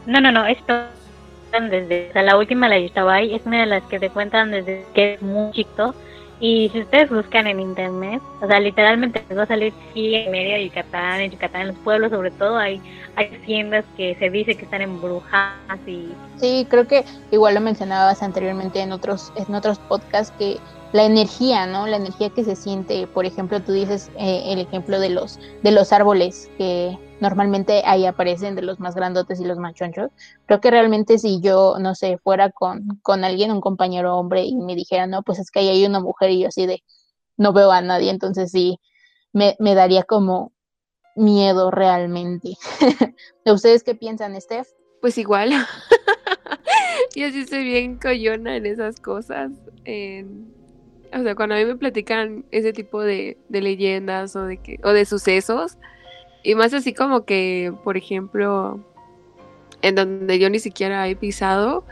No, 0.07 0.21
no, 0.21 0.33
no, 0.33 0.47
esto 0.47 0.75
desde 1.61 2.11
la 2.23 2.37
última 2.37 2.69
la 2.69 2.77
estaba 2.77 3.15
ahí, 3.15 3.35
es 3.35 3.47
una 3.47 3.61
de 3.61 3.67
las 3.67 3.83
que 3.85 4.01
te 4.01 4.11
cuentan 4.11 4.51
desde 4.51 4.85
que 4.95 5.15
es 5.15 5.23
muy 5.23 5.53
chico. 5.53 5.95
Y 6.45 6.69
si 6.75 6.81
ustedes 6.83 7.09
buscan 7.09 7.47
en 7.47 7.59
internet, 7.59 8.21
o 8.43 8.47
sea, 8.47 8.61
literalmente 8.61 9.25
les 9.31 9.39
va 9.39 9.45
a 9.45 9.47
salir 9.47 9.73
sí 9.95 10.15
en 10.15 10.31
media 10.31 10.57
de 10.57 10.67
Yucatán, 10.67 11.23
en 11.23 11.31
Yucatán, 11.31 11.63
en 11.63 11.69
los 11.69 11.79
pueblos 11.79 12.11
sobre 12.11 12.31
todo, 12.33 12.59
hay, 12.59 12.83
hay 13.17 13.35
haciendas 13.35 13.83
que 13.97 14.15
se 14.17 14.29
dice 14.29 14.55
que 14.55 14.67
están 14.67 14.83
embrujadas 14.83 15.81
y... 15.87 16.13
Sí, 16.37 16.67
creo 16.69 16.87
que 16.87 17.03
igual 17.31 17.55
lo 17.55 17.63
mencionabas 17.63 18.23
anteriormente 18.23 18.79
en 18.83 18.93
otros, 18.93 19.33
en 19.37 19.55
otros 19.55 19.79
podcasts 19.79 20.35
que 20.39 20.59
la 20.93 21.05
energía, 21.05 21.65
¿no? 21.65 21.87
La 21.87 21.97
energía 21.97 22.29
que 22.29 22.45
se 22.45 22.57
siente, 22.57 23.07
por 23.07 23.25
ejemplo, 23.25 23.63
tú 23.63 23.73
dices 23.73 24.11
eh, 24.19 24.43
el 24.49 24.59
ejemplo 24.59 25.01
de 25.01 25.09
los, 25.09 25.41
de 25.63 25.71
los 25.71 25.95
árboles 25.95 26.51
que 26.59 26.99
normalmente 27.25 27.83
ahí 27.87 28.05
aparecen 28.05 28.55
de 28.55 28.61
los 28.61 28.81
más 28.81 28.95
grandotes 28.95 29.41
y 29.41 29.47
los 29.47 29.57
más 29.57 29.73
chonchos. 29.73 30.11
Creo 30.45 30.61
que 30.61 30.71
realmente 30.71 31.19
si 31.19 31.41
yo, 31.41 31.77
no 31.81 31.95
sé, 31.95 32.19
fuera 32.19 32.51
con, 32.51 33.01
con 33.03 33.25
alguien, 33.25 33.51
un 33.51 33.63
compañero 33.63 34.19
hombre, 34.19 34.43
y 34.43 34.55
me 34.57 34.75
dijera, 34.75 35.07
no, 35.07 35.23
pues 35.23 35.39
es 35.39 35.51
que 35.51 35.61
ahí 35.61 35.71
hay 35.71 35.87
una 35.87 36.01
mujer 36.01 36.31
y 36.31 36.41
yo 36.41 36.49
así 36.49 36.67
de, 36.67 36.83
no 37.39 37.55
veo 37.55 37.73
a 37.73 37.81
nadie, 37.81 38.11
entonces 38.11 38.51
sí, 38.51 38.79
me, 39.33 39.57
me 39.59 39.75
daría 39.75 40.03
como 40.03 40.53
miedo 41.17 41.71
realmente. 41.71 42.59
¿Ustedes 43.47 43.85
qué 43.85 43.95
piensan, 43.95 44.39
Steph? 44.39 44.69
Pues 45.01 45.17
igual. 45.17 45.51
yo 47.17 47.31
sí 47.31 47.47
soy 47.47 47.65
bien 47.65 47.99
coyona 47.99 48.57
en 48.57 48.67
esas 48.67 49.01
cosas. 49.01 49.51
O 49.81 51.23
sea, 51.23 51.35
cuando 51.35 51.55
a 51.55 51.59
mí 51.59 51.65
me 51.65 51.77
platican 51.77 52.45
ese 52.51 52.75
tipo 52.75 53.01
de, 53.01 53.39
de 53.49 53.61
leyendas 53.63 54.37
o 54.37 54.45
de, 54.45 54.59
que, 54.59 54.79
o 54.85 54.91
de 54.91 55.07
sucesos, 55.07 55.79
y 56.45 56.55
más 56.55 56.75
así 56.75 56.93
como 56.93 57.25
que, 57.25 57.73
por 57.83 57.97
ejemplo, 57.97 58.79
en 59.83 59.95
donde 59.95 60.39
yo 60.39 60.51
ni 60.51 60.61
siquiera 60.61 61.09
he 61.09 61.17
pisado, 61.17 61.85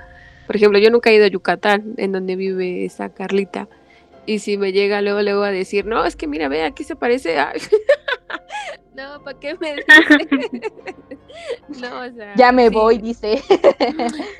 por 0.46 0.56
ejemplo, 0.56 0.78
yo 0.78 0.90
nunca 0.90 1.10
he 1.10 1.14
ido 1.14 1.24
a 1.24 1.28
Yucatán, 1.28 1.94
en 1.96 2.12
donde 2.12 2.36
vive 2.36 2.84
esa 2.84 3.08
Carlita. 3.08 3.68
Y 4.26 4.38
si 4.38 4.58
me 4.58 4.72
llega 4.72 5.00
luego, 5.00 5.22
luego 5.22 5.42
a 5.42 5.50
decir, 5.50 5.86
no, 5.86 6.04
es 6.04 6.14
que 6.14 6.26
mira, 6.26 6.48
ve, 6.48 6.64
aquí 6.64 6.84
se 6.84 6.94
parece 6.94 7.38
a... 7.38 7.54
no, 8.94 9.24
¿para 9.24 9.40
qué 9.40 9.56
me 9.58 9.76
no, 11.80 12.00
o 12.02 12.12
sea... 12.12 12.34
Ya 12.36 12.52
me 12.52 12.68
voy, 12.68 12.98
dice. 12.98 13.42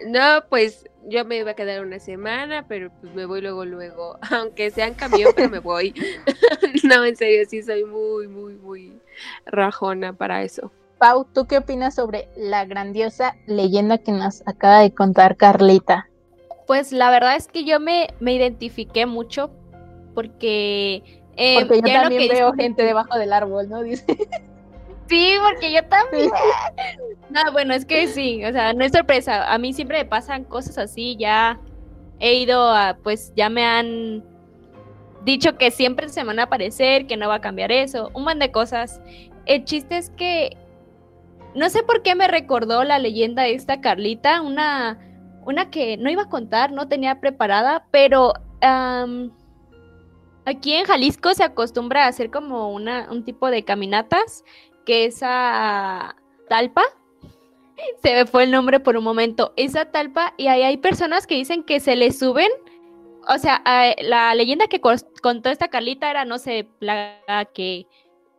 no, 0.06 0.44
pues 0.50 0.84
yo 1.08 1.24
me 1.24 1.38
iba 1.38 1.52
a 1.52 1.54
quedar 1.54 1.84
una 1.84 1.98
semana, 1.98 2.66
pero 2.68 2.90
pues 3.00 3.14
me 3.14 3.26
voy 3.26 3.40
luego, 3.40 3.64
luego. 3.64 4.18
Aunque 4.30 4.70
sea 4.70 4.86
en 4.86 4.94
camión, 4.94 5.32
pero 5.34 5.48
me 5.48 5.58
voy. 5.58 5.94
no, 6.84 7.04
en 7.04 7.16
serio, 7.16 7.44
sí 7.48 7.62
soy 7.62 7.84
muy, 7.84 8.28
muy, 8.28 8.54
muy 8.54 8.92
rajona 9.46 10.12
para 10.12 10.42
eso. 10.42 10.70
Pau, 10.98 11.26
¿tú 11.32 11.46
qué 11.46 11.58
opinas 11.58 11.96
sobre 11.96 12.28
la 12.36 12.64
grandiosa 12.64 13.36
leyenda 13.46 13.98
que 13.98 14.12
nos 14.12 14.46
acaba 14.46 14.80
de 14.80 14.94
contar 14.94 15.36
Carlita? 15.36 16.08
Pues 16.66 16.92
la 16.92 17.10
verdad 17.10 17.34
es 17.36 17.48
que 17.48 17.64
yo 17.64 17.80
me, 17.80 18.08
me 18.20 18.34
identifiqué 18.34 19.06
mucho 19.06 19.50
porque... 20.14 21.02
Eh, 21.36 21.64
porque 21.66 21.80
yo 21.80 22.00
también 22.02 22.28
veo 22.30 22.52
gente 22.52 22.84
debajo 22.84 23.18
del 23.18 23.32
árbol, 23.32 23.68
¿no? 23.68 23.82
Dice. 23.82 24.04
Sí, 25.12 25.34
porque 25.42 25.70
yo 25.70 25.84
también. 25.84 26.30
No, 27.28 27.52
bueno, 27.52 27.74
es 27.74 27.84
que 27.84 28.06
sí, 28.08 28.42
o 28.46 28.50
sea, 28.50 28.72
no 28.72 28.82
es 28.82 28.92
sorpresa. 28.92 29.52
A 29.52 29.58
mí 29.58 29.74
siempre 29.74 29.98
me 29.98 30.04
pasan 30.06 30.44
cosas 30.44 30.78
así, 30.78 31.16
ya 31.18 31.60
he 32.18 32.34
ido 32.34 32.70
a, 32.70 32.96
pues 33.02 33.30
ya 33.36 33.50
me 33.50 33.62
han 33.62 34.24
dicho 35.22 35.58
que 35.58 35.70
siempre 35.70 36.08
se 36.08 36.24
van 36.24 36.38
a 36.38 36.44
aparecer, 36.44 37.06
que 37.06 37.18
no 37.18 37.28
va 37.28 37.36
a 37.36 37.40
cambiar 37.42 37.72
eso, 37.72 38.10
un 38.14 38.24
montón 38.24 38.38
de 38.38 38.52
cosas. 38.52 39.02
El 39.44 39.64
chiste 39.64 39.98
es 39.98 40.08
que 40.08 40.56
no 41.54 41.68
sé 41.68 41.82
por 41.82 42.02
qué 42.02 42.14
me 42.14 42.26
recordó 42.26 42.82
la 42.82 42.98
leyenda 42.98 43.42
de 43.42 43.52
esta 43.54 43.82
Carlita, 43.82 44.40
una, 44.40 44.98
una 45.44 45.68
que 45.68 45.98
no 45.98 46.08
iba 46.08 46.22
a 46.22 46.28
contar, 46.30 46.72
no 46.72 46.88
tenía 46.88 47.20
preparada, 47.20 47.84
pero 47.90 48.32
aquí 50.46 50.72
en 50.72 50.86
Jalisco 50.86 51.34
se 51.34 51.44
acostumbra 51.44 52.04
a 52.04 52.08
hacer 52.08 52.30
como 52.30 52.72
una, 52.72 53.08
un 53.10 53.24
tipo 53.24 53.50
de 53.50 53.62
caminatas, 53.62 54.44
que 54.84 55.06
esa 55.06 56.16
talpa, 56.48 56.82
se 58.02 58.14
me 58.14 58.26
fue 58.26 58.44
el 58.44 58.50
nombre 58.50 58.80
por 58.80 58.96
un 58.96 59.04
momento, 59.04 59.52
esa 59.56 59.86
talpa, 59.86 60.34
y 60.36 60.46
ahí 60.48 60.62
hay 60.62 60.76
personas 60.76 61.26
que 61.26 61.34
dicen 61.34 61.64
que 61.64 61.80
se 61.80 61.96
le 61.96 62.12
suben 62.12 62.50
o 63.28 63.38
sea, 63.38 63.62
la 64.00 64.34
leyenda 64.34 64.66
que 64.66 64.80
contó 64.80 65.50
esta 65.50 65.68
Carlita 65.68 66.10
era, 66.10 66.24
no 66.24 66.38
sé, 66.38 66.68
la 66.80 67.48
que 67.54 67.86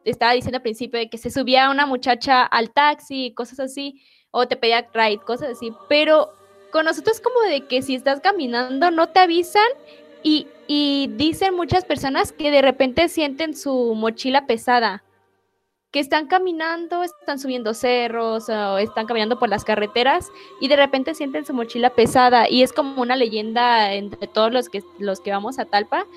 estaba 0.04 0.34
diciendo 0.34 0.58
al 0.58 0.64
principio 0.64 1.00
de 1.00 1.10
que 1.10 1.18
se 1.18 1.32
subía 1.32 1.70
una 1.70 1.86
muchacha 1.86 2.44
al 2.44 2.72
taxi, 2.72 3.32
cosas 3.32 3.60
así, 3.60 4.02
o 4.32 4.48
te 4.48 4.58
pedía 4.58 4.88
ride, 4.94 5.20
cosas 5.20 5.52
así, 5.52 5.72
pero 5.88 6.34
con 6.72 6.86
nosotros 6.86 7.22
como 7.22 7.40
de 7.42 7.66
que 7.68 7.82
si 7.82 7.96
estás 7.96 8.20
caminando 8.20 8.92
no 8.92 9.08
te 9.10 9.20
avisan 9.20 9.64
y, 10.24 10.48
y 10.68 11.10
dicen 11.16 11.56
muchas 11.56 11.86
personas 11.86 12.32
que 12.32 12.52
de 12.52 12.62
repente 12.62 13.08
sienten 13.08 13.56
su 13.56 13.94
mochila 13.96 14.48
pesada 14.48 15.04
que 15.94 16.00
están 16.00 16.26
caminando, 16.26 17.04
están 17.04 17.38
subiendo 17.38 17.76
cerros 17.76 18.50
o 18.50 18.80
están 18.80 19.06
caminando 19.06 19.38
por 19.38 19.48
las 19.48 19.64
carreteras 19.64 20.32
y 20.60 20.68
de 20.68 20.76
repente 20.76 21.14
sienten 21.14 21.46
su 21.46 21.54
mochila 21.54 21.92
pesada 21.92 22.50
y 22.50 22.64
es 22.64 22.74
como 22.74 23.00
una 23.00 23.16
leyenda 23.16 23.94
entre 23.94 24.28
todos 24.28 24.52
los 24.52 24.70
que, 24.70 24.84
los 24.98 25.22
que 25.22 25.30
vamos 25.30 25.60
a 25.60 25.66
Talpa, 25.66 26.08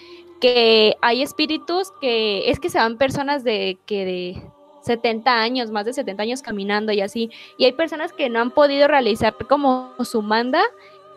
que 0.40 0.96
hay 1.02 1.20
espíritus 1.20 1.92
que 2.00 2.50
es 2.50 2.58
que 2.58 2.70
se 2.70 2.78
van 2.78 2.96
personas 2.96 3.44
de 3.44 3.76
que 3.84 4.06
de 4.06 4.42
70 4.80 5.30
años, 5.30 5.70
más 5.70 5.84
de 5.84 5.92
70 5.92 6.22
años 6.22 6.40
caminando 6.40 6.90
y 6.92 7.02
así, 7.02 7.30
y 7.58 7.66
hay 7.66 7.72
personas 7.72 8.14
que 8.14 8.30
no 8.30 8.40
han 8.40 8.52
podido 8.52 8.88
realizar 8.88 9.36
como 9.46 9.92
su 10.04 10.22
manda 10.22 10.62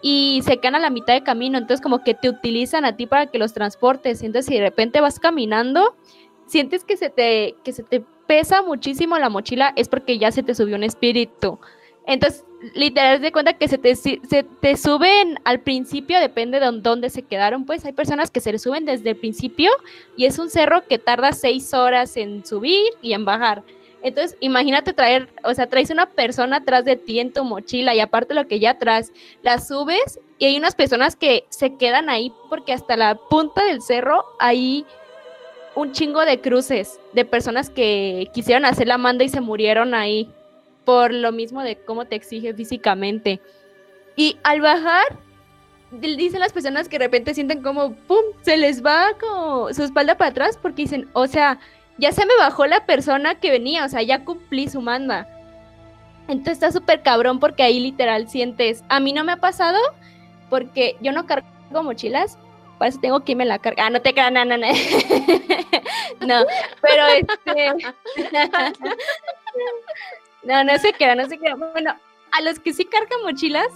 y 0.01 0.41
se 0.43 0.57
quedan 0.57 0.75
a 0.75 0.79
la 0.79 0.89
mitad 0.89 1.13
de 1.13 1.23
camino, 1.23 1.57
entonces 1.57 1.81
como 1.81 2.03
que 2.03 2.13
te 2.13 2.27
utilizan 2.27 2.83
a 2.83 2.97
ti 2.97 3.05
para 3.05 3.27
que 3.27 3.39
los 3.39 3.53
transportes, 3.53 4.21
entonces 4.21 4.47
si 4.47 4.55
de 4.55 4.65
repente 4.65 4.99
vas 4.99 5.17
caminando, 5.17 5.95
sientes 6.45 6.83
que 6.83 6.97
se 6.97 7.09
te, 7.09 7.55
que 7.63 7.71
se 7.71 7.83
te 7.83 8.03
pesa 8.29 8.61
muchísimo 8.61 9.17
la 9.17 9.27
mochila, 9.27 9.73
es 9.75 9.89
porque 9.89 10.19
ya 10.19 10.31
se 10.31 10.43
te 10.43 10.53
subió 10.53 10.75
un 10.75 10.83
espíritu. 10.83 11.57
Entonces, 12.05 12.45
literal, 12.75 13.21
de 13.21 13.31
cuenta 13.31 13.53
que 13.53 13.67
se 13.67 13.79
te, 13.79 13.95
se 13.95 14.19
te 14.61 14.77
suben 14.77 15.39
al 15.45 15.61
principio, 15.61 16.19
depende 16.19 16.59
de 16.59 16.71
dónde 16.71 17.09
se 17.09 17.23
quedaron, 17.23 17.65
pues 17.65 17.83
hay 17.85 17.93
personas 17.93 18.29
que 18.29 18.39
se 18.39 18.51
le 18.51 18.59
suben 18.59 18.85
desde 18.85 19.09
el 19.09 19.15
principio 19.15 19.71
y 20.15 20.25
es 20.25 20.37
un 20.37 20.51
cerro 20.51 20.85
que 20.87 20.99
tarda 20.99 21.31
seis 21.31 21.73
horas 21.73 22.17
en 22.17 22.45
subir 22.45 22.91
y 23.01 23.13
en 23.13 23.25
bajar. 23.25 23.63
Entonces, 24.03 24.37
imagínate 24.41 24.93
traer, 24.93 25.27
o 25.43 25.51
sea, 25.55 25.67
traes 25.67 25.89
una 25.89 26.05
persona 26.05 26.57
atrás 26.57 26.85
de 26.85 26.97
ti 26.97 27.19
en 27.19 27.33
tu 27.33 27.43
mochila 27.43 27.95
y 27.95 27.99
aparte 27.99 28.35
lo 28.35 28.47
que 28.47 28.59
ya 28.59 28.77
traes, 28.77 29.11
la 29.41 29.59
subes 29.59 30.19
y 30.37 30.45
hay 30.45 30.57
unas 30.57 30.75
personas 30.75 31.15
que 31.15 31.45
se 31.49 31.77
quedan 31.77 32.09
ahí 32.09 32.31
porque 32.47 32.73
hasta 32.73 32.95
la 32.95 33.15
punta 33.15 33.65
del 33.65 33.81
cerro 33.81 34.23
ahí 34.37 34.85
un 35.75 35.91
chingo 35.91 36.25
de 36.25 36.41
cruces 36.41 36.99
de 37.13 37.25
personas 37.25 37.69
que 37.69 38.29
quisieron 38.33 38.65
hacer 38.65 38.87
la 38.87 38.97
manda 38.97 39.23
y 39.23 39.29
se 39.29 39.41
murieron 39.41 39.93
ahí 39.93 40.29
por 40.85 41.13
lo 41.13 41.31
mismo 41.31 41.61
de 41.61 41.77
cómo 41.77 42.05
te 42.05 42.15
exige 42.15 42.53
físicamente. 42.53 43.39
Y 44.15 44.37
al 44.43 44.61
bajar, 44.61 45.05
dicen 45.91 46.39
las 46.39 46.53
personas 46.53 46.89
que 46.89 46.97
de 46.97 47.05
repente 47.05 47.33
sienten 47.33 47.61
como, 47.61 47.93
¡pum!, 47.93 48.23
se 48.41 48.57
les 48.57 48.83
va 48.83 49.07
como 49.19 49.73
su 49.73 49.83
espalda 49.83 50.15
para 50.15 50.31
atrás 50.31 50.57
porque 50.61 50.83
dicen, 50.83 51.09
o 51.13 51.27
sea, 51.27 51.59
ya 51.97 52.11
se 52.11 52.25
me 52.25 52.35
bajó 52.37 52.65
la 52.65 52.85
persona 52.85 53.35
que 53.35 53.51
venía, 53.51 53.85
o 53.85 53.89
sea, 53.89 54.01
ya 54.01 54.23
cumplí 54.23 54.67
su 54.69 54.81
manda. 54.81 55.27
Entonces 56.27 56.53
está 56.53 56.71
súper 56.71 57.01
cabrón 57.01 57.39
porque 57.39 57.63
ahí 57.63 57.79
literal 57.79 58.29
sientes, 58.29 58.83
a 58.89 58.99
mí 58.99 59.13
no 59.13 59.23
me 59.23 59.31
ha 59.31 59.37
pasado 59.37 59.79
porque 60.49 60.95
yo 61.01 61.11
no 61.11 61.25
cargo 61.25 61.83
mochilas, 61.83 62.37
eso 62.87 62.99
tengo 62.99 63.19
que 63.21 63.33
irme 63.33 63.45
la 63.45 63.59
carga. 63.59 63.85
Ah, 63.85 63.89
no 63.89 64.01
te 64.01 64.13
creas, 64.13 64.31
no, 64.31 64.45
no, 64.45 64.57
no. 64.57 64.67
no, 66.21 66.45
pero 66.81 67.07
este. 67.07 67.73
no, 70.43 70.63
no 70.63 70.77
se 70.77 70.93
queda, 70.93 71.15
no 71.15 71.27
se 71.27 71.37
queda. 71.37 71.55
Bueno, 71.55 71.95
a 72.31 72.41
los 72.41 72.59
que 72.59 72.73
sí 72.73 72.85
cargan 72.85 73.21
mochilas, 73.23 73.67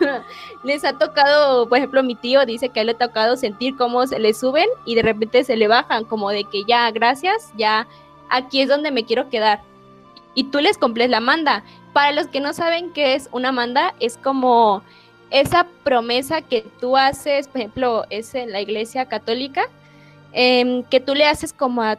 les 0.64 0.84
ha 0.84 0.98
tocado, 0.98 1.68
por 1.68 1.78
ejemplo, 1.78 2.02
mi 2.02 2.14
tío 2.14 2.44
dice 2.46 2.68
que 2.68 2.80
a 2.80 2.82
él 2.82 2.88
le 2.88 2.92
ha 2.92 2.98
tocado 2.98 3.36
sentir 3.36 3.76
cómo 3.76 4.06
se 4.06 4.18
le 4.18 4.34
suben 4.34 4.68
y 4.84 4.94
de 4.94 5.02
repente 5.02 5.44
se 5.44 5.56
le 5.56 5.68
bajan, 5.68 6.04
como 6.04 6.30
de 6.30 6.44
que 6.44 6.64
ya, 6.64 6.90
gracias, 6.90 7.52
ya 7.56 7.86
aquí 8.28 8.60
es 8.60 8.68
donde 8.68 8.90
me 8.90 9.04
quiero 9.04 9.28
quedar. 9.28 9.60
Y 10.34 10.44
tú 10.44 10.60
les 10.60 10.78
cumples 10.78 11.10
la 11.10 11.20
manda. 11.20 11.62
Para 11.92 12.12
los 12.12 12.26
que 12.26 12.40
no 12.40 12.54
saben 12.54 12.92
qué 12.92 13.14
es 13.14 13.28
una 13.32 13.52
manda, 13.52 13.94
es 14.00 14.16
como 14.16 14.82
esa 15.32 15.66
promesa 15.82 16.42
que 16.42 16.64
tú 16.78 16.96
haces, 16.96 17.48
por 17.48 17.62
ejemplo, 17.62 18.04
es 18.10 18.34
en 18.34 18.52
la 18.52 18.60
iglesia 18.60 19.06
católica, 19.06 19.64
em, 20.32 20.82
que 20.84 21.00
tú 21.00 21.14
le 21.14 21.24
haces 21.24 21.52
como 21.52 21.82
a, 21.82 21.98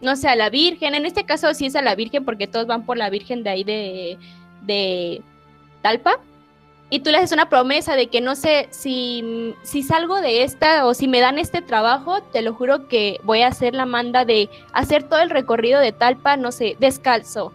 no 0.00 0.16
sé, 0.16 0.28
a 0.28 0.36
la 0.36 0.48
Virgen, 0.48 0.94
en 0.94 1.06
este 1.06 1.24
caso 1.24 1.52
sí 1.52 1.66
es 1.66 1.76
a 1.76 1.82
la 1.82 1.94
Virgen 1.96 2.24
porque 2.24 2.46
todos 2.46 2.66
van 2.66 2.86
por 2.86 2.96
la 2.96 3.10
Virgen 3.10 3.42
de 3.42 3.50
ahí 3.50 3.64
de, 3.64 4.18
de 4.62 5.22
Talpa, 5.82 6.20
y 6.88 7.00
tú 7.00 7.10
le 7.10 7.18
haces 7.18 7.32
una 7.32 7.48
promesa 7.48 7.94
de 7.94 8.08
que 8.08 8.20
no 8.20 8.34
sé 8.34 8.68
si, 8.70 9.54
si 9.62 9.82
salgo 9.82 10.20
de 10.20 10.42
esta 10.42 10.86
o 10.86 10.94
si 10.94 11.06
me 11.08 11.20
dan 11.20 11.38
este 11.38 11.62
trabajo, 11.62 12.20
te 12.32 12.42
lo 12.42 12.54
juro 12.54 12.88
que 12.88 13.20
voy 13.24 13.42
a 13.42 13.48
hacer 13.48 13.74
la 13.74 13.86
manda 13.86 14.24
de 14.24 14.48
hacer 14.72 15.04
todo 15.04 15.20
el 15.20 15.30
recorrido 15.30 15.80
de 15.80 15.92
Talpa, 15.92 16.36
no 16.36 16.52
sé, 16.52 16.76
descalzo 16.80 17.52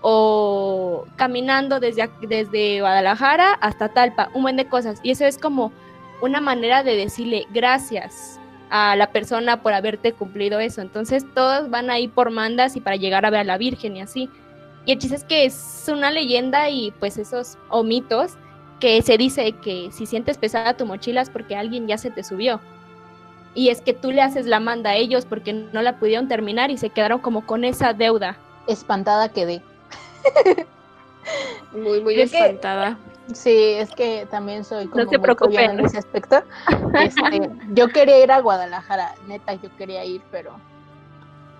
o 0.00 1.06
caminando 1.16 1.80
desde, 1.80 2.08
desde 2.22 2.80
Guadalajara 2.80 3.54
hasta 3.54 3.88
Talpa, 3.88 4.30
un 4.34 4.42
buen 4.42 4.56
de 4.56 4.68
cosas. 4.68 5.00
Y 5.02 5.10
eso 5.10 5.24
es 5.24 5.38
como 5.38 5.72
una 6.20 6.40
manera 6.40 6.82
de 6.82 6.96
decirle 6.96 7.46
gracias 7.50 8.40
a 8.70 8.96
la 8.96 9.10
persona 9.10 9.62
por 9.62 9.72
haberte 9.72 10.12
cumplido 10.12 10.60
eso. 10.60 10.80
Entonces 10.80 11.24
todos 11.34 11.70
van 11.70 11.90
ahí 11.90 12.08
por 12.08 12.30
mandas 12.30 12.76
y 12.76 12.80
para 12.80 12.96
llegar 12.96 13.24
a 13.26 13.30
ver 13.30 13.40
a 13.40 13.44
la 13.44 13.58
Virgen 13.58 13.96
y 13.96 14.00
así. 14.00 14.30
Y 14.84 14.92
el 14.92 14.98
chiste 14.98 15.16
es 15.16 15.24
que 15.24 15.44
es 15.44 15.84
una 15.88 16.10
leyenda 16.10 16.70
y 16.70 16.92
pues 16.92 17.18
esos 17.18 17.58
o 17.68 17.82
mitos 17.82 18.36
que 18.80 19.02
se 19.02 19.18
dice 19.18 19.52
que 19.52 19.90
si 19.92 20.06
sientes 20.06 20.38
pesada 20.38 20.76
tu 20.76 20.86
mochila 20.86 21.20
es 21.20 21.30
porque 21.30 21.56
alguien 21.56 21.86
ya 21.86 21.98
se 21.98 22.10
te 22.10 22.22
subió. 22.22 22.60
Y 23.54 23.70
es 23.70 23.80
que 23.80 23.92
tú 23.92 24.12
le 24.12 24.22
haces 24.22 24.46
la 24.46 24.60
manda 24.60 24.90
a 24.90 24.96
ellos 24.96 25.26
porque 25.26 25.52
no 25.52 25.82
la 25.82 25.98
pudieron 25.98 26.28
terminar 26.28 26.70
y 26.70 26.78
se 26.78 26.90
quedaron 26.90 27.18
como 27.20 27.44
con 27.44 27.64
esa 27.64 27.92
deuda. 27.92 28.38
Espantada 28.68 29.30
quedé. 29.30 29.62
Muy, 31.72 32.00
muy 32.00 32.20
espantada. 32.20 32.96
sí, 33.34 33.74
es 33.74 33.90
que 33.90 34.26
también 34.30 34.64
soy 34.64 34.86
como 34.86 35.04
no 35.04 35.10
se 35.10 35.18
preocupen 35.18 35.72
en 35.72 35.80
ese 35.80 35.98
aspecto. 35.98 36.42
Este, 37.00 37.50
yo 37.70 37.88
quería 37.88 38.22
ir 38.22 38.32
a 38.32 38.40
Guadalajara, 38.40 39.14
neta, 39.26 39.54
yo 39.54 39.68
quería 39.76 40.04
ir, 40.04 40.22
pero 40.30 40.52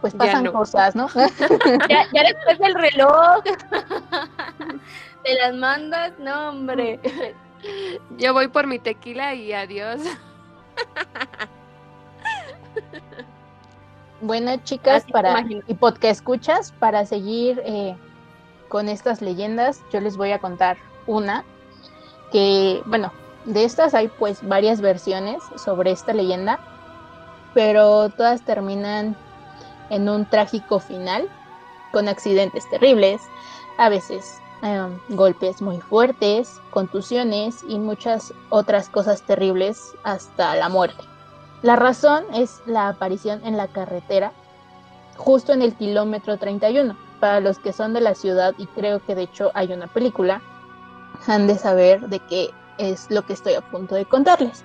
pues 0.00 0.14
pasan 0.14 0.46
cosas, 0.46 0.94
¿no? 0.96 1.08
ya, 1.88 2.06
ya 2.12 2.22
después 2.22 2.58
del 2.58 2.74
reloj, 2.74 3.42
de 5.24 5.34
las 5.34 5.54
mandas, 5.54 6.12
no, 6.18 6.50
hombre. 6.50 6.98
Yo 8.16 8.32
voy 8.32 8.48
por 8.48 8.66
mi 8.66 8.78
tequila 8.78 9.34
y 9.34 9.52
adiós. 9.52 10.00
Bueno, 14.20 14.56
chicas, 14.64 15.04
para 15.12 15.44
y 15.48 15.74
podcast 15.74 16.20
escuchas, 16.20 16.72
para 16.72 17.04
seguir 17.06 17.60
eh, 17.64 17.96
con 18.68 18.88
estas 18.88 19.22
leyendas, 19.22 19.82
yo 19.92 20.00
les 20.00 20.16
voy 20.16 20.32
a 20.32 20.38
contar 20.38 20.76
una 21.06 21.44
que, 22.30 22.82
bueno, 22.86 23.12
de 23.44 23.64
estas 23.64 23.94
hay 23.94 24.08
pues 24.08 24.46
varias 24.46 24.80
versiones 24.80 25.42
sobre 25.56 25.90
esta 25.90 26.12
leyenda, 26.12 26.60
pero 27.54 28.10
todas 28.10 28.42
terminan 28.42 29.16
en 29.90 30.08
un 30.08 30.26
trágico 30.26 30.80
final, 30.80 31.28
con 31.92 32.08
accidentes 32.08 32.68
terribles, 32.68 33.22
a 33.78 33.88
veces 33.88 34.38
em, 34.62 34.98
golpes 35.08 35.62
muy 35.62 35.80
fuertes, 35.80 36.60
contusiones 36.70 37.64
y 37.66 37.78
muchas 37.78 38.34
otras 38.50 38.90
cosas 38.90 39.22
terribles 39.22 39.92
hasta 40.04 40.54
la 40.56 40.68
muerte. 40.68 41.02
La 41.62 41.76
razón 41.76 42.24
es 42.34 42.60
la 42.66 42.88
aparición 42.88 43.40
en 43.44 43.56
la 43.56 43.68
carretera, 43.68 44.32
justo 45.16 45.52
en 45.52 45.62
el 45.62 45.74
kilómetro 45.74 46.36
31 46.36 47.07
para 47.20 47.40
los 47.40 47.58
que 47.58 47.72
son 47.72 47.92
de 47.92 48.00
la 48.00 48.14
ciudad, 48.14 48.54
y 48.58 48.66
creo 48.66 49.00
que 49.04 49.14
de 49.14 49.22
hecho 49.22 49.50
hay 49.54 49.72
una 49.72 49.86
película, 49.86 50.40
han 51.26 51.46
de 51.46 51.56
saber 51.56 52.08
de 52.08 52.20
qué 52.20 52.50
es 52.78 53.10
lo 53.10 53.22
que 53.22 53.32
estoy 53.32 53.54
a 53.54 53.60
punto 53.60 53.94
de 53.94 54.04
contarles. 54.04 54.64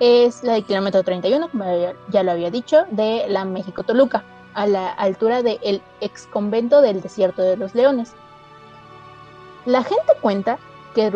Es 0.00 0.42
la 0.42 0.54
de 0.54 0.62
kilómetro 0.62 1.02
31, 1.02 1.50
como 1.50 1.64
ya 2.08 2.22
lo 2.22 2.32
había 2.32 2.50
dicho, 2.50 2.84
de 2.90 3.26
la 3.28 3.44
México-Toluca, 3.44 4.24
a 4.54 4.66
la 4.66 4.90
altura 4.90 5.42
del 5.42 5.82
ex 6.00 6.26
convento 6.26 6.80
del 6.80 7.00
Desierto 7.00 7.42
de 7.42 7.56
los 7.56 7.74
Leones. 7.74 8.12
La 9.66 9.82
gente 9.82 10.12
cuenta 10.20 10.58
que, 10.94 11.12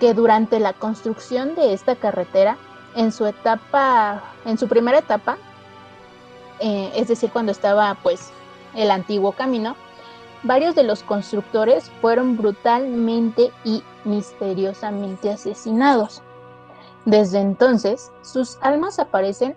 que 0.00 0.14
durante 0.14 0.60
la 0.60 0.72
construcción 0.72 1.54
de 1.54 1.72
esta 1.72 1.96
carretera, 1.96 2.56
en 2.94 3.12
su 3.12 3.26
etapa, 3.26 4.22
en 4.44 4.58
su 4.58 4.68
primera 4.68 4.98
etapa, 4.98 5.36
eh, 6.60 6.90
es 6.94 7.08
decir, 7.08 7.30
cuando 7.30 7.52
estaba 7.52 7.94
pues 8.02 8.30
el 8.74 8.90
antiguo 8.90 9.32
camino, 9.32 9.76
varios 10.42 10.74
de 10.74 10.82
los 10.82 11.02
constructores 11.02 11.90
fueron 12.00 12.36
brutalmente 12.36 13.50
y 13.64 13.82
misteriosamente 14.04 15.30
asesinados. 15.30 16.22
Desde 17.04 17.40
entonces, 17.40 18.10
sus 18.22 18.58
almas 18.62 18.98
aparecen 18.98 19.56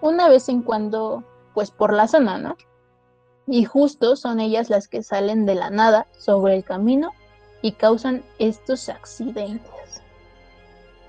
una 0.00 0.28
vez 0.28 0.48
en 0.48 0.62
cuando, 0.62 1.24
pues 1.54 1.70
por 1.70 1.92
la 1.92 2.08
zona, 2.08 2.38
¿no? 2.38 2.56
Y 3.46 3.64
justo 3.64 4.16
son 4.16 4.40
ellas 4.40 4.70
las 4.70 4.86
que 4.86 5.02
salen 5.02 5.46
de 5.46 5.54
la 5.54 5.70
nada 5.70 6.06
sobre 6.18 6.56
el 6.56 6.64
camino 6.64 7.12
y 7.62 7.72
causan 7.72 8.22
estos 8.38 8.88
accidentes. 8.88 10.02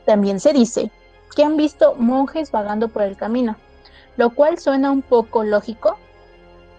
También 0.05 0.39
se 0.39 0.53
dice 0.53 0.91
que 1.35 1.43
han 1.43 1.55
visto 1.55 1.95
monjes 1.95 2.51
vagando 2.51 2.89
por 2.89 3.03
el 3.03 3.15
camino, 3.15 3.55
lo 4.17 4.31
cual 4.31 4.59
suena 4.59 4.91
un 4.91 5.01
poco 5.01 5.43
lógico, 5.43 5.97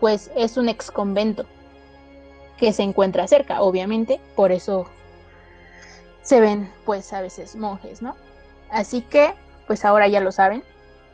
pues 0.01 0.31
es 0.37 0.57
un 0.57 0.69
ex 0.69 0.91
convento, 0.91 1.47
que 2.63 2.73
se 2.73 2.85
encuentra 2.85 3.27
cerca, 3.27 3.61
obviamente, 3.61 4.21
por 4.37 4.53
eso 4.53 4.87
se 6.23 6.39
ven 6.39 6.73
pues 6.85 7.13
a 7.13 7.21
veces 7.21 7.57
monjes, 7.57 8.03
¿no? 8.03 8.15
Así 8.71 9.03
que 9.03 9.35
pues 9.67 9.85
ahora 9.85 10.07
ya 10.07 10.21
lo 10.21 10.31
saben. 10.31 10.63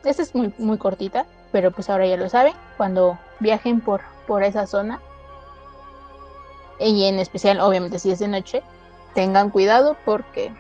Esta 0.05 0.21
es 0.21 0.35
muy, 0.35 0.53
muy 0.59 0.77
cortita, 0.77 1.25
pero 1.51 1.71
pues 1.71 1.89
ahora 1.89 2.07
ya 2.07 2.19
lo 2.19 2.29
saben. 2.29 2.53
Cuando 2.77 3.19
viajen 3.41 3.81
por, 3.81 4.03
por 4.27 4.43
esa 4.43 4.67
zona, 4.67 5.01
y 6.81 7.07
en 7.07 7.19
especial 7.19 7.61
obviamente 7.63 7.99
si 7.99 8.11
es 8.11 8.19
de 8.19 8.29
noche, 8.29 8.63
tengan 9.15 9.49
cuidado 9.49 9.97
porque 10.05 10.53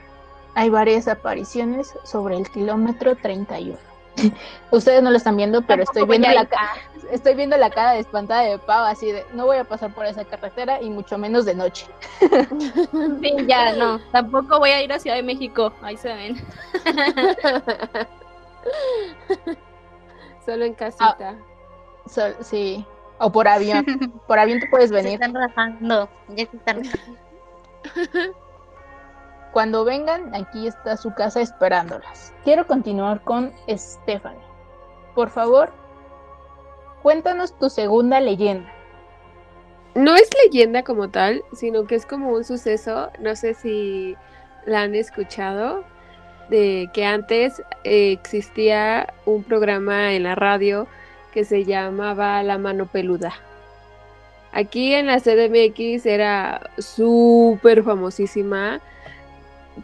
hay 0.54 0.70
varias 0.70 1.06
apariciones 1.06 1.92
sobre 2.04 2.38
el 2.38 2.48
kilómetro 2.48 3.14
31. 3.14 3.76
Ustedes 4.70 5.02
no 5.02 5.10
lo 5.10 5.16
están 5.16 5.36
viendo, 5.36 5.62
pero 5.62 5.82
estoy 5.82 6.04
viendo 6.06 6.28
la 6.28 6.46
cara, 6.46 6.74
estoy 7.10 7.34
viendo 7.34 7.56
la 7.56 7.70
cara 7.70 7.92
de 7.92 8.00
espantada 8.00 8.42
de 8.42 8.58
Pau, 8.58 8.84
así 8.84 9.12
de 9.12 9.24
no 9.32 9.46
voy 9.46 9.56
a 9.56 9.64
pasar 9.64 9.94
por 9.94 10.06
esa 10.06 10.24
carretera 10.24 10.80
y 10.82 10.90
mucho 10.90 11.18
menos 11.18 11.44
de 11.44 11.54
noche. 11.54 11.86
Sí, 13.20 13.34
ya 13.46 13.72
no, 13.72 13.98
tampoco 14.12 14.58
voy 14.58 14.70
a 14.70 14.82
ir 14.82 14.92
a 14.92 14.98
Ciudad 14.98 15.16
de 15.16 15.22
México, 15.22 15.72
ahí 15.82 15.96
se 15.96 16.12
ven. 16.14 16.36
Solo 20.44 20.64
en 20.64 20.74
casita. 20.74 21.36
Ah, 21.36 22.30
sí, 22.40 22.84
o 23.18 23.30
por 23.30 23.48
avión. 23.48 23.84
Por 24.26 24.38
avión 24.38 24.60
te 24.60 24.68
puedes 24.68 24.90
venir. 24.90 25.18
Se 25.18 25.24
están 25.24 25.34
rajando, 25.34 26.08
ya 26.28 26.46
se 26.46 26.56
están 26.56 26.82
Cuando 29.58 29.84
vengan, 29.84 30.32
aquí 30.36 30.68
está 30.68 30.96
su 30.96 31.12
casa 31.14 31.40
esperándolas. 31.40 32.32
Quiero 32.44 32.68
continuar 32.68 33.22
con 33.22 33.52
Stephanie. 33.68 34.38
Por 35.16 35.30
favor, 35.30 35.72
cuéntanos 37.02 37.58
tu 37.58 37.68
segunda 37.68 38.20
leyenda. 38.20 38.72
No 39.96 40.14
es 40.14 40.30
leyenda 40.44 40.84
como 40.84 41.10
tal, 41.10 41.42
sino 41.54 41.86
que 41.86 41.96
es 41.96 42.06
como 42.06 42.30
un 42.30 42.44
suceso. 42.44 43.10
No 43.18 43.34
sé 43.34 43.54
si 43.54 44.14
la 44.64 44.82
han 44.82 44.94
escuchado. 44.94 45.82
De 46.50 46.88
que 46.94 47.04
antes 47.04 47.60
eh, 47.82 48.12
existía 48.12 49.12
un 49.26 49.42
programa 49.42 50.12
en 50.12 50.22
la 50.22 50.36
radio 50.36 50.86
que 51.32 51.42
se 51.42 51.64
llamaba 51.64 52.44
La 52.44 52.58
Mano 52.58 52.86
Peluda. 52.86 53.34
Aquí 54.52 54.94
en 54.94 55.06
la 55.06 55.18
CDMX 55.18 56.06
era 56.06 56.70
súper 56.78 57.82
famosísima 57.82 58.80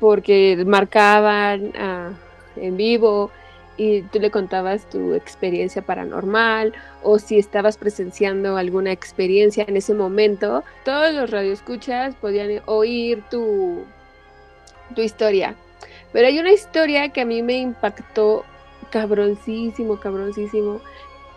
porque 0.00 0.62
marcaban 0.66 1.72
ah, 1.78 2.10
en 2.56 2.76
vivo 2.76 3.30
y 3.76 4.02
tú 4.02 4.20
le 4.20 4.30
contabas 4.30 4.88
tu 4.88 5.14
experiencia 5.14 5.82
paranormal 5.82 6.72
o 7.02 7.18
si 7.18 7.38
estabas 7.38 7.76
presenciando 7.76 8.56
alguna 8.56 8.92
experiencia 8.92 9.64
en 9.66 9.76
ese 9.76 9.94
momento, 9.94 10.62
todos 10.84 11.12
los 11.12 11.30
radioescuchas 11.30 12.14
podían 12.16 12.62
oír 12.66 13.22
tu, 13.30 13.84
tu 14.94 15.00
historia. 15.00 15.56
Pero 16.12 16.28
hay 16.28 16.38
una 16.38 16.52
historia 16.52 17.08
que 17.08 17.22
a 17.22 17.24
mí 17.24 17.42
me 17.42 17.54
impactó 17.54 18.44
cabroncísimo, 18.90 19.98
cabroncísimo. 19.98 20.80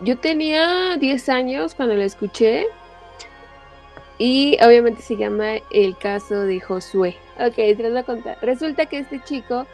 Yo 0.01 0.17
tenía 0.19 0.95
10 0.97 1.29
años 1.29 1.73
cuando 1.73 1.95
la 1.95 2.05
escuché 2.05 2.67
y 4.19 4.57
obviamente 4.63 5.01
se 5.01 5.17
llama 5.17 5.55
el 5.71 5.97
caso 5.97 6.41
de 6.41 6.59
Josué. 6.59 7.17
Ok, 7.39 7.55
te 7.55 7.75
voy 7.75 7.97
a 7.97 8.03
contar. 8.03 8.37
Resulta 8.41 8.87
que 8.87 8.99
este 8.99 9.21
chico, 9.23 9.65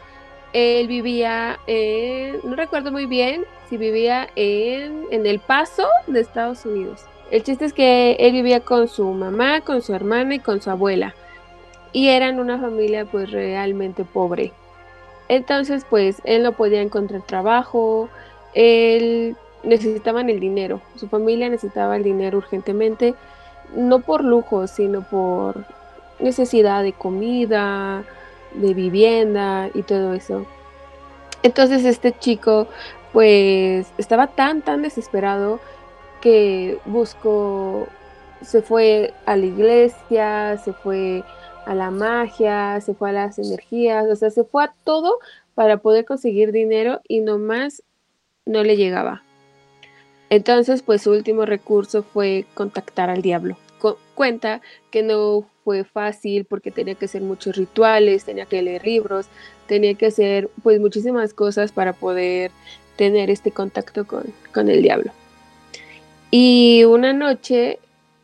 él 0.52 0.86
vivía, 0.86 1.58
en, 1.66 2.40
no 2.44 2.56
recuerdo 2.56 2.92
muy 2.92 3.06
bien 3.06 3.44
si 3.68 3.76
vivía 3.76 4.28
en, 4.36 5.06
en 5.10 5.26
El 5.26 5.40
Paso 5.40 5.86
de 6.06 6.20
Estados 6.20 6.64
Unidos. 6.66 7.02
El 7.30 7.42
chiste 7.42 7.64
es 7.64 7.72
que 7.72 8.16
él 8.20 8.32
vivía 8.32 8.60
con 8.60 8.86
su 8.88 9.04
mamá, 9.12 9.62
con 9.62 9.82
su 9.82 9.94
hermana 9.94 10.34
y 10.34 10.40
con 10.40 10.60
su 10.60 10.70
abuela. 10.70 11.14
y 11.92 12.08
eran 12.08 12.40
una 12.40 12.58
familia 12.58 13.06
pues 13.06 13.30
realmente 13.30 14.04
pobre. 14.04 14.52
Entonces 15.28 15.86
pues 15.88 16.20
él 16.24 16.42
no 16.42 16.52
podía 16.52 16.82
encontrar 16.82 17.22
trabajo, 17.22 18.10
él 18.52 19.36
necesitaban 19.62 20.28
el 20.28 20.40
dinero, 20.40 20.82
su 20.96 21.08
familia 21.08 21.48
necesitaba 21.48 21.96
el 21.96 22.02
dinero 22.02 22.38
urgentemente, 22.38 23.14
no 23.74 24.00
por 24.00 24.22
lujo, 24.24 24.66
sino 24.66 25.02
por 25.02 25.64
necesidad 26.18 26.82
de 26.82 26.92
comida, 26.92 28.04
de 28.54 28.74
vivienda 28.74 29.70
y 29.74 29.82
todo 29.82 30.14
eso. 30.14 30.46
Entonces 31.42 31.84
este 31.84 32.12
chico 32.18 32.68
pues 33.12 33.86
estaba 33.98 34.28
tan 34.28 34.62
tan 34.62 34.82
desesperado 34.82 35.60
que 36.20 36.78
buscó 36.86 37.86
se 38.44 38.62
fue 38.62 39.14
a 39.26 39.36
la 39.36 39.46
iglesia, 39.46 40.58
se 40.58 40.72
fue 40.72 41.24
a 41.66 41.74
la 41.74 41.90
magia, 41.90 42.80
se 42.80 42.94
fue 42.94 43.10
a 43.10 43.12
las 43.12 43.38
energías, 43.38 44.06
o 44.06 44.16
sea, 44.16 44.30
se 44.30 44.44
fue 44.44 44.64
a 44.64 44.74
todo 44.84 45.18
para 45.54 45.78
poder 45.78 46.04
conseguir 46.04 46.52
dinero 46.52 47.00
y 47.08 47.20
nomás 47.20 47.82
no 48.44 48.62
le 48.62 48.76
llegaba. 48.76 49.22
Entonces, 50.30 50.82
pues 50.82 51.02
su 51.02 51.10
último 51.10 51.46
recurso 51.46 52.02
fue 52.02 52.46
contactar 52.54 53.10
al 53.10 53.22
diablo. 53.22 53.56
cuenta 54.14 54.60
que 54.90 55.02
no 55.02 55.44
fue 55.64 55.84
fácil 55.84 56.44
porque 56.44 56.70
tenía 56.70 56.94
que 56.94 57.06
hacer 57.06 57.22
muchos 57.22 57.56
rituales, 57.56 58.24
tenía 58.24 58.46
que 58.46 58.62
leer 58.62 58.84
libros, 58.84 59.26
tenía 59.66 59.94
que 59.94 60.06
hacer 60.06 60.50
pues 60.62 60.78
muchísimas 60.80 61.32
cosas 61.32 61.72
para 61.72 61.92
poder 61.92 62.50
tener 62.96 63.30
este 63.30 63.50
contacto 63.50 64.06
con, 64.06 64.24
con 64.52 64.68
el 64.68 64.82
diablo. 64.82 65.10
Y 66.30 66.84
una 66.84 67.12
noche 67.12 67.78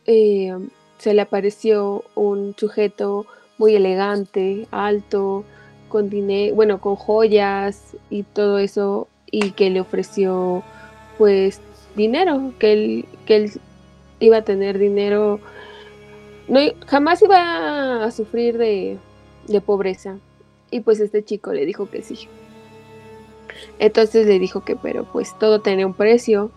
eh, 0.05 0.53
se 0.97 1.13
le 1.13 1.21
apareció 1.21 2.03
un 2.15 2.55
sujeto 2.57 3.25
muy 3.57 3.75
elegante, 3.75 4.67
alto, 4.71 5.43
con 5.87 6.09
dinero, 6.09 6.55
bueno, 6.55 6.79
con 6.79 6.95
joyas 6.95 7.95
y 8.09 8.23
todo 8.23 8.59
eso, 8.59 9.07
y 9.29 9.51
que 9.51 9.69
le 9.69 9.81
ofreció 9.81 10.63
pues 11.17 11.61
dinero, 11.95 12.53
que 12.59 12.73
él, 12.73 13.05
que 13.25 13.35
él 13.35 13.51
iba 14.19 14.37
a 14.37 14.43
tener 14.43 14.77
dinero, 14.77 15.39
no, 16.47 16.59
jamás 16.87 17.21
iba 17.21 18.03
a 18.03 18.11
sufrir 18.11 18.57
de, 18.57 18.97
de 19.47 19.61
pobreza. 19.61 20.17
Y 20.69 20.81
pues 20.81 20.99
este 20.99 21.23
chico 21.23 21.51
le 21.53 21.65
dijo 21.65 21.89
que 21.89 22.01
sí. 22.01 22.27
Entonces 23.79 24.25
le 24.27 24.39
dijo 24.39 24.63
que, 24.63 24.75
pero 24.75 25.05
pues 25.05 25.37
todo 25.37 25.61
tenía 25.61 25.85
un 25.85 25.93
precio 25.93 26.51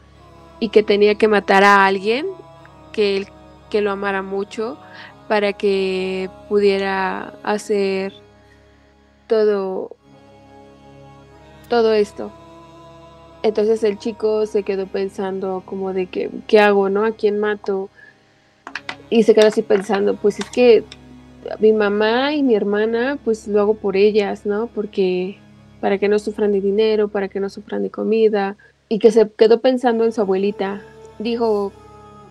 y 0.61 0.69
que 0.69 0.83
tenía 0.83 1.17
que 1.17 1.29
matar 1.29 1.65
a 1.65 1.85
alguien 1.85 2.27
que 2.93 3.17
él 3.17 3.29
que 3.71 3.81
lo 3.81 3.91
amara 3.91 4.23
mucho 4.23 4.79
para 5.27 5.53
que 5.53 6.31
pudiera 6.49 7.35
hacer 7.43 8.13
todo 9.27 9.97
todo 11.69 11.93
esto. 11.93 12.31
Entonces 13.43 13.83
el 13.83 13.99
chico 13.99 14.47
se 14.47 14.63
quedó 14.63 14.87
pensando 14.87 15.65
como 15.67 15.93
de 15.93 16.07
que 16.07 16.31
¿qué 16.47 16.61
hago, 16.61 16.89
no? 16.89 17.05
¿A 17.05 17.13
quién 17.13 17.41
mato? 17.41 17.91
Y 19.15 19.23
se 19.23 19.33
quedó 19.33 19.47
así 19.47 19.63
pensando, 19.63 20.17
pues 20.17 20.41
es 20.41 20.51
que 20.51 20.83
mi 21.61 21.73
mamá 21.73 22.35
y 22.35 22.43
mi 22.43 22.57
hermana, 22.57 23.17
pues 23.25 23.47
lo 23.47 23.61
hago 23.61 23.75
por 23.75 23.97
ellas, 23.97 24.45
¿no? 24.45 24.67
Porque 24.67 25.39
para 25.81 25.99
que 25.99 26.09
no 26.09 26.19
sufran 26.19 26.51
de 26.51 26.61
dinero, 26.61 27.07
para 27.07 27.29
que 27.29 27.39
no 27.39 27.49
sufran 27.49 27.85
de 27.85 27.91
comida, 27.91 28.57
y 28.89 28.99
que 28.99 29.13
se 29.13 29.31
quedó 29.31 29.61
pensando 29.61 30.05
en 30.05 30.11
su 30.11 30.21
abuelita. 30.21 30.81
Dijo, 31.21 31.71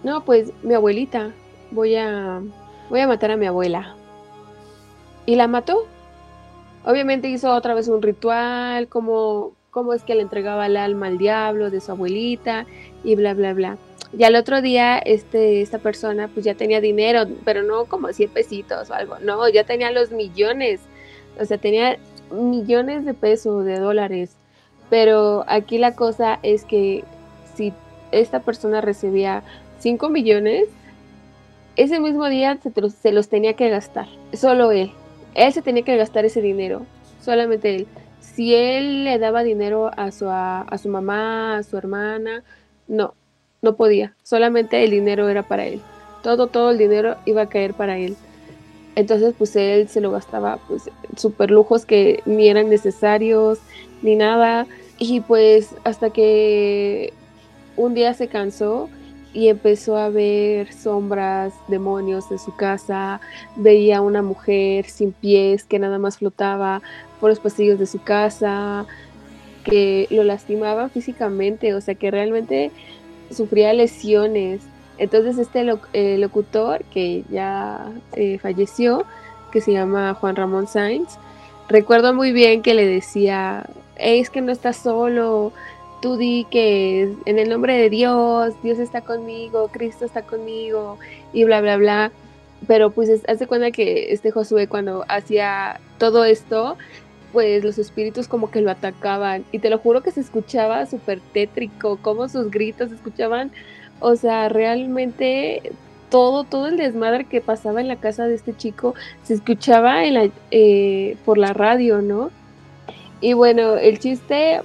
no, 0.04 0.26
pues 0.26 0.52
mi 0.62 0.74
abuelita, 0.74 1.32
voy 1.72 1.96
a, 1.96 2.42
voy 2.90 3.00
a 3.00 3.08
matar 3.08 3.32
a 3.32 3.38
mi 3.38 3.46
abuela. 3.46 3.96
Y 5.26 5.38
la 5.38 5.48
mató. 5.48 5.88
Obviamente 6.84 7.30
hizo 7.30 7.50
otra 7.54 7.76
vez 7.76 7.88
un 7.88 8.02
ritual, 8.02 8.90
como, 8.90 9.54
como 9.72 9.94
es 9.94 10.04
que 10.04 10.16
le 10.16 10.22
entregaba 10.22 10.66
el 10.66 10.76
alma 10.76 11.08
al 11.08 11.18
diablo 11.18 11.70
de 11.70 11.80
su 11.80 11.94
abuelita 11.94 12.66
y 13.06 13.16
bla, 13.16 13.34
bla, 13.34 13.54
bla. 13.54 13.78
Y 14.18 14.24
al 14.24 14.36
otro 14.36 14.62
día, 14.62 15.00
este, 15.00 15.62
esta 15.62 15.80
persona 15.80 16.28
pues 16.28 16.46
ya 16.46 16.54
tenía 16.54 16.82
dinero, 16.82 17.26
pero 17.44 17.64
no 17.64 17.86
como 17.86 18.14
100 18.14 18.30
pesitos 18.30 18.90
o 18.90 18.94
algo, 18.94 19.18
no, 19.20 19.50
ya 19.50 19.64
tenía 19.64 19.92
los 19.92 20.12
millones, 20.12 20.82
o 21.40 21.46
sea, 21.46 21.58
tenía 21.58 21.98
millones 22.32 23.06
de 23.06 23.14
pesos, 23.14 23.66
de 23.66 23.80
dólares. 23.80 24.36
Pero 24.90 25.44
aquí 25.48 25.78
la 25.78 25.96
cosa 25.96 26.40
es 26.44 26.66
que 26.66 27.04
si 27.56 27.74
esta 28.12 28.42
persona 28.42 28.82
recibía 28.82 29.44
5 29.80 30.10
millones, 30.10 30.66
ese 31.76 32.00
mismo 32.00 32.30
día 32.30 32.60
se, 33.02 33.12
los 33.12 33.30
tenía 33.30 33.54
que 33.54 33.70
gastar, 33.70 34.08
solo 34.34 34.72
él. 34.72 34.92
Él 35.34 35.52
se 35.52 35.64
tenía 35.64 35.84
que 35.84 35.98
gastar 35.98 36.26
ese 36.26 36.42
dinero, 36.42 36.86
solamente 37.22 37.76
él. 37.76 37.88
Si 38.20 38.54
él 38.54 39.04
le 39.04 39.18
daba 39.18 39.44
dinero 39.44 39.90
a 39.98 40.12
su, 40.12 40.28
a, 40.30 40.66
su 40.82 40.90
mamá, 40.90 41.58
a 41.58 41.64
su 41.64 41.78
hermana, 41.78 42.44
no, 42.88 43.16
no 43.64 43.76
podía. 43.76 44.14
Solamente 44.22 44.84
el 44.84 44.92
dinero 44.92 45.28
era 45.30 45.42
para 45.42 45.66
él. 45.66 45.82
Todo, 46.22 46.48
todo 46.48 46.70
el 46.70 46.78
dinero 46.78 47.16
iba 47.26 47.42
a 47.42 47.50
caer 47.50 47.74
para 47.74 47.98
él. 47.98 48.16
Entonces, 48.96 49.34
pues 49.36 49.56
él 49.56 49.88
se 49.90 50.02
lo 50.02 50.12
gastaba, 50.12 50.60
pues, 50.68 50.84
super 51.18 51.50
lujos 51.50 51.86
que 51.86 52.22
ni 52.26 52.48
eran 52.48 52.70
necesarios, 52.70 53.58
ni 54.04 54.16
nada. 54.16 54.68
Y 55.00 55.22
pues 55.22 55.76
hasta 55.84 56.12
que 56.12 57.12
un 57.76 57.96
día 57.96 58.14
se 58.14 58.28
cansó 58.28 58.90
y 59.34 59.48
empezó 59.48 59.98
a 59.98 60.10
ver 60.10 60.72
sombras, 60.72 61.54
demonios 61.68 62.30
en 62.30 62.38
su 62.38 62.56
casa, 62.56 63.20
veía 63.56 64.02
una 64.02 64.22
mujer 64.22 64.86
sin 64.86 65.12
pies 65.12 65.64
que 65.64 65.80
nada 65.80 65.98
más 65.98 66.20
flotaba 66.20 66.84
por 67.20 67.32
los 67.32 67.40
pasillos 67.40 67.80
de 67.80 67.88
su 67.88 68.00
casa, 68.04 68.86
que 69.64 70.08
lo 70.12 70.24
lastimaba 70.24 70.90
físicamente, 70.90 71.74
o 71.74 71.82
sea 71.82 71.96
que 71.96 72.12
realmente 72.12 72.72
sufría 73.34 73.74
lesiones. 73.74 74.62
Entonces 74.98 75.38
este 75.38 75.64
locutor 76.18 76.84
que 76.86 77.24
ya 77.30 77.92
eh, 78.14 78.38
falleció, 78.40 79.06
que 79.52 79.62
se 79.62 79.72
llama 79.72 80.14
Juan 80.14 80.36
Ramón 80.36 80.68
Sainz, 80.68 81.18
recuerdo 81.68 82.14
muy 82.14 82.32
bien 82.32 82.62
que 82.62 82.74
le 82.74 82.86
decía, 82.86 83.66
es 83.96 84.30
que 84.30 84.42
no 84.42 84.52
estás 84.52 84.78
solo, 84.78 85.52
tú 86.02 86.18
di 86.18 86.46
que 86.52 87.14
en 87.26 87.40
el 87.40 87.50
nombre 87.50 87.78
de 87.78 87.90
Dios, 87.90 88.54
Dios 88.62 88.78
está 88.78 89.02
conmigo, 89.02 89.70
Cristo 89.72 90.06
está 90.06 90.22
conmigo 90.22 90.98
y 91.32 91.46
bla, 91.46 91.62
bla, 91.62 91.78
bla. 91.78 92.12
Pero 92.68 92.92
pues 92.92 93.10
hace 93.28 93.48
cuenta 93.48 93.72
que 93.72 94.12
este 94.12 94.32
Josué 94.32 94.68
cuando 94.68 95.06
hacía 95.08 95.80
todo 95.98 96.26
esto, 96.26 96.78
pues 97.34 97.64
los 97.64 97.80
espíritus 97.80 98.28
como 98.30 98.52
que 98.52 98.62
lo 98.62 98.72
atacaban. 98.72 99.44
Y 99.52 99.60
te 99.60 99.70
lo 99.70 99.80
juro 99.80 100.02
que 100.02 100.12
se 100.12 100.22
escuchaba 100.22 100.86
súper 100.86 101.20
tétrico, 101.34 101.98
como 101.98 102.30
sus 102.30 102.50
gritos 102.52 102.90
se 102.90 102.96
escuchaban. 102.96 103.52
O 104.00 104.16
sea, 104.16 104.48
realmente 104.48 105.74
todo, 106.10 106.44
todo 106.44 106.68
el 106.68 106.78
desmadre 106.78 107.26
que 107.26 107.42
pasaba 107.42 107.82
en 107.82 107.88
la 107.88 107.96
casa 107.96 108.28
de 108.28 108.36
este 108.36 108.56
chico 108.56 108.94
se 109.24 109.34
escuchaba 109.34 110.06
en 110.06 110.14
la, 110.14 110.30
eh, 110.52 111.18
por 111.26 111.40
la 111.40 111.54
radio, 111.54 112.02
¿no? 112.04 112.30
Y 113.20 113.34
bueno, 113.34 113.78
el 113.78 113.98
chiste 113.98 114.62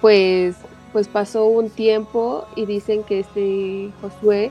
pues, 0.00 0.56
pues 0.92 1.08
pasó 1.08 1.44
un 1.44 1.68
tiempo 1.68 2.46
y 2.56 2.64
dicen 2.64 3.02
que 3.02 3.20
este 3.20 3.90
Josué 4.00 4.50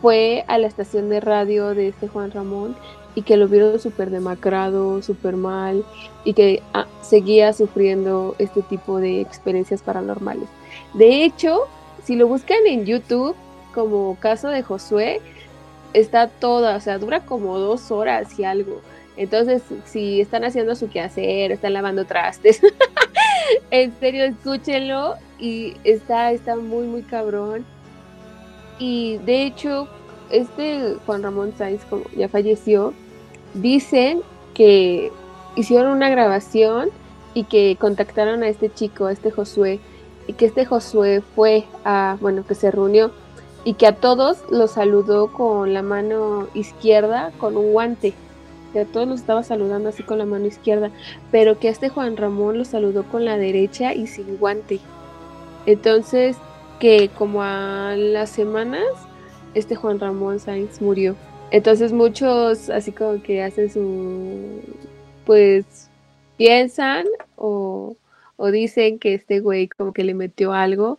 fue 0.00 0.44
a 0.46 0.58
la 0.58 0.68
estación 0.68 1.08
de 1.08 1.20
radio 1.20 1.74
de 1.74 1.88
este 1.88 2.06
Juan 2.06 2.30
Ramón 2.30 2.76
y 3.14 3.22
que 3.22 3.36
lo 3.36 3.48
vieron 3.48 3.78
súper 3.78 4.10
demacrado, 4.10 5.02
súper 5.02 5.36
mal 5.36 5.84
y 6.24 6.32
que 6.32 6.62
ah, 6.72 6.86
seguía 7.02 7.52
sufriendo 7.52 8.34
este 8.38 8.62
tipo 8.62 8.98
de 8.98 9.20
experiencias 9.20 9.82
paranormales. 9.82 10.48
De 10.94 11.24
hecho, 11.24 11.68
si 12.04 12.16
lo 12.16 12.26
buscan 12.26 12.66
en 12.66 12.86
YouTube 12.86 13.36
como 13.74 14.16
caso 14.20 14.48
de 14.48 14.62
Josué, 14.62 15.20
está 15.92 16.28
toda, 16.28 16.76
o 16.76 16.80
sea, 16.80 16.98
dura 16.98 17.20
como 17.20 17.58
dos 17.58 17.90
horas 17.90 18.38
y 18.38 18.44
algo. 18.44 18.80
Entonces, 19.16 19.62
si 19.84 20.20
están 20.20 20.44
haciendo 20.44 20.74
su 20.74 20.88
quehacer, 20.88 21.52
están 21.52 21.74
lavando 21.74 22.06
trastes, 22.06 22.60
en 23.70 23.92
serio, 23.98 24.24
escúchenlo 24.24 25.16
y 25.38 25.74
está, 25.84 26.32
está 26.32 26.56
muy, 26.56 26.86
muy 26.86 27.02
cabrón. 27.02 27.66
Y 28.78 29.18
de 29.18 29.44
hecho, 29.44 29.88
este 30.30 30.96
Juan 31.04 31.22
Ramón 31.22 31.52
Sainz, 31.56 31.84
como 31.84 32.04
ya 32.16 32.28
falleció, 32.28 32.94
dicen 33.54 34.22
que 34.54 35.10
hicieron 35.56 35.92
una 35.92 36.10
grabación 36.10 36.90
y 37.34 37.44
que 37.44 37.76
contactaron 37.80 38.42
a 38.42 38.48
este 38.48 38.72
chico, 38.72 39.06
a 39.06 39.12
este 39.12 39.30
Josué, 39.30 39.80
y 40.26 40.34
que 40.34 40.46
este 40.46 40.64
Josué 40.64 41.22
fue 41.34 41.64
a, 41.84 42.16
bueno, 42.20 42.44
que 42.46 42.54
se 42.54 42.70
reunió 42.70 43.10
y 43.64 43.74
que 43.74 43.86
a 43.86 43.96
todos 43.96 44.38
los 44.50 44.72
saludó 44.72 45.32
con 45.32 45.72
la 45.72 45.82
mano 45.82 46.48
izquierda 46.54 47.32
con 47.38 47.56
un 47.56 47.72
guante 47.72 48.14
que 48.72 48.80
a 48.80 48.84
todos 48.86 49.06
los 49.06 49.20
estaba 49.20 49.42
saludando 49.42 49.90
así 49.90 50.02
con 50.02 50.18
la 50.18 50.24
mano 50.24 50.46
izquierda, 50.46 50.90
pero 51.30 51.58
que 51.58 51.68
a 51.68 51.70
este 51.70 51.88
Juan 51.88 52.16
Ramón 52.16 52.58
lo 52.58 52.64
saludó 52.64 53.04
con 53.04 53.24
la 53.24 53.36
derecha 53.36 53.94
y 53.94 54.06
sin 54.06 54.38
guante. 54.38 54.80
Entonces, 55.66 56.36
que 56.80 57.10
como 57.10 57.42
a 57.42 57.94
las 57.96 58.30
semanas, 58.30 58.82
este 59.54 59.76
Juan 59.76 60.00
Ramón 60.00 60.40
Sainz 60.40 60.80
murió. 60.80 61.16
Entonces 61.52 61.92
muchos 61.92 62.70
así 62.70 62.92
como 62.92 63.22
que 63.22 63.42
hacen 63.42 63.70
su, 63.70 64.62
pues 65.26 65.90
piensan 66.38 67.04
o, 67.36 67.94
o 68.36 68.50
dicen 68.50 68.98
que 68.98 69.12
este 69.12 69.40
güey 69.40 69.68
como 69.68 69.92
que 69.92 70.02
le 70.02 70.14
metió 70.14 70.54
algo 70.54 70.98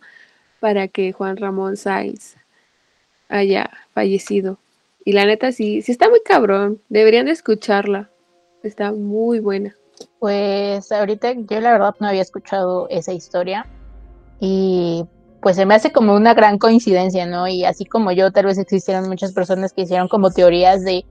para 0.59 0.87
que 0.87 1.11
Juan 1.11 1.37
Ramón 1.37 1.75
Sáenz 1.75 2.35
haya 3.29 3.71
fallecido. 3.95 4.59
Y 5.03 5.13
la 5.13 5.25
neta 5.25 5.51
sí, 5.51 5.81
sí 5.81 5.91
está 5.91 6.07
muy 6.07 6.21
cabrón, 6.21 6.79
deberían 6.87 7.25
de 7.25 7.31
escucharla, 7.31 8.11
está 8.61 8.91
muy 8.91 9.39
buena. 9.39 9.75
Pues 10.19 10.91
ahorita 10.91 11.33
yo 11.33 11.61
la 11.61 11.71
verdad 11.71 11.95
no 11.99 12.07
había 12.07 12.21
escuchado 12.21 12.87
esa 12.89 13.11
historia 13.11 13.65
y 14.39 15.03
pues 15.43 15.57
se 15.57 15.65
me 15.65 15.75
hace 15.75 15.91
como 15.91 16.15
una 16.15 16.33
gran 16.33 16.57
coincidencia, 16.57 17.25
¿no? 17.25 17.47
Y 17.49 17.65
así 17.65 17.83
como 17.85 18.13
yo, 18.13 18.31
tal 18.31 18.45
vez 18.45 18.57
existieron 18.57 19.09
muchas 19.09 19.33
personas 19.33 19.73
que 19.73 19.81
hicieron 19.81 20.07
como 20.07 20.31
teorías 20.31 20.85
de, 20.85 21.05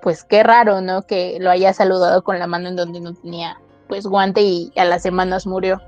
pues 0.00 0.22
qué 0.22 0.44
raro, 0.44 0.80
¿no? 0.80 1.02
Que 1.02 1.38
lo 1.40 1.50
haya 1.50 1.72
saludado 1.72 2.22
con 2.22 2.38
la 2.38 2.46
mano 2.46 2.68
en 2.68 2.76
donde 2.76 3.00
no 3.00 3.14
tenía 3.14 3.60
pues 3.88 4.06
guante 4.06 4.42
y 4.42 4.72
a 4.76 4.84
las 4.84 5.02
semanas 5.02 5.46
murió. 5.46 5.82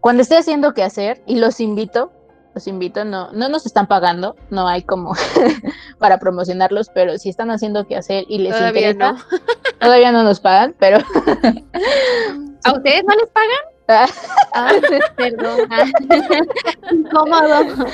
Cuando 0.00 0.22
esté 0.22 0.36
haciendo 0.36 0.74
qué 0.74 0.82
hacer, 0.82 1.22
y 1.24 1.36
los 1.36 1.60
invito, 1.60 2.12
los 2.52 2.66
invito, 2.66 3.04
no, 3.04 3.30
no 3.32 3.48
nos 3.48 3.64
están 3.64 3.86
pagando, 3.86 4.34
no 4.50 4.66
hay 4.66 4.82
como 4.82 5.14
para 5.98 6.18
promocionarlos, 6.18 6.90
pero 6.90 7.16
si 7.18 7.28
están 7.28 7.52
haciendo 7.52 7.86
qué 7.86 7.96
hacer 7.96 8.24
y 8.28 8.38
les 8.38 8.56
Todavía 8.56 8.90
interesa, 8.90 9.12
no. 9.12 9.38
todavía 9.78 10.10
no 10.10 10.24
nos 10.24 10.40
pagan, 10.40 10.74
pero 10.80 10.98
¿A 12.64 12.72
ustedes 12.72 13.04
no 13.04 13.14
les 13.14 13.28
pagan? 13.28 13.77
Ah, 13.88 14.72
perdón. 15.16 15.60
Ah. 15.70 15.84
Incómodo. 16.92 17.86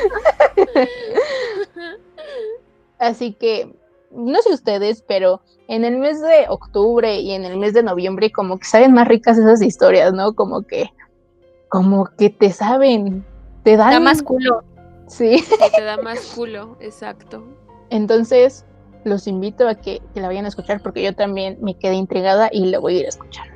Así 2.99 3.33
que, 3.33 3.75
no 4.11 4.41
sé 4.43 4.53
ustedes, 4.53 5.03
pero 5.07 5.41
en 5.69 5.85
el 5.85 5.99
mes 5.99 6.21
de 6.21 6.47
octubre 6.49 7.21
y 7.21 7.33
en 7.33 7.45
el 7.45 7.57
mes 7.59 7.75
de 7.75 7.83
noviembre 7.83 8.31
como 8.31 8.59
que 8.59 8.67
saben 8.67 8.93
más 8.93 9.09
ricas 9.09 9.39
esas 9.39 9.63
historias, 9.63 10.13
¿no? 10.13 10.35
Como 10.35 10.63
que, 10.63 10.91
como 11.69 12.07
que 12.19 12.31
te 12.31 12.51
saben, 12.51 13.25
te 13.63 13.77
dan... 13.77 13.91
Da 13.91 14.01
más 14.01 14.23
culo. 14.23 14.63
Sí, 15.07 15.45
te 15.77 15.83
da 15.83 15.99
más 15.99 16.33
culo, 16.35 16.77
exacto. 16.81 17.45
entonces 17.91 18.65
los 19.05 19.27
invito 19.27 19.69
a 19.69 19.75
que, 19.75 20.01
que 20.15 20.21
la 20.21 20.29
vayan 20.29 20.47
a 20.47 20.49
escuchar 20.49 20.81
porque 20.81 21.03
yo 21.03 21.15
también 21.15 21.59
me 21.61 21.75
quedé 21.75 21.95
intrigada 21.95 22.49
y 22.51 22.65
la 22.67 22.79
voy 22.79 22.97
a 22.97 23.01
ir 23.01 23.07
a 23.07 23.11
escuchar. 23.11 23.54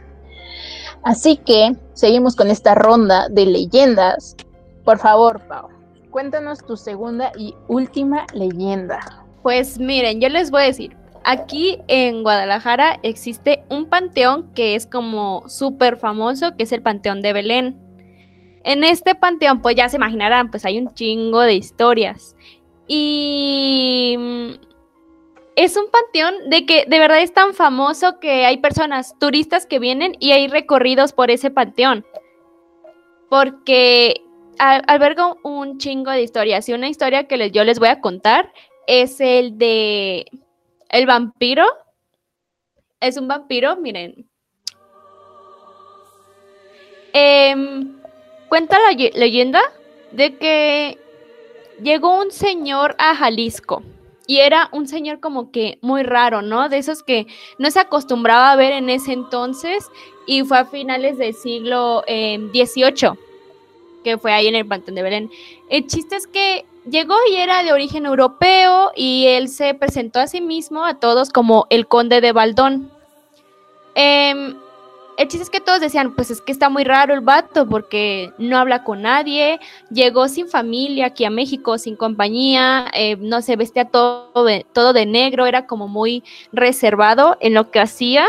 Así 1.03 1.37
que 1.37 1.77
seguimos 1.95 2.37
con 2.37 2.51
esta 2.51 2.75
ronda 2.75 3.29
de 3.29 3.47
leyendas. 3.47 4.37
Por 4.85 4.99
favor, 4.99 5.41
Pau, 5.49 5.69
cuéntanos 6.11 6.65
tu 6.65 6.77
segunda 6.77 7.33
y 7.37 7.55
última 7.69 8.27
leyenda. 8.35 9.01
Pues 9.43 9.79
miren, 9.79 10.21
yo 10.21 10.29
les 10.29 10.51
voy 10.51 10.63
a 10.63 10.67
decir, 10.67 10.97
aquí 11.25 11.79
en 11.89 12.23
Guadalajara 12.23 12.99
existe 13.03 13.65
un 13.69 13.87
panteón 13.87 14.51
que 14.55 14.75
es 14.75 14.87
como 14.87 15.49
súper 15.49 15.97
famoso, 15.97 16.57
que 16.57 16.65
es 16.65 16.73
el 16.73 16.83
Panteón 16.83 17.23
de 17.23 17.33
Belén. 17.33 17.79
En 18.65 18.85
este 18.85 19.15
panteón, 19.15 19.63
pues 19.63 19.77
ya 19.77 19.89
se 19.89 19.97
imaginarán, 19.97 20.51
pues 20.51 20.65
hay 20.65 20.79
un 20.79 20.93
chingo 20.93 21.41
de 21.41 21.55
historias. 21.55 22.35
Y 22.87 24.59
es 25.65 25.77
un 25.77 25.91
panteón 25.91 26.51
de 26.51 26.65
que 26.67 26.85
de 26.87 26.99
verdad 27.01 27.21
es 27.21 27.35
tan 27.35 27.53
famoso 27.53 28.21
que 28.21 28.47
hay 28.47 28.59
personas, 28.59 29.19
turistas 29.19 29.67
que 29.67 29.81
vienen 29.81 30.15
y 30.21 30.31
hay 30.31 30.47
recorridos 30.47 31.13
por 31.13 31.33
ese 31.33 31.51
panteón. 31.51 32.07
Porque 33.29 34.23
alberga 34.61 35.35
un 35.43 35.79
chingo 35.79 36.13
de 36.13 36.23
historias. 36.23 36.69
Y 36.69 36.75
una 36.75 36.89
historia 36.89 37.27
que 37.27 37.37
les- 37.37 37.51
yo 37.51 37.65
les 37.65 37.81
voy 37.81 37.89
a 37.89 38.01
contar 38.01 38.53
es 38.87 39.21
el 39.21 39.59
de 39.59 40.27
el 40.91 41.07
vampiro. 41.07 41.67
Es 43.01 43.17
un 43.17 43.27
vampiro, 43.27 43.77
miren. 43.77 44.29
Em, 47.13 48.01
cuenta 48.49 48.79
la 48.79 48.93
ye- 48.93 49.13
leyenda 49.15 49.61
de 50.13 50.37
que 50.37 50.99
llegó 51.83 52.17
un 52.21 52.31
señor 52.31 52.95
a 52.99 53.15
Jalisco 53.17 53.83
y 54.29 54.41
era 54.41 54.69
un 54.73 54.87
señor 54.87 55.21
como 55.21 55.51
que 55.51 55.79
muy 55.81 56.03
raro, 56.03 56.43
¿no? 56.43 56.69
De 56.69 56.77
esos 56.77 57.03
que 57.03 57.27
no 57.59 57.71
se 57.71 57.81
acostumbraba 57.81 58.53
a 58.53 58.57
ver 58.57 58.75
en 58.75 58.91
ese 58.91 59.15
entonces 59.15 59.87
y 60.27 60.43
fue 60.43 60.59
a 60.59 60.67
finales 60.67 61.17
del 61.17 61.35
siglo 61.35 62.05
em, 62.07 62.51
XVIII, 62.51 63.13
que 64.05 64.19
fue 64.19 64.31
ahí 64.33 64.47
en 64.47 64.55
el 64.55 64.67
Pantón 64.67 64.97
de 64.97 65.03
Belén. 65.03 65.31
El 65.71 65.87
chiste 65.87 66.17
es 66.17 66.27
que 66.27 66.67
llegó 66.89 67.15
y 67.31 67.37
era 67.37 67.63
de 67.63 67.73
origen 67.73 68.05
europeo 68.05 68.93
y 68.95 69.25
él 69.29 69.49
se 69.49 69.73
presentó 69.73 70.21
a 70.21 70.27
sí 70.27 70.43
mismo 70.43 70.85
a 70.85 71.01
todos 71.01 71.31
como 71.31 71.67
el 71.71 71.89
conde 71.89 72.21
de 72.21 72.33
Baldón. 72.33 72.93
Em, 73.95 74.59
el 75.19 75.27
chiste 75.27 75.43
es 75.43 75.51
que 75.51 75.61
todos 75.61 75.81
decían, 75.81 76.15
pues 76.15 76.31
es 76.31 76.41
que 76.41 76.53
está 76.53 76.69
muy 76.69 76.85
raro 76.85 77.13
el 77.13 77.21
vato 77.21 77.69
porque 77.69 78.33
no 78.39 78.57
habla 78.57 78.85
con 78.85 79.03
nadie, 79.03 79.59
llegó 79.91 80.29
sin 80.29 80.49
familia 80.49 81.07
aquí 81.07 81.25
a 81.25 81.31
México, 81.31 81.77
sin 81.77 81.97
compañía, 81.97 82.87
eh, 82.95 83.17
no 83.17 83.43
se 83.43 83.57
vestía 83.57 83.87
todo 83.87 84.45
de, 84.45 85.07
negro, 85.07 85.47
era 85.47 85.67
como 85.67 85.89
muy 85.89 86.23
reservado 86.53 87.37
en 87.41 87.55
lo 87.55 87.73
que 87.73 87.81
hacía 87.81 88.27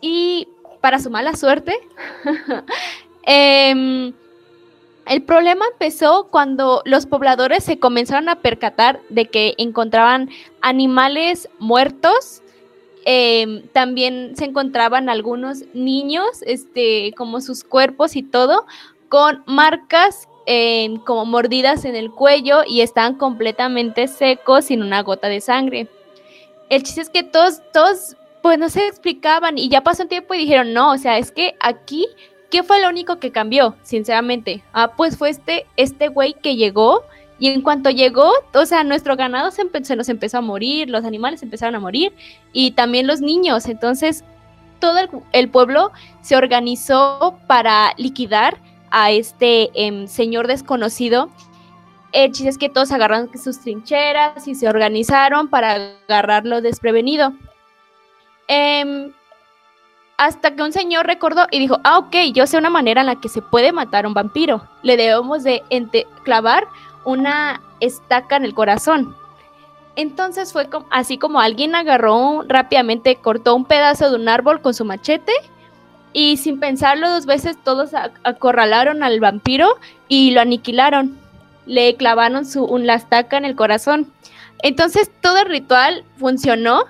y 0.00 0.48
para 0.80 0.98
su 0.98 1.10
mala 1.10 1.36
suerte, 1.36 1.78
em, 3.24 4.14
el 5.04 5.22
problema 5.22 5.66
empezó 5.72 6.28
cuando 6.30 6.80
los 6.86 7.04
pobladores 7.04 7.64
se 7.64 7.78
comenzaron 7.78 8.30
a 8.30 8.36
percatar 8.36 9.00
de 9.10 9.26
que 9.26 9.54
encontraban 9.58 10.30
animales 10.62 11.50
muertos. 11.58 12.42
Em, 13.04 13.62
también 13.68 14.36
se 14.36 14.44
encontraban 14.44 15.08
algunos 15.08 15.64
niños, 15.74 16.42
este, 16.46 17.12
como 17.16 17.40
sus 17.40 17.64
cuerpos 17.64 18.16
y 18.16 18.22
todo, 18.22 18.66
con 19.08 19.42
marcas 19.46 20.28
em, 20.46 20.96
como 20.98 21.24
mordidas 21.26 21.84
en 21.84 21.96
el 21.96 22.10
cuello 22.10 22.62
y 22.66 22.80
estaban 22.80 23.16
completamente 23.16 24.08
secos 24.08 24.66
sin 24.66 24.82
una 24.82 25.02
gota 25.02 25.28
de 25.28 25.40
sangre. 25.40 25.88
El 26.68 26.82
chiste 26.82 27.00
es 27.00 27.10
que 27.10 27.22
todos, 27.22 27.60
todos, 27.72 28.16
pues 28.42 28.58
no 28.58 28.68
se 28.68 28.86
explicaban 28.86 29.58
y 29.58 29.68
ya 29.68 29.82
pasó 29.82 30.04
un 30.04 30.08
tiempo 30.08 30.34
y 30.34 30.38
dijeron, 30.38 30.72
no, 30.72 30.92
o 30.92 30.98
sea, 30.98 31.18
es 31.18 31.32
que 31.32 31.56
aquí 31.60 32.06
¿Qué 32.50 32.64
fue 32.64 32.80
lo 32.82 32.88
único 32.88 33.20
que 33.20 33.30
cambió, 33.30 33.76
sinceramente? 33.84 34.64
Ah, 34.72 34.92
pues 34.96 35.16
fue 35.16 35.30
este, 35.30 35.66
este 35.76 36.08
güey 36.08 36.34
que 36.34 36.56
llegó 36.56 37.04
y 37.40 37.48
en 37.48 37.62
cuanto 37.62 37.88
llegó, 37.88 38.30
o 38.52 38.66
sea, 38.66 38.84
nuestro 38.84 39.16
ganado 39.16 39.50
se, 39.50 39.64
nos 39.96 40.08
empezó 40.10 40.38
a 40.38 40.42
morir, 40.42 40.90
los 40.90 41.06
animales 41.06 41.42
empezaron 41.42 41.74
a 41.74 41.80
morir 41.80 42.12
y 42.52 42.72
también 42.72 43.06
los 43.06 43.22
niños. 43.22 43.66
Entonces, 43.66 44.24
todo 44.78 44.98
el, 45.32 45.48
pueblo 45.48 45.90
se 46.20 46.36
organizó 46.36 47.38
para 47.46 47.94
liquidar 47.96 48.58
a 48.90 49.10
este 49.10 49.70
em, 49.74 50.06
señor 50.06 50.48
desconocido. 50.48 51.30
El 52.12 52.30
chiste 52.32 52.50
es 52.50 52.58
que 52.58 52.68
todos 52.68 52.92
agarraron 52.92 53.30
sus 53.42 53.60
trincheras 53.60 54.46
y 54.46 54.54
se 54.54 54.68
organizaron 54.68 55.48
para 55.48 55.94
agarrarlo 56.08 56.60
desprevenido. 56.60 57.32
Em, 58.48 59.12
hasta 60.18 60.54
que 60.54 60.62
un 60.62 60.72
señor 60.72 61.06
recordó 61.06 61.46
y 61.50 61.58
dijo, 61.58 61.78
ah, 61.84 62.00
ok, 62.00 62.16
yo 62.34 62.46
sé 62.46 62.58
una 62.58 62.68
manera 62.68 63.00
en 63.00 63.06
la 63.06 63.18
que 63.18 63.30
se 63.30 63.40
puede 63.40 63.72
matar 63.72 64.04
a 64.04 64.08
un 64.08 64.12
vampiro. 64.12 64.62
Le 64.82 64.98
debemos 64.98 65.42
de 65.42 65.62
clavar 66.22 66.68
una 67.04 67.60
estaca 67.80 68.36
en 68.36 68.44
el 68.44 68.54
corazón. 68.54 69.14
Entonces 69.96 70.52
fue 70.52 70.68
como- 70.68 70.86
así 70.90 71.18
como 71.18 71.40
alguien 71.40 71.74
agarró 71.74 72.44
rápidamente, 72.46 73.16
cortó 73.16 73.54
un 73.54 73.64
pedazo 73.64 74.10
de 74.10 74.16
un 74.16 74.28
árbol 74.28 74.60
con 74.60 74.72
su 74.74 74.84
machete 74.84 75.32
y 76.12 76.36
sin 76.38 76.58
pensarlo 76.60 77.10
dos 77.10 77.26
veces 77.26 77.56
todos 77.62 77.90
acorralaron 78.24 79.02
al 79.02 79.20
vampiro 79.20 79.76
y 80.08 80.30
lo 80.30 80.40
aniquilaron. 80.40 81.18
Le 81.66 81.94
clavaron 81.96 82.46
su, 82.46 82.64
un, 82.64 82.86
la 82.86 82.94
estaca 82.94 83.36
en 83.36 83.44
el 83.44 83.54
corazón. 83.56 84.10
Entonces 84.62 85.10
todo 85.20 85.38
el 85.38 85.46
ritual 85.46 86.04
funcionó. 86.18 86.84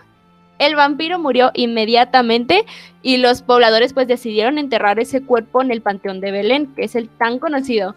El 0.58 0.76
vampiro 0.76 1.18
murió 1.18 1.50
inmediatamente 1.54 2.66
y 3.02 3.16
los 3.16 3.42
pobladores 3.42 3.94
pues 3.94 4.06
decidieron 4.08 4.58
enterrar 4.58 5.00
ese 5.00 5.22
cuerpo 5.22 5.62
en 5.62 5.70
el 5.70 5.80
Panteón 5.80 6.20
de 6.20 6.30
Belén, 6.32 6.74
que 6.74 6.84
es 6.84 6.94
el 6.94 7.08
tan 7.08 7.38
conocido. 7.38 7.94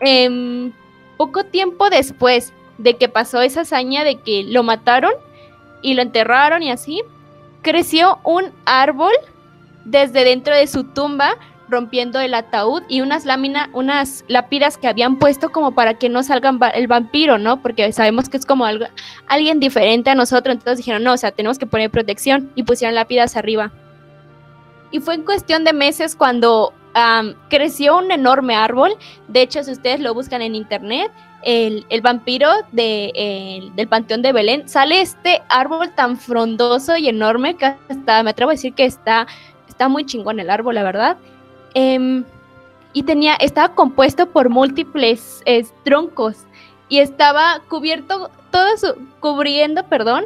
Em, 0.00 0.72
poco 1.18 1.44
tiempo 1.44 1.90
después 1.90 2.54
de 2.78 2.96
que 2.96 3.10
pasó 3.10 3.42
esa 3.42 3.62
hazaña 3.62 4.04
de 4.04 4.16
que 4.16 4.44
lo 4.44 4.62
mataron 4.62 5.12
y 5.82 5.92
lo 5.94 6.00
enterraron 6.02 6.62
y 6.62 6.70
así, 6.70 7.02
creció 7.60 8.18
un 8.24 8.52
árbol 8.64 9.12
desde 9.84 10.24
dentro 10.24 10.54
de 10.54 10.66
su 10.66 10.84
tumba 10.84 11.36
rompiendo 11.68 12.18
el 12.20 12.34
ataúd 12.34 12.82
y 12.88 13.02
unas 13.02 13.24
láminas, 13.24 13.68
unas 13.72 14.24
lápidas 14.28 14.78
que 14.78 14.88
habían 14.88 15.18
puesto 15.18 15.50
como 15.50 15.72
para 15.72 15.94
que 15.94 16.08
no 16.08 16.22
salgan 16.22 16.58
el 16.74 16.86
vampiro, 16.86 17.36
¿no? 17.38 17.60
Porque 17.60 17.92
sabemos 17.92 18.28
que 18.28 18.38
es 18.38 18.46
como 18.46 18.64
algo, 18.64 18.86
alguien 19.26 19.60
diferente 19.60 20.10
a 20.10 20.14
nosotros, 20.14 20.54
entonces 20.54 20.78
dijeron, 20.78 21.02
no, 21.02 21.12
o 21.12 21.16
sea, 21.16 21.32
tenemos 21.32 21.58
que 21.58 21.66
poner 21.66 21.90
protección 21.90 22.50
y 22.54 22.62
pusieron 22.62 22.94
lápidas 22.94 23.36
arriba. 23.36 23.70
Y 24.90 25.00
fue 25.00 25.14
en 25.14 25.24
cuestión 25.24 25.64
de 25.64 25.74
meses 25.74 26.16
cuando 26.16 26.72
creció 27.48 27.96
un 27.98 28.10
enorme 28.10 28.54
árbol. 28.54 28.92
De 29.28 29.42
hecho, 29.42 29.62
si 29.62 29.72
ustedes 29.72 30.00
lo 30.00 30.14
buscan 30.14 30.42
en 30.42 30.54
internet, 30.54 31.10
el, 31.42 31.84
vampiro 32.02 32.50
de, 32.72 33.12
el- 33.14 33.74
del 33.76 33.88
Panteón 33.88 34.22
de 34.22 34.32
Belén, 34.32 34.68
sale 34.68 35.00
este 35.00 35.42
árbol 35.48 35.90
tan 35.94 36.16
frondoso 36.16 36.96
y 36.96 37.08
enorme 37.08 37.54
que 37.56 37.66
hasta 37.88 38.22
me 38.22 38.30
atrevo 38.30 38.50
a 38.50 38.54
decir 38.54 38.74
que 38.74 38.84
está, 38.84 39.26
está 39.68 39.88
muy 39.88 40.04
chingón 40.04 40.40
el 40.40 40.50
árbol, 40.50 40.74
la 40.74 40.82
verdad. 40.82 41.16
Em, 41.74 42.24
y 42.92 43.02
tenía, 43.04 43.34
estaba 43.34 43.74
compuesto 43.74 44.26
por 44.30 44.48
múltiples 44.48 45.42
troncos 45.84 46.38
y 46.88 46.98
estaba 46.98 47.60
cubierto, 47.68 48.30
todo 48.50 48.76
su, 48.76 48.94
cubriendo, 49.20 49.84
perdón, 49.84 50.24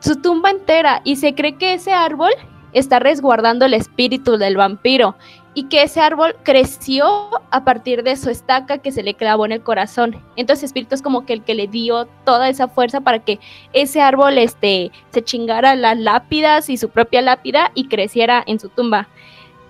su 0.00 0.16
tumba 0.20 0.50
entera. 0.50 1.00
Y 1.04 1.16
se 1.16 1.34
cree 1.34 1.56
que 1.56 1.74
ese 1.74 1.92
árbol 1.92 2.32
está 2.72 2.98
resguardando 2.98 3.64
el 3.64 3.74
espíritu 3.74 4.36
del 4.36 4.56
vampiro 4.56 5.14
y 5.54 5.64
que 5.64 5.82
ese 5.82 6.00
árbol 6.00 6.36
creció 6.42 7.28
a 7.50 7.64
partir 7.64 8.02
de 8.02 8.16
su 8.16 8.30
estaca 8.30 8.78
que 8.78 8.92
se 8.92 9.02
le 9.02 9.14
clavó 9.14 9.46
en 9.46 9.52
el 9.52 9.62
corazón. 9.62 10.22
Entonces, 10.36 10.64
espíritu 10.64 10.94
es 10.94 11.02
como 11.02 11.26
que 11.26 11.32
el 11.32 11.42
que 11.42 11.54
le 11.54 11.66
dio 11.66 12.06
toda 12.24 12.48
esa 12.48 12.68
fuerza 12.68 13.00
para 13.00 13.18
que 13.18 13.40
ese 13.72 14.00
árbol 14.00 14.38
este, 14.38 14.92
se 15.10 15.22
chingara 15.22 15.74
las 15.74 15.98
lápidas 15.98 16.70
y 16.70 16.76
su 16.76 16.88
propia 16.88 17.20
lápida 17.20 17.72
y 17.74 17.88
creciera 17.88 18.42
en 18.46 18.60
su 18.60 18.68
tumba. 18.68 19.08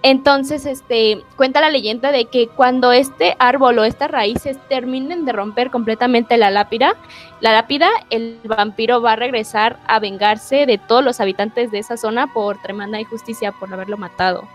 Entonces, 0.03 0.65
este, 0.65 1.23
cuenta 1.37 1.61
la 1.61 1.69
leyenda 1.69 2.11
de 2.11 2.25
que 2.25 2.49
cuando 2.49 2.91
este 2.91 3.37
árbol 3.39 3.79
o 3.79 3.85
estas 3.85 4.11
raíces 4.11 4.59
terminen 4.69 5.27
de 5.27 5.33
romper 5.33 5.71
completamente 5.71 6.39
la 6.39 6.51
lápida, 6.51 6.95
la 7.41 7.53
lápida, 7.53 7.91
el 8.09 8.39
vampiro 8.45 9.03
va 9.03 9.13
a 9.13 9.17
regresar 9.17 9.79
a 9.87 9.99
vengarse 9.99 10.65
de 10.65 10.79
todos 10.79 11.05
los 11.05 11.21
habitantes 11.21 11.71
de 11.71 11.81
esa 11.81 11.99
zona 11.99 12.33
por 12.33 12.61
tremenda 12.63 12.99
injusticia 12.99 13.53
por 13.53 13.73
haberlo 13.73 13.99
matado. 13.99 14.49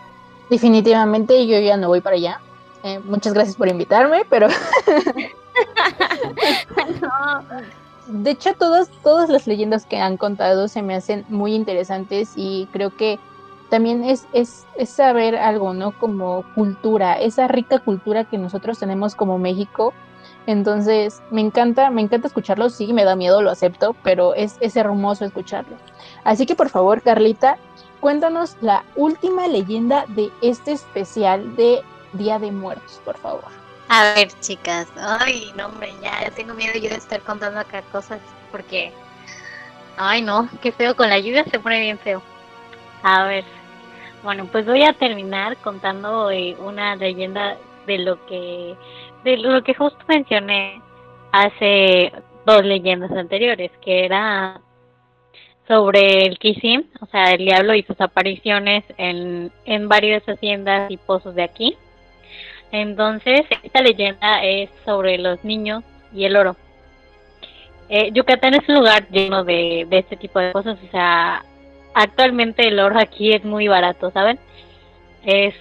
Definitivamente 0.49 1.47
yo 1.47 1.59
ya 1.59 1.77
no 1.77 1.87
voy 1.87 2.01
para 2.01 2.15
allá. 2.15 2.39
Eh, 2.83 2.99
muchas 2.99 3.33
gracias 3.33 3.55
por 3.55 3.67
invitarme, 3.67 4.25
pero 4.29 4.47
de 8.07 8.31
hecho 8.31 8.53
todas, 8.53 8.89
todas 9.01 9.29
las 9.29 9.47
leyendas 9.47 9.87
que 9.87 9.97
han 9.97 10.17
contado 10.17 10.67
se 10.67 10.83
me 10.83 10.93
hacen 10.93 11.25
muy 11.29 11.55
interesantes 11.55 12.33
y 12.35 12.67
creo 12.71 12.95
que 12.95 13.17
también 13.69 14.03
es, 14.03 14.27
es, 14.33 14.67
es 14.77 14.89
saber 14.89 15.35
algo, 15.35 15.73
¿no? 15.73 15.97
Como 15.97 16.43
cultura, 16.53 17.13
esa 17.13 17.47
rica 17.47 17.79
cultura 17.79 18.25
que 18.25 18.37
nosotros 18.37 18.77
tenemos 18.77 19.15
como 19.15 19.39
México. 19.39 19.91
Entonces, 20.45 21.23
me 21.31 21.41
encanta, 21.41 21.89
me 21.89 22.01
encanta 22.01 22.27
escucharlo, 22.27 22.69
sí, 22.69 22.93
me 22.93 23.03
da 23.03 23.15
miedo, 23.15 23.41
lo 23.41 23.49
acepto, 23.49 23.95
pero 24.03 24.35
es, 24.35 24.57
es 24.59 24.75
hermoso 24.75 25.25
escucharlo. 25.25 25.75
Así 26.23 26.45
que 26.45 26.55
por 26.55 26.69
favor, 26.69 27.01
Carlita, 27.01 27.57
cuéntanos 28.05 28.55
la 28.61 28.83
última 28.95 29.47
leyenda 29.47 30.05
de 30.09 30.29
este 30.43 30.73
especial 30.73 31.55
de 31.55 31.81
Día 32.13 32.37
de 32.37 32.51
Muertos, 32.51 33.01
por 33.03 33.17
favor. 33.17 33.47
A 33.89 34.13
ver, 34.13 34.27
chicas. 34.41 34.87
Ay, 34.95 35.51
no, 35.57 35.65
hombre, 35.65 35.91
ya, 36.03 36.29
tengo 36.35 36.53
miedo 36.53 36.73
yo 36.75 36.89
de 36.89 36.97
estar 36.97 37.19
contando 37.21 37.59
acá 37.59 37.81
cosas 37.91 38.19
porque. 38.51 38.91
Ay, 39.97 40.21
no, 40.21 40.47
qué 40.61 40.71
feo. 40.71 40.95
Con 40.95 41.09
la 41.09 41.17
lluvia 41.17 41.45
se 41.45 41.59
pone 41.59 41.79
bien 41.79 41.97
feo. 41.97 42.21
A 43.01 43.23
ver. 43.23 43.43
Bueno, 44.21 44.47
pues 44.51 44.67
voy 44.67 44.83
a 44.83 44.93
terminar 44.93 45.57
contando 45.57 46.29
eh, 46.29 46.55
una 46.59 46.95
leyenda 46.95 47.57
de 47.87 47.97
lo 47.97 48.23
que. 48.27 48.75
De 49.23 49.37
lo 49.37 49.63
que 49.63 49.73
justo 49.73 49.97
mencioné 50.07 50.79
hace 51.31 52.13
dos 52.45 52.63
leyendas 52.63 53.09
anteriores, 53.13 53.71
que 53.81 54.05
era 54.05 54.61
sobre 55.67 56.25
el 56.25 56.37
Kisim, 56.37 56.83
o 57.01 57.05
sea, 57.07 57.31
el 57.31 57.39
diablo 57.45 57.73
y 57.73 57.83
sus 57.83 57.99
apariciones 57.99 58.83
en, 58.97 59.51
en 59.65 59.87
varias 59.87 60.23
haciendas 60.23 60.91
y 60.91 60.97
pozos 60.97 61.35
de 61.35 61.43
aquí. 61.43 61.75
Entonces, 62.71 63.41
esta 63.63 63.81
leyenda 63.81 64.43
es 64.43 64.69
sobre 64.83 65.17
los 65.17 65.43
niños 65.43 65.83
y 66.13 66.25
el 66.25 66.35
oro. 66.35 66.55
Eh, 67.89 68.11
Yucatán 68.13 68.53
es 68.55 68.67
un 68.67 68.75
lugar 68.75 69.07
lleno 69.09 69.43
de, 69.43 69.85
de 69.89 69.99
este 69.99 70.17
tipo 70.17 70.39
de 70.39 70.51
cosas, 70.51 70.77
o 70.83 70.91
sea, 70.91 71.43
actualmente 71.93 72.67
el 72.67 72.79
oro 72.79 72.99
aquí 72.99 73.31
es 73.31 73.43
muy 73.43 73.67
barato, 73.67 74.11
¿saben? 74.11 74.39
Es 75.23 75.55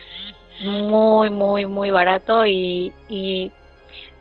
muy, 0.62 1.30
muy, 1.30 1.66
muy 1.66 1.90
barato 1.90 2.46
y, 2.46 2.92
y 3.08 3.52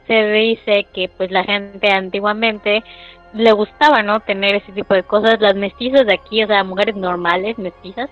se 0.07 0.31
dice 0.31 0.85
que 0.93 1.07
pues 1.09 1.31
la 1.31 1.43
gente 1.43 1.89
antiguamente 1.91 2.83
le 3.33 3.51
gustaba, 3.51 4.03
¿no? 4.03 4.19
Tener 4.19 4.55
ese 4.55 4.71
tipo 4.71 4.93
de 4.93 5.03
cosas. 5.03 5.39
Las 5.39 5.55
mestizas 5.55 6.05
de 6.05 6.13
aquí, 6.13 6.43
o 6.43 6.47
sea, 6.47 6.63
mujeres 6.63 6.95
normales, 6.95 7.57
mestizas, 7.57 8.09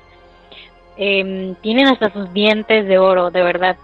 em, 0.98 1.56
tienen 1.56 1.88
hasta 1.88 2.12
sus 2.12 2.32
dientes 2.34 2.88
de 2.88 2.98
oro, 2.98 3.32
de 3.32 3.44
verdad. 3.44 3.78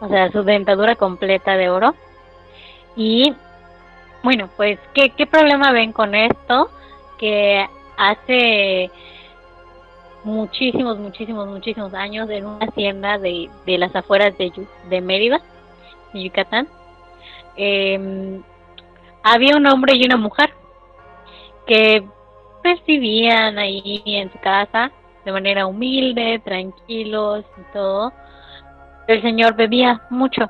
O 0.00 0.08
sea, 0.08 0.30
su 0.30 0.42
dentadura 0.44 0.94
completa 0.96 1.56
de 1.56 1.70
oro. 1.70 1.94
Y 2.96 3.34
bueno, 4.22 4.48
pues, 4.56 4.78
¿qué, 4.94 5.26
problema 5.26 5.72
ven 5.72 5.92
con 5.92 6.14
esto? 6.14 6.70
Que 7.18 7.66
hace 7.96 8.90
muchísimos, 10.24 10.98
muchísimos, 10.98 11.48
muchísimos 11.48 11.94
años 11.94 12.28
en 12.30 12.46
una 12.46 12.66
hacienda 12.66 13.18
de, 13.18 13.48
de 13.66 13.78
las 13.78 13.94
afueras 13.96 14.36
de, 14.36 14.52
de 14.88 15.00
Mérida, 15.00 15.40
de 16.12 16.24
Yucatán, 16.24 16.68
em, 17.56 18.42
había 19.22 19.56
un 19.56 19.66
hombre 19.66 19.94
y 19.96 20.04
una 20.04 20.16
mujer 20.16 20.52
que 21.66 22.04
pues 22.62 22.84
vivían 22.86 23.58
ahí 23.58 24.02
en 24.06 24.32
su 24.32 24.38
casa 24.40 24.90
de 25.24 25.32
manera 25.32 25.66
humilde, 25.66 26.40
tranquilos 26.44 27.44
y 27.56 27.72
todo. 27.72 28.12
El 29.06 29.22
señor 29.22 29.56
bebía 29.56 30.02
mucho. 30.10 30.48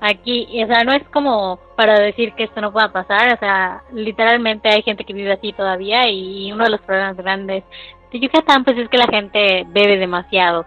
Aquí, 0.00 0.46
o 0.62 0.66
sea, 0.66 0.84
no 0.84 0.92
es 0.92 1.06
como 1.10 1.58
para 1.76 1.98
decir 1.98 2.32
que 2.34 2.44
esto 2.44 2.60
no 2.60 2.72
pueda 2.72 2.90
pasar, 2.90 3.34
o 3.34 3.38
sea, 3.38 3.82
literalmente 3.92 4.70
hay 4.70 4.82
gente 4.82 5.04
que 5.04 5.12
vive 5.12 5.32
así 5.32 5.52
todavía 5.52 6.08
y 6.08 6.50
uno 6.52 6.64
de 6.64 6.70
los 6.70 6.80
problemas 6.80 7.16
grandes 7.16 7.64
de 8.10 8.20
Yucatán 8.20 8.64
pues 8.64 8.78
es 8.78 8.88
que 8.88 8.98
la 8.98 9.06
gente 9.06 9.64
bebe 9.68 9.98
demasiado. 9.98 10.64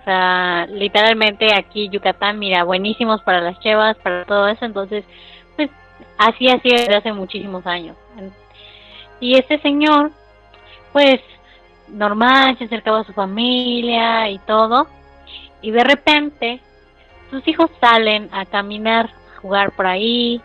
O 0.00 0.04
sea, 0.04 0.66
literalmente 0.70 1.48
aquí 1.54 1.90
Yucatán, 1.90 2.38
mira, 2.38 2.64
buenísimos 2.64 3.20
para 3.22 3.42
las 3.42 3.58
chevas, 3.60 3.96
para 3.98 4.24
todo 4.24 4.48
eso, 4.48 4.64
entonces, 4.64 5.04
así 6.26 6.48
ha 6.48 6.60
sido 6.60 6.76
desde 6.76 6.96
hace 6.96 7.12
muchísimos 7.12 7.66
años. 7.66 7.96
Y 9.20 9.36
este 9.36 9.58
señor, 9.60 10.10
pues, 10.92 11.20
normal, 11.88 12.56
se 12.58 12.64
acercaba 12.64 13.00
a 13.00 13.04
su 13.04 13.12
familia 13.12 14.28
y 14.30 14.38
todo, 14.40 14.86
y 15.60 15.70
de 15.70 15.84
repente 15.84 16.60
sus 17.30 17.46
hijos 17.46 17.70
salen 17.80 18.28
a 18.32 18.44
caminar, 18.44 19.10
a 19.36 19.40
jugar 19.40 19.72
por 19.72 19.86
ahí. 19.86 20.40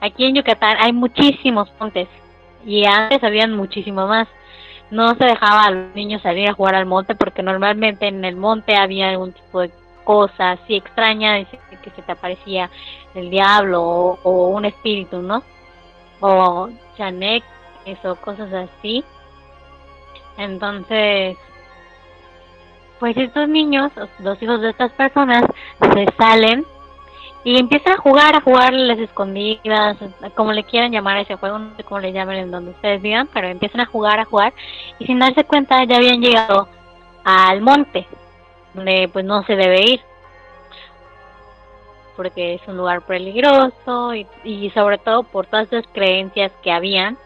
Aquí 0.00 0.24
en 0.24 0.36
Yucatán 0.36 0.76
hay 0.80 0.92
muchísimos 0.92 1.70
montes, 1.78 2.08
y 2.64 2.84
antes 2.86 3.22
habían 3.22 3.52
muchísimo 3.52 4.06
más 4.06 4.28
no 4.90 5.14
se 5.16 5.24
dejaba 5.24 5.64
a 5.64 5.70
los 5.70 5.94
niños 5.94 6.22
salir 6.22 6.48
a 6.48 6.54
jugar 6.54 6.74
al 6.74 6.86
monte 6.86 7.14
porque 7.14 7.42
normalmente 7.42 8.06
en 8.06 8.24
el 8.24 8.36
monte 8.36 8.76
había 8.76 9.10
algún 9.10 9.32
tipo 9.32 9.60
de 9.60 9.70
cosa 10.06 10.52
así 10.52 10.76
extraña, 10.76 11.44
que 11.44 11.90
se 11.90 12.02
te 12.02 12.12
aparecía 12.12 12.70
el 13.14 13.28
diablo 13.28 13.82
o, 13.82 14.18
o 14.22 14.48
un 14.48 14.64
espíritu, 14.64 15.20
¿no? 15.20 15.42
O 16.20 16.68
chanek, 16.96 17.42
eso, 17.84 18.14
cosas 18.16 18.52
así. 18.52 19.04
Entonces, 20.38 21.36
pues 23.00 23.16
estos 23.16 23.48
niños, 23.48 23.90
los 24.20 24.40
hijos 24.40 24.60
de 24.60 24.70
estas 24.70 24.92
personas, 24.92 25.44
se 25.80 26.06
salen 26.16 26.64
y 27.42 27.58
empiezan 27.58 27.94
a 27.94 27.98
jugar, 27.98 28.36
a 28.36 28.40
jugar 28.40 28.72
las 28.72 28.98
escondidas, 29.00 29.96
como 30.36 30.52
le 30.52 30.62
quieran 30.62 30.92
llamar 30.92 31.16
a 31.16 31.20
ese 31.22 31.34
juego, 31.34 31.58
no 31.58 31.76
sé 31.76 31.82
cómo 31.82 32.00
le 32.00 32.12
llamen 32.12 32.38
en 32.38 32.50
donde 32.52 32.70
ustedes 32.70 33.02
vivan, 33.02 33.28
pero 33.32 33.48
empiezan 33.48 33.80
a 33.80 33.86
jugar, 33.86 34.20
a 34.20 34.24
jugar, 34.24 34.52
y 35.00 35.06
sin 35.06 35.18
darse 35.18 35.44
cuenta 35.44 35.82
ya 35.84 35.96
habían 35.96 36.20
llegado 36.20 36.68
al 37.24 37.60
monte, 37.60 38.06
donde 38.76 39.10
pues 39.12 39.24
no 39.24 39.42
se 39.44 39.56
debe 39.56 39.80
ir, 39.80 40.00
porque 42.16 42.54
es 42.54 42.60
un 42.68 42.76
lugar 42.76 43.02
peligroso 43.02 44.14
y, 44.14 44.70
sobre 44.70 44.98
todo 44.98 45.22
por 45.24 45.46
todas 45.46 45.66
esas 45.66 45.86
creencias 45.92 46.52
que 46.62 46.70
habían 46.70 47.18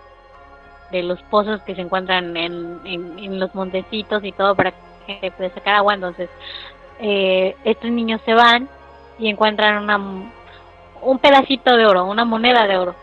de 0.90 1.02
los 1.02 1.20
pozos 1.24 1.60
que 1.62 1.74
se 1.74 1.82
encuentran 1.82 2.36
en, 2.36 3.38
los 3.38 3.54
montecitos 3.54 4.24
y 4.24 4.32
todo 4.32 4.54
para 4.54 4.72
que 5.06 5.18
la 5.22 5.30
pueda 5.30 5.54
sacar 5.54 5.74
agua, 5.74 5.94
entonces 5.94 6.30
eh, 7.00 7.56
estos 7.64 7.90
niños 7.90 8.20
se 8.24 8.34
van 8.34 8.68
y 9.18 9.28
encuentran 9.28 9.82
una 9.82 9.98
un 11.02 11.18
pedacito 11.18 11.76
de 11.76 11.86
oro, 11.86 12.04
una 12.04 12.24
moneda 12.24 12.66
de 12.66 12.76
oro. 12.76 12.94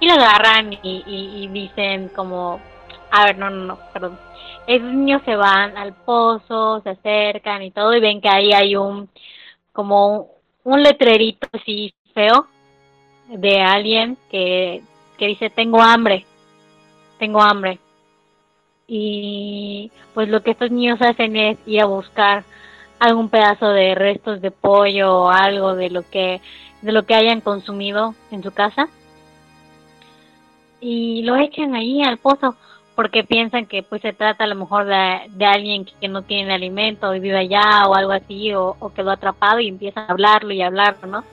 Y 0.00 0.06
lo 0.08 0.14
agarran 0.14 0.72
y, 0.72 0.78
y, 0.82 1.44
y 1.44 1.48
dicen 1.48 2.08
como, 2.08 2.60
a 3.10 3.24
ver, 3.26 3.38
no, 3.38 3.50
no, 3.50 3.66
no, 3.66 3.78
perdón. 3.92 4.18
Esos 4.66 4.92
niños 4.92 5.22
se 5.24 5.34
van 5.34 5.76
al 5.76 5.92
pozo, 5.92 6.80
se 6.82 6.90
acercan 6.90 7.62
y 7.62 7.70
todo 7.70 7.94
y 7.94 8.00
ven 8.00 8.20
que 8.20 8.28
ahí 8.28 8.52
hay 8.52 8.76
un, 8.76 9.08
como 9.72 10.28
un 10.64 10.82
letrerito 10.82 11.48
así 11.52 11.94
feo 12.14 12.46
de 13.28 13.60
alguien 13.60 14.16
que, 14.30 14.82
que 15.18 15.26
dice 15.26 15.50
tengo 15.50 15.82
hambre, 15.82 16.24
tengo 17.18 17.42
hambre. 17.42 17.78
Y 18.86 19.90
pues 20.14 20.28
lo 20.28 20.42
que 20.42 20.52
estos 20.52 20.70
niños 20.70 21.00
hacen 21.00 21.36
es 21.36 21.58
ir 21.66 21.80
a 21.80 21.86
buscar 21.86 22.44
algún 22.98 23.30
pedazo 23.30 23.68
de 23.68 23.94
restos 23.94 24.40
de 24.40 24.50
pollo 24.50 25.22
o 25.22 25.30
algo 25.30 25.74
de 25.74 25.90
lo 25.90 26.08
que 26.08 26.40
de 26.82 26.92
lo 26.92 27.04
que 27.04 27.14
hayan 27.14 27.40
consumido 27.40 28.14
en 28.30 28.42
su 28.42 28.52
casa 28.52 28.88
y 30.80 31.22
lo 31.22 31.36
echan 31.36 31.74
ahí 31.74 32.02
al 32.02 32.18
pozo 32.18 32.56
porque 32.94 33.24
piensan 33.24 33.66
que 33.66 33.82
pues 33.82 34.02
se 34.02 34.12
trata 34.12 34.44
a 34.44 34.46
lo 34.46 34.54
mejor 34.54 34.84
de, 34.84 35.22
de 35.30 35.44
alguien 35.44 35.86
que 36.00 36.08
no 36.08 36.22
tiene 36.22 36.54
alimento 36.54 37.14
y 37.14 37.20
vive 37.20 37.38
allá 37.38 37.86
o 37.86 37.94
algo 37.94 38.12
así 38.12 38.52
o, 38.52 38.76
o 38.78 38.92
quedó 38.92 39.10
atrapado 39.10 39.60
y 39.60 39.68
empiezan 39.68 40.04
a 40.08 40.12
hablarlo 40.12 40.52
y 40.52 40.62
hablarlo, 40.62 41.06
¿no? 41.08 41.24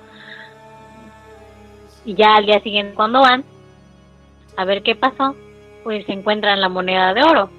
Y 2.06 2.16
ya 2.16 2.36
al 2.36 2.46
día 2.46 2.62
siguiente 2.62 2.96
cuando 2.96 3.22
van 3.22 3.44
a 4.56 4.66
ver 4.66 4.84
qué 4.84 4.96
pasó, 4.96 5.36
pues 5.84 6.06
se 6.06 6.14
encuentran 6.14 6.62
la 6.62 6.70
moneda 6.70 7.14
de 7.14 7.24
oro. 7.24 7.50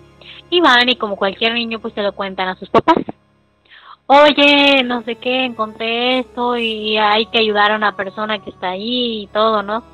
Y 0.51 0.61
van 0.61 0.88
y 0.88 0.96
como 0.96 1.16
cualquier 1.16 1.55
niño 1.55 1.78
pues 1.78 1.94
se 1.94 2.03
lo 2.03 2.12
cuentan 2.12 2.48
a 2.48 2.57
sus 2.57 2.68
papás. 2.68 2.98
Oye, 4.07 4.82
no 4.82 5.03
sé 5.03 5.14
qué, 5.16 5.44
encontré 5.44 6.18
esto 6.18 6.57
y 6.57 6.98
hay 6.98 7.26
que 7.26 7.38
ayudar 7.38 7.70
a 7.70 7.76
una 7.76 7.94
persona 7.94 8.40
que 8.40 8.51
está 8.51 8.70
ahí 8.70 9.22
y 9.22 9.26
todo, 9.28 9.62
¿no? 9.62 9.84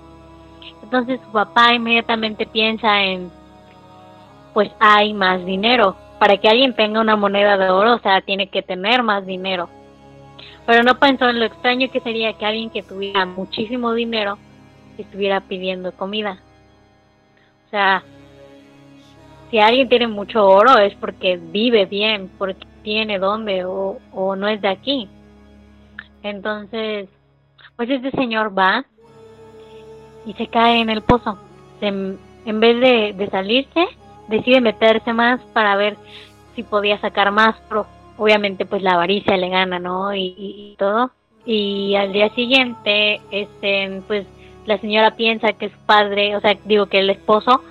Entonces 0.82 1.20
su 1.20 1.32
papá 1.32 1.74
inmediatamente 1.74 2.46
piensa 2.46 3.02
en, 3.02 3.30
pues 4.56 4.70
hay 4.80 5.12
más 5.12 5.44
dinero. 5.44 5.96
Para 6.18 6.38
que 6.38 6.48
alguien 6.48 6.74
tenga 6.74 6.98
una 6.98 7.14
moneda 7.14 7.58
de 7.58 7.68
oro, 7.68 7.96
o 7.96 7.98
sea, 7.98 8.22
tiene 8.22 8.48
que 8.48 8.62
tener 8.62 9.02
más 9.02 9.26
dinero. 9.26 9.68
Pero 10.64 10.82
no 10.82 10.98
pensó 10.98 11.28
en 11.28 11.40
lo 11.40 11.44
extraño 11.44 11.90
que 11.90 12.00
sería 12.00 12.32
que 12.32 12.46
alguien 12.46 12.70
que 12.70 12.82
tuviera 12.82 13.26
muchísimo 13.26 13.92
dinero 13.92 14.38
estuviera 14.96 15.42
pidiendo 15.42 15.92
comida. 15.92 16.38
O 17.66 17.70
sea, 17.70 18.02
si 19.50 19.58
alguien 19.58 19.90
tiene 19.90 20.06
mucho 20.06 20.46
oro 20.46 20.78
es 20.78 20.94
porque 20.94 21.36
vive 21.36 21.84
bien, 21.84 22.30
porque 22.38 22.66
tiene 22.82 23.18
dónde 23.18 23.66
o, 23.66 23.98
o 24.10 24.36
no 24.36 24.48
es 24.48 24.62
de 24.62 24.68
aquí. 24.68 25.06
Entonces, 26.22 27.10
pues 27.76 27.90
este 27.90 28.10
señor 28.12 28.58
va 28.58 28.86
y 30.24 30.32
se 30.32 30.46
cae 30.46 30.80
en 30.80 30.88
el 30.88 31.02
pozo. 31.02 31.38
Se, 31.78 31.88
en 31.88 32.60
vez 32.60 32.80
de, 32.80 33.12
de, 33.12 33.28
salirse, 33.28 33.86
decide 34.28 34.60
meterse 34.60 35.12
más 35.12 35.40
para 35.52 35.76
ver 35.76 35.96
si 36.54 36.62
podía 36.62 36.98
sacar 37.00 37.30
más, 37.30 37.56
pero 37.68 37.86
obviamente 38.16 38.64
pues 38.66 38.82
la 38.82 38.92
avaricia 38.92 39.36
le 39.36 39.48
gana, 39.48 39.78
¿no? 39.78 40.14
Y, 40.14 40.74
todo. 40.78 41.10
Y 41.44 41.94
al 41.94 42.12
día 42.12 42.30
siguiente, 42.30 43.20
este, 43.30 44.02
pues 44.08 44.26
la 44.64 44.78
señora 44.78 45.12
piensa 45.12 45.52
que 45.52 45.68
su 45.68 45.78
padre, 45.86 46.34
o 46.34 46.40
sea, 46.40 46.56
digo 46.64 46.86
que 46.86 46.98
el 46.98 47.10
esposo 47.10 47.62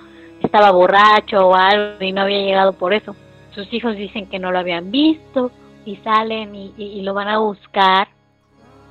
estaba 0.42 0.70
borracho 0.70 1.48
o 1.48 1.54
algo 1.54 2.02
y 2.02 2.12
no 2.12 2.22
había 2.22 2.38
llegado 2.38 2.72
por 2.72 2.94
eso. 2.94 3.14
Sus 3.54 3.70
hijos 3.72 3.96
dicen 3.96 4.26
que 4.26 4.38
no 4.38 4.50
lo 4.50 4.58
habían 4.58 4.90
visto 4.90 5.50
y 5.84 5.96
salen 5.96 6.54
y, 6.54 7.02
lo 7.02 7.12
van 7.12 7.28
a 7.28 7.38
buscar 7.38 8.08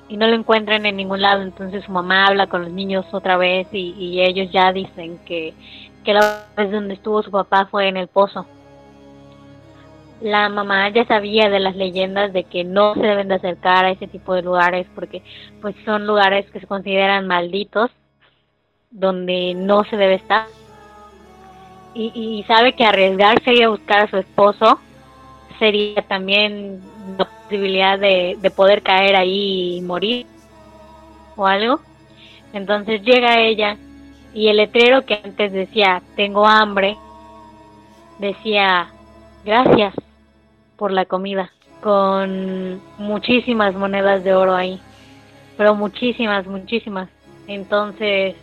y 0.08 0.18
no 0.18 0.28
lo 0.28 0.36
encuentran 0.36 0.86
en 0.86 0.98
ningún 0.98 1.22
lado. 1.22 1.42
Entonces 1.42 1.84
su 1.84 1.92
mamá 1.92 2.28
habla 2.28 2.48
con 2.48 2.62
los 2.62 2.72
niños 2.72 3.06
otra 3.12 3.38
vez 3.38 3.68
y 3.72 4.22
ellos 4.22 4.52
ya 4.52 4.72
dicen 4.72 5.20
que, 5.26 5.54
que 6.06 6.14
la 6.14 6.46
vez 6.56 6.72
donde 6.72 6.94
estuvo 6.94 7.22
su 7.24 7.32
papá 7.32 7.66
fue 7.66 7.90
en 7.90 7.98
el 7.98 8.08
pozo. 8.08 8.46
La 10.22 10.48
mamá 10.48 10.88
ya 10.90 11.06
sabía 11.06 11.50
de 11.50 11.60
las 11.60 11.76
leyendas 11.76 12.32
de 12.32 12.46
que 12.46 12.64
no 12.64 12.94
se 12.94 13.02
deben 13.02 13.28
de 13.28 13.36
acercar 13.36 13.84
a 13.84 13.92
ese 13.92 14.08
tipo 14.08 14.34
de 14.34 14.44
lugares 14.44 14.88
porque 14.96 15.22
pues 15.62 15.76
son 15.84 16.08
lugares 16.08 16.50
que 16.52 16.62
se 16.62 16.68
consideran 16.68 17.28
malditos, 17.28 17.92
donde 18.92 19.54
no 19.56 19.84
se 19.84 19.98
debe 19.98 20.16
estar. 20.16 20.46
Y, 21.98 22.44
sabe 22.46 22.74
que 22.74 22.84
arriesgarse 22.84 23.50
a 23.50 23.54
ir 23.54 23.64
a 23.64 23.70
buscar 23.70 24.04
a 24.04 24.10
su 24.10 24.18
esposo 24.18 24.80
sería 25.60 26.02
también 26.02 26.82
la 27.18 27.24
posibilidad 27.24 27.98
de, 27.98 28.38
de 28.42 28.52
poder 28.52 28.82
caer 28.82 29.16
ahí 29.16 29.78
y 29.78 29.82
morir 29.82 30.26
o 31.38 31.48
algo. 31.48 31.80
Entonces 32.52 33.02
llega 33.02 33.40
ella 33.40 33.78
y 34.36 34.50
el 34.50 34.58
letrero 34.58 35.06
que 35.06 35.22
antes 35.24 35.52
decía 35.52 36.04
tengo 36.16 36.46
hambre 36.46 36.98
decía 38.20 38.90
gracias 39.46 39.96
por 40.76 40.92
la 40.92 41.06
comida 41.06 41.50
con 41.82 42.82
muchísimas 42.98 43.74
monedas 43.76 44.24
de 44.24 44.34
oro 44.36 44.54
ahí 44.54 44.80
pero 45.58 45.74
muchísimas 45.74 46.46
muchísimas 46.46 47.10
entonces 47.48 48.36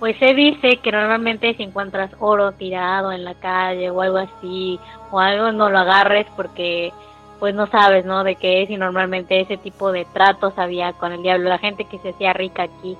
pues 0.00 0.16
se 0.18 0.34
dice 0.34 0.78
que 0.82 0.92
normalmente 0.92 1.54
si 1.54 1.62
encuentras 1.62 2.10
oro 2.18 2.52
tirado 2.52 3.12
en 3.12 3.24
la 3.24 3.34
calle 3.34 3.88
o 3.90 4.02
algo 4.02 4.18
así 4.18 4.80
o 5.12 5.20
algo 5.20 5.52
no 5.52 5.70
lo 5.70 5.78
agarres 5.78 6.26
porque 6.36 6.92
pues 7.38 7.54
no 7.54 7.66
sabes, 7.66 8.04
¿no? 8.04 8.24
De 8.24 8.36
qué 8.36 8.62
es 8.62 8.70
y 8.70 8.76
normalmente 8.76 9.40
ese 9.40 9.56
tipo 9.56 9.92
de 9.92 10.06
tratos 10.06 10.54
había 10.56 10.92
con 10.94 11.12
el 11.12 11.22
diablo. 11.22 11.48
La 11.48 11.58
gente 11.58 11.84
que 11.84 11.98
se 11.98 12.10
hacía 12.10 12.32
rica 12.32 12.62
aquí 12.62 12.96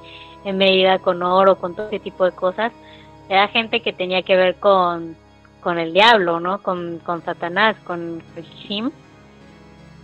en 0.47 0.59
medida 0.59 1.01
con 1.01 1.23
oro, 1.25 1.57
con 1.57 1.75
todo 1.75 1.89
ese 1.89 1.99
tipo 1.99 2.25
de 2.25 2.31
cosas, 2.31 2.73
era 3.29 3.49
gente 3.49 3.81
que 3.81 3.93
tenía 3.93 4.23
que 4.23 4.37
ver 4.37 4.55
con, 4.55 5.17
con 5.61 5.79
el 5.79 5.93
diablo, 5.93 6.39
¿no? 6.39 6.63
Con, 6.63 7.01
con 7.05 7.25
Satanás, 7.25 7.77
con 7.85 8.23
el 8.37 8.45
Shim. 8.45 8.93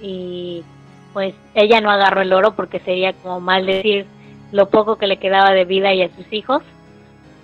Y 0.01 0.65
pues 1.13 1.33
ella 1.55 1.81
no 1.81 1.91
agarró 1.91 2.23
el 2.23 2.33
oro 2.33 2.57
porque 2.57 2.81
sería 2.81 3.13
como 3.13 3.41
mal 3.41 3.67
decir 3.67 4.05
lo 4.51 4.69
poco 4.69 4.97
que 4.97 5.07
le 5.07 5.19
quedaba 5.19 5.53
de 5.53 5.65
vida 5.65 5.95
y 5.95 6.03
a 6.03 6.15
sus 6.17 6.31
hijos. 6.33 6.63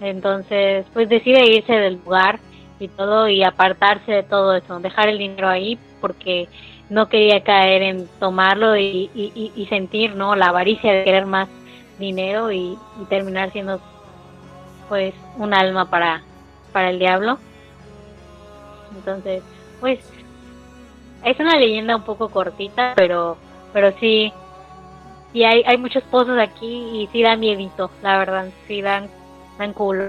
Entonces, 0.01 0.85
pues 0.93 1.09
decide 1.09 1.47
irse 1.47 1.73
del 1.73 2.01
lugar 2.05 2.41
y 2.81 2.89
todo 2.89 3.29
y 3.29 3.45
apartarse 3.45 4.11
de 4.11 4.23
todo 4.25 4.57
eso, 4.57 4.81
dejar 4.81 5.09
el 5.09 5.19
dinero 5.19 5.49
ahí 5.49 5.79
porque 6.01 6.49
no 6.91 7.09
quería 7.09 7.45
caer 7.45 7.83
en 7.83 8.09
tomarlo 8.19 8.77
y, 8.77 9.09
y, 9.15 9.53
y 9.55 9.67
sentir 9.67 10.17
no 10.17 10.35
la 10.35 10.47
avaricia 10.47 10.93
de 10.93 11.05
querer 11.05 11.27
más 11.27 11.49
dinero 11.99 12.53
y, 12.53 12.79
y, 13.01 13.05
terminar 13.09 13.53
siendo 13.53 13.81
pues 14.89 15.15
un 15.37 15.53
alma 15.53 15.91
para 15.91 16.23
para 16.73 16.91
el 16.91 16.99
diablo. 16.99 17.39
Entonces 18.95 19.43
pues 19.81 20.01
es 21.25 21.41
una 21.41 21.59
leyenda 21.59 21.97
un 21.97 22.03
poco 22.03 22.29
cortita 22.29 22.93
pero 22.97 23.37
pero 23.73 23.93
sí 23.99 24.33
sí 25.33 25.45
hay 25.45 25.63
hay 25.67 25.77
muchos 25.77 26.03
pozos 26.05 26.39
aquí 26.39 26.67
y 26.67 27.09
sí 27.13 27.23
da 27.23 27.37
miedito 27.37 27.91
la 28.03 28.19
verdad 28.19 28.47
sí 28.67 28.81
dan 28.81 29.09
dan 29.59 29.73
cool 29.73 30.09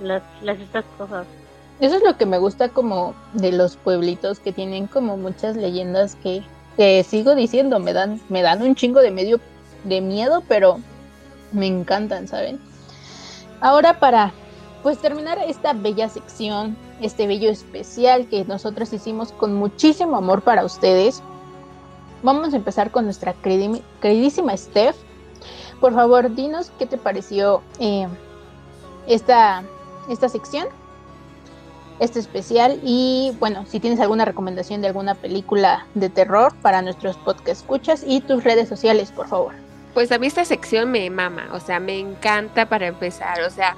las 0.00 0.22
las, 0.42 0.60
estas 0.60 0.84
cosas. 0.96 1.26
Eso 1.80 1.96
es 1.96 2.02
lo 2.02 2.16
que 2.16 2.26
me 2.26 2.38
gusta 2.38 2.68
como 2.68 3.14
de 3.32 3.52
los 3.52 3.76
pueblitos 3.76 4.38
que 4.38 4.52
tienen 4.52 4.86
como 4.86 5.16
muchas 5.16 5.56
leyendas 5.56 6.14
que, 6.16 6.42
que 6.76 7.02
sigo 7.04 7.34
diciendo, 7.34 7.78
me 7.78 7.94
dan, 7.94 8.20
me 8.28 8.42
dan 8.42 8.60
un 8.62 8.74
chingo 8.74 9.00
de 9.00 9.10
medio 9.10 9.40
de 9.84 10.02
miedo, 10.02 10.42
pero 10.46 10.78
me 11.52 11.66
encantan, 11.66 12.28
¿saben? 12.28 12.60
Ahora 13.60 13.98
para 13.98 14.32
pues 14.82 14.98
terminar 14.98 15.38
esta 15.38 15.72
bella 15.74 16.08
sección, 16.08 16.76
este 17.00 17.26
bello 17.26 17.50
especial 17.50 18.26
que 18.28 18.44
nosotros 18.44 18.92
hicimos 18.92 19.32
con 19.32 19.54
muchísimo 19.54 20.16
amor 20.16 20.42
para 20.42 20.64
ustedes, 20.64 21.22
vamos 22.22 22.54
a 22.54 22.56
empezar 22.56 22.90
con 22.90 23.04
nuestra 23.04 23.34
queridísima 23.34 24.56
Steph. 24.56 24.96
Por 25.80 25.94
favor, 25.94 26.34
dinos 26.34 26.70
qué 26.78 26.86
te 26.86 26.98
pareció 26.98 27.62
eh, 27.78 28.06
esta, 29.06 29.62
esta 30.08 30.28
sección 30.28 30.66
este 32.00 32.18
especial 32.18 32.80
y 32.82 33.36
bueno, 33.38 33.66
si 33.66 33.78
tienes 33.78 34.00
alguna 34.00 34.24
recomendación 34.24 34.80
de 34.80 34.88
alguna 34.88 35.14
película 35.14 35.86
de 35.94 36.08
terror 36.08 36.54
para 36.62 36.82
nuestros 36.82 37.16
podcast 37.18 37.60
escuchas 37.60 38.04
y 38.06 38.22
tus 38.22 38.42
redes 38.42 38.68
sociales, 38.68 39.12
por 39.12 39.28
favor. 39.28 39.69
Pues 39.94 40.12
a 40.12 40.18
mí 40.18 40.26
esta 40.26 40.44
sección 40.44 40.90
me 40.90 41.08
mama, 41.10 41.48
o 41.52 41.60
sea, 41.60 41.80
me 41.80 41.98
encanta 41.98 42.68
para 42.68 42.86
empezar, 42.86 43.42
o 43.42 43.50
sea, 43.50 43.76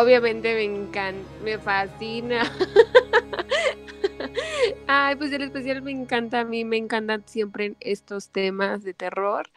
obviamente 0.00 0.54
me 0.54 0.64
encanta, 0.64 1.28
me 1.42 1.58
fascina. 1.58 2.50
Ay, 4.86 5.16
pues 5.16 5.32
el 5.32 5.42
especial 5.42 5.82
me 5.82 5.90
encanta, 5.90 6.40
a 6.40 6.44
mí 6.44 6.64
me 6.64 6.76
encantan 6.76 7.24
siempre 7.26 7.74
estos 7.80 8.30
temas 8.30 8.84
de 8.84 8.94
terror. 8.94 9.50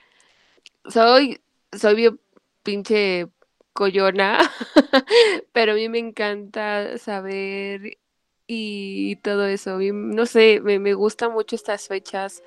Soy, 0.87 1.41
soy 1.71 1.95
bien 1.95 2.19
pinche 2.63 3.27
collona, 3.73 4.39
pero 5.53 5.73
a 5.73 5.75
mí 5.75 5.89
me 5.89 5.99
encanta 5.99 6.97
saber 6.97 7.97
y 8.47 9.17
todo 9.17 9.47
eso. 9.47 9.81
Y 9.81 9.91
no 9.91 10.25
sé, 10.25 10.61
me, 10.61 10.79
me 10.79 10.93
gustan 10.93 11.33
mucho 11.33 11.55
estas 11.55 11.87
fechas 11.87 12.43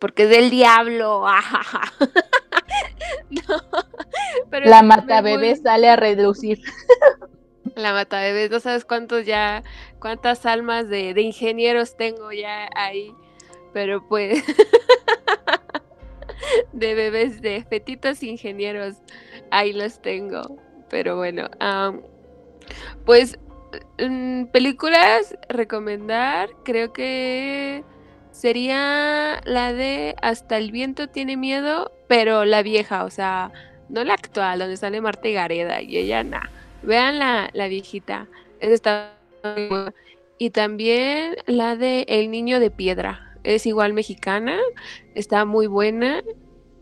porque 0.00 0.24
es 0.24 0.30
del 0.30 0.50
diablo. 0.50 1.24
no, 3.30 3.62
pero 4.50 4.66
la 4.66 4.82
mata 4.82 5.20
bebé 5.20 5.54
sale 5.54 5.88
a 5.88 5.96
reducir. 5.96 6.60
La 7.76 7.92
mata 7.92 8.20
bebés, 8.20 8.50
no 8.50 8.58
sabes 8.58 8.84
cuántos 8.84 9.26
ya, 9.26 9.62
cuántas 10.00 10.44
almas 10.44 10.88
de, 10.88 11.14
de 11.14 11.22
ingenieros 11.22 11.96
tengo 11.96 12.32
ya 12.32 12.68
ahí, 12.74 13.14
pero 13.72 14.08
pues 14.08 14.42
de 16.72 16.94
bebés, 16.94 17.40
de 17.40 17.64
fetitos 17.68 18.22
ingenieros, 18.22 18.96
ahí 19.50 19.72
los 19.72 20.00
tengo. 20.02 20.56
Pero 20.88 21.16
bueno, 21.16 21.48
um, 21.60 22.00
pues 23.04 23.38
películas 24.52 25.36
recomendar, 25.48 26.50
creo 26.64 26.92
que 26.92 27.84
sería 28.40 29.40
la 29.44 29.74
de 29.74 30.16
Hasta 30.22 30.56
el 30.56 30.72
viento 30.72 31.08
tiene 31.08 31.36
miedo, 31.36 31.92
pero 32.08 32.46
la 32.46 32.62
vieja, 32.62 33.04
o 33.04 33.10
sea, 33.10 33.52
no 33.90 34.02
la 34.02 34.14
actual, 34.14 34.60
donde 34.60 34.78
sale 34.78 35.02
Marta 35.02 35.28
Gareda 35.28 35.82
y 35.82 35.98
ella, 35.98 36.24
nada. 36.24 36.50
Vean 36.82 37.18
la, 37.18 37.50
la 37.52 37.68
viejita, 37.68 38.28
esa 38.60 38.72
está. 38.74 39.16
Y 40.38 40.50
también 40.50 41.36
la 41.46 41.76
de 41.76 42.06
El 42.08 42.30
niño 42.30 42.60
de 42.60 42.70
piedra, 42.70 43.36
es 43.44 43.66
igual 43.66 43.92
mexicana, 43.92 44.58
está 45.14 45.44
muy 45.44 45.66
buena, 45.66 46.22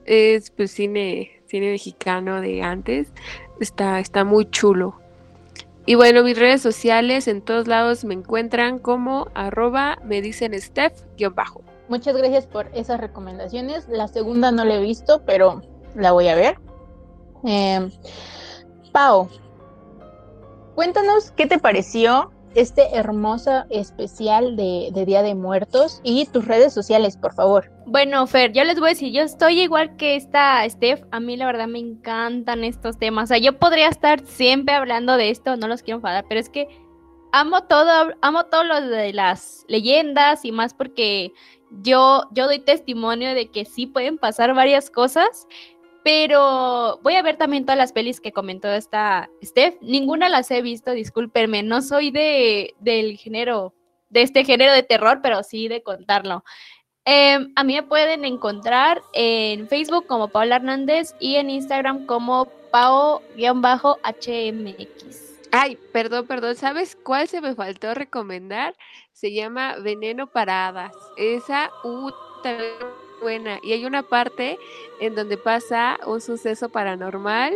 es 0.05 0.51
pues 0.51 0.71
cine, 0.71 1.41
cine 1.47 1.73
mexicano 1.73 2.41
de 2.41 2.63
antes, 2.63 3.13
está, 3.61 3.99
está 3.99 4.23
muy 4.23 4.49
chulo. 4.51 5.01
Y 5.89 5.95
bueno, 5.95 6.23
mis 6.23 6.39
redes 6.39 6.61
sociales 6.61 7.29
en 7.29 7.41
todos 7.41 7.67
lados 7.67 8.05
me 8.05 8.13
encuentran 8.13 8.79
como 8.79 9.29
arroba 9.33 9.97
me 10.05 10.21
dicen 10.21 10.53
Steph-bajo. 10.53 11.63
Muchas 11.89 12.15
gracias 12.15 12.47
por 12.47 12.69
esas 12.75 13.01
recomendaciones. 13.01 13.89
La 13.89 14.07
segunda 14.07 14.51
no 14.51 14.67
la 14.67 14.75
he 14.75 14.83
visto, 14.83 15.23
pero 15.25 15.63
la 15.95 16.13
voy 16.13 16.29
a 16.29 16.35
ver. 16.35 16.59
Eh, 17.47 17.89
Pau, 18.93 19.31
cuéntanos 20.75 21.31
qué 21.31 21.47
te 21.47 21.59
pareció 21.59 22.33
este 22.55 22.95
hermoso 22.97 23.65
especial 23.71 24.57
de, 24.57 24.91
Día 25.07 25.23
de 25.23 25.35
Muertos 25.35 26.01
y 26.03 26.27
tus 26.27 26.47
redes 26.47 26.73
sociales, 26.73 27.17
por 27.17 27.35
favor. 27.35 27.71
Bueno, 27.87 28.27
Fer, 28.27 28.53
yo 28.53 28.65
les 28.65 28.79
voy 28.79 28.89
a 28.89 28.91
decir, 28.91 29.13
yo 29.13 29.23
estoy 29.23 29.61
igual 29.61 29.97
que 29.97 30.17
esta 30.17 30.69
Steph, 30.69 31.03
a 31.11 31.21
mí 31.21 31.37
la 31.37 31.47
verdad 31.47 31.69
me 31.69 31.79
encantan 31.79 32.65
estos 32.65 32.99
temas, 32.99 33.25
o 33.25 33.27
sea, 33.29 33.39
yo 33.39 33.59
podría 33.59 33.89
estar 33.89 34.21
siempre 34.27 34.75
hablando 34.75 35.17
de 35.17 35.31
esto, 35.31 35.57
no 35.57 35.69
los 35.69 35.83
quiero 35.83 35.99
enfadar, 35.99 36.25
pero 36.29 36.41
es 36.41 36.49
que 36.49 36.69
amo 37.33 37.65
todo, 37.65 38.13
amo 38.21 38.45
todo 38.47 38.65
lo 38.65 38.81
de 38.81 39.13
las 39.13 39.65
leyendas 39.69 40.45
y 40.45 40.53
más 40.53 40.75
porque 40.75 41.33
yo, 41.83 42.25
yo 42.33 42.47
doy 42.47 42.61
testimonio 42.61 43.35
de 43.35 43.51
que 43.51 43.65
sí 43.65 43.87
pueden 43.87 44.19
pasar 44.19 44.55
varias 44.55 44.91
cosas 44.91 45.47
pero 46.05 47.01
voy 47.03 47.15
a 47.15 47.23
ver 47.23 47.37
también 47.37 47.65
todas 47.65 47.79
las 47.79 47.93
pelis 47.93 48.21
que 48.21 48.33
comentó 48.33 48.69
esta 48.69 49.29
Steph. 49.43 49.77
Ninguna 49.81 50.29
las 50.29 50.51
he 50.51 50.63
visto, 50.63 50.93
discúlpenme. 50.93 51.63
No 51.63 51.83
soy 51.83 52.11
de, 52.11 52.75
del 52.81 53.17
género, 53.17 53.75
de 54.09 54.23
este 54.23 54.45
género 54.45 54.73
de 54.73 54.83
terror, 54.83 55.21
pero 55.23 55.43
sí 55.43 55.69
de 55.69 55.83
contarlo. 55.83 56.45
Em, 57.05 57.53
a 57.57 57.65
mí 57.65 57.75
me 57.75 57.83
pueden 57.83 58.25
encontrar 58.27 59.01
en 59.15 59.67
Facebook 59.69 60.07
como 60.07 60.29
Paula 60.29 60.57
Hernández 60.57 61.15
y 61.19 61.37
en 61.37 61.49
Instagram 61.49 62.05
como 62.05 62.47
Pao-HMX. 62.71 63.29
Ay, 65.51 65.79
perdón, 65.93 66.27
perdón. 66.27 66.57
¿Sabes 66.57 66.97
cuál 66.97 67.27
se 67.29 67.41
me 67.41 67.55
faltó 67.55 67.95
recomendar? 67.95 68.77
Se 69.13 69.33
llama 69.33 69.77
Veneno 69.77 70.27
para 70.27 70.69
Hadas. 70.69 70.93
Esa, 71.17 71.71
uh, 71.85 72.11
buena. 73.21 73.59
Y 73.63 73.73
hay 73.73 73.85
una 73.85 74.03
parte 74.03 74.59
en 75.01 75.15
donde 75.15 75.37
pasa 75.37 75.99
un 76.07 76.21
suceso 76.21 76.69
paranormal 76.69 77.55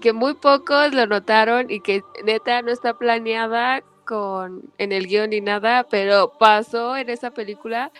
que 0.00 0.12
muy 0.12 0.34
pocos 0.34 0.92
lo 0.92 1.06
notaron 1.06 1.70
y 1.70 1.80
que 1.80 2.02
neta 2.24 2.62
no 2.62 2.70
está 2.70 2.94
planeada 2.94 3.82
con 4.04 4.62
en 4.78 4.92
el 4.92 5.06
guion 5.06 5.30
ni 5.30 5.40
nada, 5.40 5.86
pero 5.88 6.32
pasó 6.38 6.96
en 6.96 7.10
esa 7.10 7.30
película 7.30 7.90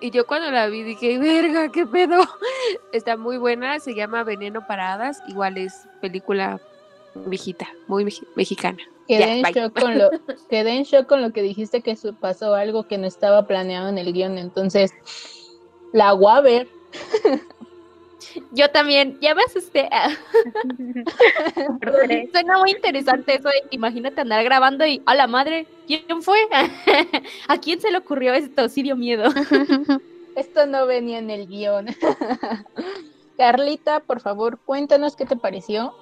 y 0.00 0.10
yo 0.10 0.26
cuando 0.26 0.50
la 0.50 0.66
vi 0.66 0.82
dije, 0.82 1.18
verga, 1.18 1.70
qué 1.70 1.86
pedo. 1.86 2.20
Está 2.92 3.16
muy 3.16 3.38
buena, 3.38 3.78
se 3.80 3.94
llama 3.94 4.22
Veneno 4.22 4.66
Paradas, 4.66 5.22
igual 5.28 5.56
es 5.56 5.86
película 6.00 6.60
viejita, 7.14 7.68
muy 7.86 8.04
mexicana. 8.36 8.78
Quedé, 9.06 9.40
en 9.40 9.44
shock 9.44 9.80
con 9.80 9.98
lo, 9.98 10.10
quedé 10.50 10.76
en 10.76 10.82
shock 10.82 11.06
con 11.06 11.22
lo 11.22 11.32
que 11.32 11.40
dijiste 11.42 11.80
que 11.80 11.96
pasó 12.20 12.54
algo 12.54 12.86
que 12.86 12.98
no 12.98 13.06
estaba 13.06 13.46
planeado 13.46 13.88
en 13.88 13.96
el 13.96 14.12
guion, 14.12 14.36
entonces 14.36 14.92
la 15.94 16.12
voy 16.12 16.32
a 16.32 16.40
ver. 16.40 16.68
Yo 18.50 18.68
también, 18.70 19.18
ya 19.20 19.34
me 19.34 19.42
asusté. 19.42 19.88
Suena 22.32 22.58
muy 22.58 22.72
interesante 22.72 23.36
eso 23.36 23.48
de 23.48 23.62
imagínate 23.70 24.20
andar 24.20 24.42
grabando 24.42 24.84
y 24.84 25.00
a 25.06 25.14
la 25.14 25.28
madre, 25.28 25.68
¿quién 25.86 26.20
fue? 26.20 26.38
¿A 27.48 27.58
quién 27.58 27.80
se 27.80 27.92
le 27.92 27.98
ocurrió 27.98 28.34
esto? 28.34 28.68
Sí 28.68 28.82
dio 28.82 28.96
miedo. 28.96 29.30
Esto 30.34 30.66
no 30.66 30.86
venía 30.86 31.18
en 31.18 31.30
el 31.30 31.46
guion. 31.46 31.86
Carlita, 33.38 34.00
por 34.00 34.20
favor, 34.20 34.58
cuéntanos 34.64 35.14
qué 35.14 35.26
te 35.26 35.36
pareció 35.36 35.94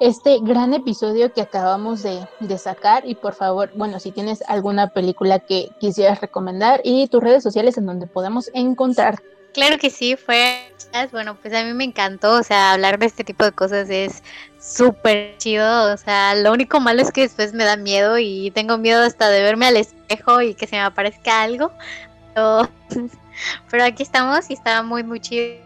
este 0.00 0.38
gran 0.40 0.74
episodio 0.74 1.32
que 1.32 1.40
acabamos 1.40 2.02
de, 2.02 2.26
sacar 2.58 3.06
y 3.06 3.14
por 3.14 3.34
favor, 3.34 3.70
bueno, 3.74 4.00
si 4.00 4.12
tienes 4.12 4.42
alguna 4.48 4.88
película 4.88 5.40
que 5.40 5.70
quisieras 5.80 6.20
recomendar 6.20 6.80
y 6.84 7.08
tus 7.08 7.22
redes 7.22 7.42
sociales 7.42 7.76
en 7.78 7.86
donde 7.86 8.06
podamos 8.06 8.50
encontrar. 8.54 9.22
Claro 9.52 9.78
que 9.78 9.90
sí, 9.90 10.16
fue, 10.16 10.72
bueno, 11.12 11.36
pues 11.40 11.54
a 11.54 11.62
mí 11.62 11.72
me 11.74 11.84
encantó, 11.84 12.32
o 12.38 12.42
sea, 12.42 12.72
hablar 12.72 12.98
de 12.98 13.06
este 13.06 13.22
tipo 13.22 13.44
de 13.44 13.52
cosas 13.52 13.88
es 13.88 14.22
súper 14.60 15.36
chido, 15.38 15.92
o 15.92 15.96
sea, 15.96 16.34
lo 16.34 16.52
único 16.52 16.80
malo 16.80 17.02
es 17.02 17.12
que 17.12 17.22
después 17.22 17.52
me 17.52 17.64
da 17.64 17.76
miedo 17.76 18.18
y 18.18 18.50
tengo 18.50 18.78
miedo 18.78 19.02
hasta 19.02 19.28
de 19.28 19.42
verme 19.42 19.66
al 19.66 19.76
espejo 19.76 20.42
y 20.42 20.54
que 20.54 20.66
se 20.66 20.76
me 20.76 20.82
aparezca 20.82 21.42
algo, 21.42 21.70
pero, 22.34 22.68
pero 23.70 23.84
aquí 23.84 24.02
estamos 24.02 24.50
y 24.50 24.54
estaba 24.54 24.82
muy, 24.82 25.04
muy 25.04 25.20
chido 25.20 25.63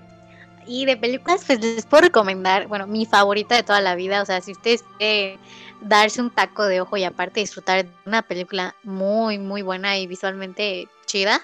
y 0.68 0.84
de 0.84 0.96
películas, 0.96 1.42
pues 1.46 1.60
les 1.60 1.86
puedo 1.86 2.02
recomendar, 2.02 2.68
bueno, 2.68 2.86
mi 2.86 3.06
favorita 3.06 3.56
de 3.56 3.62
toda 3.62 3.80
la 3.80 3.94
vida, 3.94 4.22
o 4.22 4.26
sea, 4.26 4.40
si 4.40 4.52
ustedes 4.52 4.84
quieren 4.98 5.40
darse 5.80 6.20
un 6.20 6.30
taco 6.30 6.64
de 6.64 6.80
ojo 6.80 6.96
y 6.96 7.04
aparte 7.04 7.40
disfrutar 7.40 7.84
de 7.84 7.90
una 8.04 8.22
película 8.22 8.74
muy, 8.82 9.38
muy 9.38 9.62
buena 9.62 9.98
y 9.98 10.06
visualmente 10.06 10.88
chida, 11.06 11.40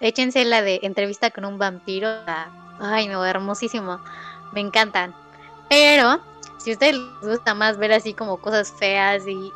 échense 0.00 0.44
la 0.44 0.62
de 0.62 0.80
entrevista 0.82 1.30
con 1.30 1.44
un 1.44 1.58
vampiro, 1.58 2.08
ay, 2.80 3.06
no, 3.08 3.24
hermosísimo, 3.24 4.00
me 4.52 4.60
encantan. 4.60 5.14
Pero 5.68 6.20
si 6.64 6.70
a 6.70 6.72
ustedes 6.72 6.96
les 6.96 7.30
gusta 7.30 7.52
más 7.52 7.76
ver 7.76 7.92
así 7.92 8.14
como 8.14 8.38
cosas 8.38 8.72
feas 8.72 9.24
y, 9.26 9.52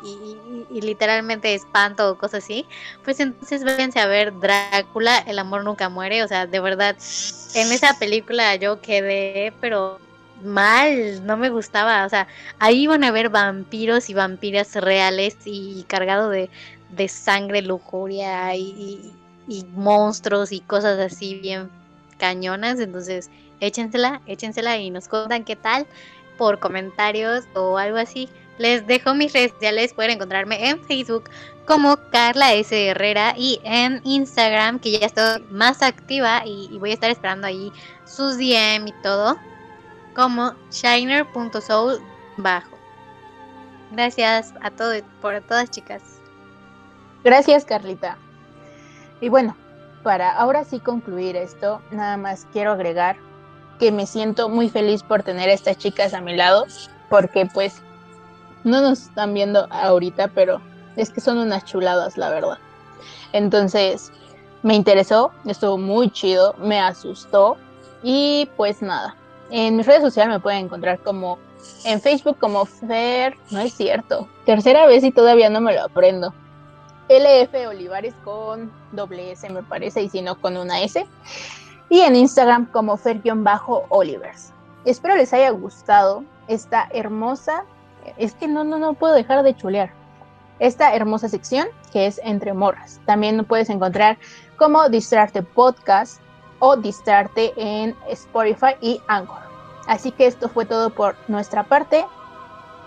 literalmente 0.69 1.55
espanto 1.55 2.11
o 2.11 2.17
cosas 2.19 2.43
así, 2.43 2.67
pues 3.03 3.19
entonces 3.19 3.63
váyanse 3.63 3.99
a 3.99 4.05
ver 4.05 4.39
Drácula, 4.39 5.17
El 5.17 5.39
amor 5.39 5.63
nunca 5.63 5.89
muere. 5.89 6.23
O 6.23 6.27
sea, 6.27 6.45
de 6.45 6.59
verdad, 6.59 6.95
en 7.55 7.71
esa 7.71 7.97
película 7.97 8.55
yo 8.57 8.79
quedé, 8.79 9.51
pero 9.59 9.99
mal, 10.43 11.25
no 11.25 11.35
me 11.35 11.49
gustaba. 11.49 12.05
O 12.05 12.09
sea, 12.09 12.27
ahí 12.59 12.85
van 12.85 13.03
a 13.03 13.09
ver 13.09 13.29
vampiros 13.29 14.11
y 14.11 14.13
vampiras 14.13 14.75
reales 14.75 15.35
y 15.45 15.83
cargado 15.87 16.29
de, 16.29 16.51
de 16.89 17.07
sangre, 17.07 17.63
lujuria 17.63 18.55
y, 18.55 19.15
y 19.47 19.65
monstruos 19.73 20.51
y 20.51 20.59
cosas 20.59 20.99
así 20.99 21.39
bien 21.39 21.71
cañonas. 22.19 22.79
Entonces, 22.79 23.31
échensela, 23.61 24.21
échensela 24.27 24.77
y 24.77 24.91
nos 24.91 25.07
cuentan 25.07 25.43
qué 25.43 25.55
tal 25.55 25.87
por 26.39 26.57
comentarios 26.57 27.43
o 27.53 27.77
algo 27.77 27.97
así. 27.97 28.29
Les 28.57 28.87
dejo 28.87 29.13
mis 29.13 29.33
redes 29.33 29.51
sociales, 29.51 29.93
pueden 29.93 30.11
encontrarme 30.11 30.69
en 30.69 30.81
Facebook 30.83 31.29
como 31.65 31.97
Carla 32.11 32.53
S. 32.53 32.89
Herrera 32.89 33.33
y 33.37 33.59
en 33.63 34.01
Instagram, 34.05 34.79
que 34.79 34.97
ya 34.97 35.05
estoy 35.05 35.43
más 35.51 35.83
activa 35.83 36.41
y, 36.45 36.75
voy 36.79 36.91
a 36.91 36.93
estar 36.93 37.11
esperando 37.11 37.45
ahí 37.45 37.71
sus 38.05 38.37
DM 38.37 38.87
y 38.87 38.93
todo, 39.03 39.37
como 40.15 40.53
shiner.soul. 40.71 42.01
Gracias 43.91 44.53
a 44.61 44.71
todos, 44.71 45.03
por 45.21 45.41
todas 45.41 45.69
chicas. 45.69 46.01
Gracias 47.23 47.65
Carlita. 47.65 48.17
Y 49.19 49.27
bueno, 49.27 49.55
para 50.03 50.31
ahora 50.31 50.63
sí 50.63 50.79
concluir 50.79 51.35
esto, 51.35 51.81
nada 51.91 52.15
más 52.15 52.47
quiero 52.53 52.71
agregar 52.71 53.28
que 53.79 53.91
me 53.91 54.05
siento 54.05 54.49
muy 54.49 54.69
feliz 54.69 55.03
por 55.03 55.23
tener 55.23 55.49
a 55.49 55.53
estas 55.53 55.77
chicas 55.77 56.13
a 56.13 56.21
mi 56.21 56.35
lado, 56.35 56.65
porque 57.09 57.47
pues 57.51 57.81
no 58.63 58.81
nos 58.81 59.03
están 59.03 59.33
viendo 59.33 59.67
ahorita, 59.71 60.27
pero 60.29 60.61
es 60.95 61.09
que 61.09 61.21
son 61.21 61.37
unas 61.37 61.65
chuladas, 61.65 62.17
la 62.17 62.29
verdad. 62.29 62.57
Entonces, 63.31 64.11
me 64.63 64.75
interesó, 64.75 65.31
estuvo 65.45 65.77
muy 65.77 66.11
chido, 66.11 66.53
me 66.59 66.79
asustó 66.79 67.57
y 68.03 68.49
pues 68.57 68.81
nada. 68.81 69.15
En 69.49 69.77
mis 69.77 69.85
redes 69.85 70.01
sociales 70.01 70.33
me 70.33 70.39
pueden 70.39 70.65
encontrar 70.65 70.99
como 70.99 71.39
en 71.85 72.01
Facebook 72.01 72.37
como 72.39 72.65
Fer, 72.65 73.37
no 73.51 73.59
es 73.59 73.73
cierto. 73.73 74.27
Tercera 74.45 74.85
vez 74.85 75.03
y 75.03 75.11
todavía 75.11 75.49
no 75.49 75.61
me 75.61 75.73
lo 75.73 75.83
aprendo. 75.83 76.33
LF 77.09 77.67
Olivares 77.67 78.13
con 78.23 78.71
doble 78.91 79.31
S 79.31 79.49
me 79.49 79.63
parece 79.63 80.03
y 80.03 80.09
si 80.09 80.21
no 80.21 80.39
con 80.39 80.57
una 80.57 80.81
S 80.81 81.07
y 81.89 82.01
en 82.01 82.15
Instagram 82.15 82.67
como 82.71 82.97
Fer-Olivers. 82.97 84.53
Espero 84.85 85.15
les 85.15 85.33
haya 85.33 85.49
gustado 85.49 86.23
esta 86.47 86.87
hermosa, 86.91 87.63
es 88.17 88.33
que 88.33 88.47
no, 88.47 88.63
no, 88.63 88.77
no 88.77 88.93
puedo 88.93 89.13
dejar 89.13 89.43
de 89.43 89.55
chulear, 89.55 89.91
esta 90.59 90.93
hermosa 90.93 91.29
sección 91.29 91.67
que 91.91 92.05
es 92.05 92.19
Entre 92.23 92.53
Morras. 92.53 92.99
También 93.05 93.37
lo 93.37 93.43
puedes 93.43 93.69
encontrar 93.69 94.17
como 94.57 94.89
Distrarte 94.89 95.41
Podcast 95.41 96.21
o 96.59 96.75
Distrarte 96.75 97.53
en 97.55 97.95
Spotify 98.09 98.75
y 98.81 99.01
Anchor. 99.07 99.39
Así 99.87 100.11
que 100.11 100.27
esto 100.27 100.49
fue 100.49 100.65
todo 100.65 100.89
por 100.91 101.15
nuestra 101.27 101.63
parte. 101.63 102.05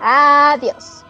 Adiós. 0.01 1.02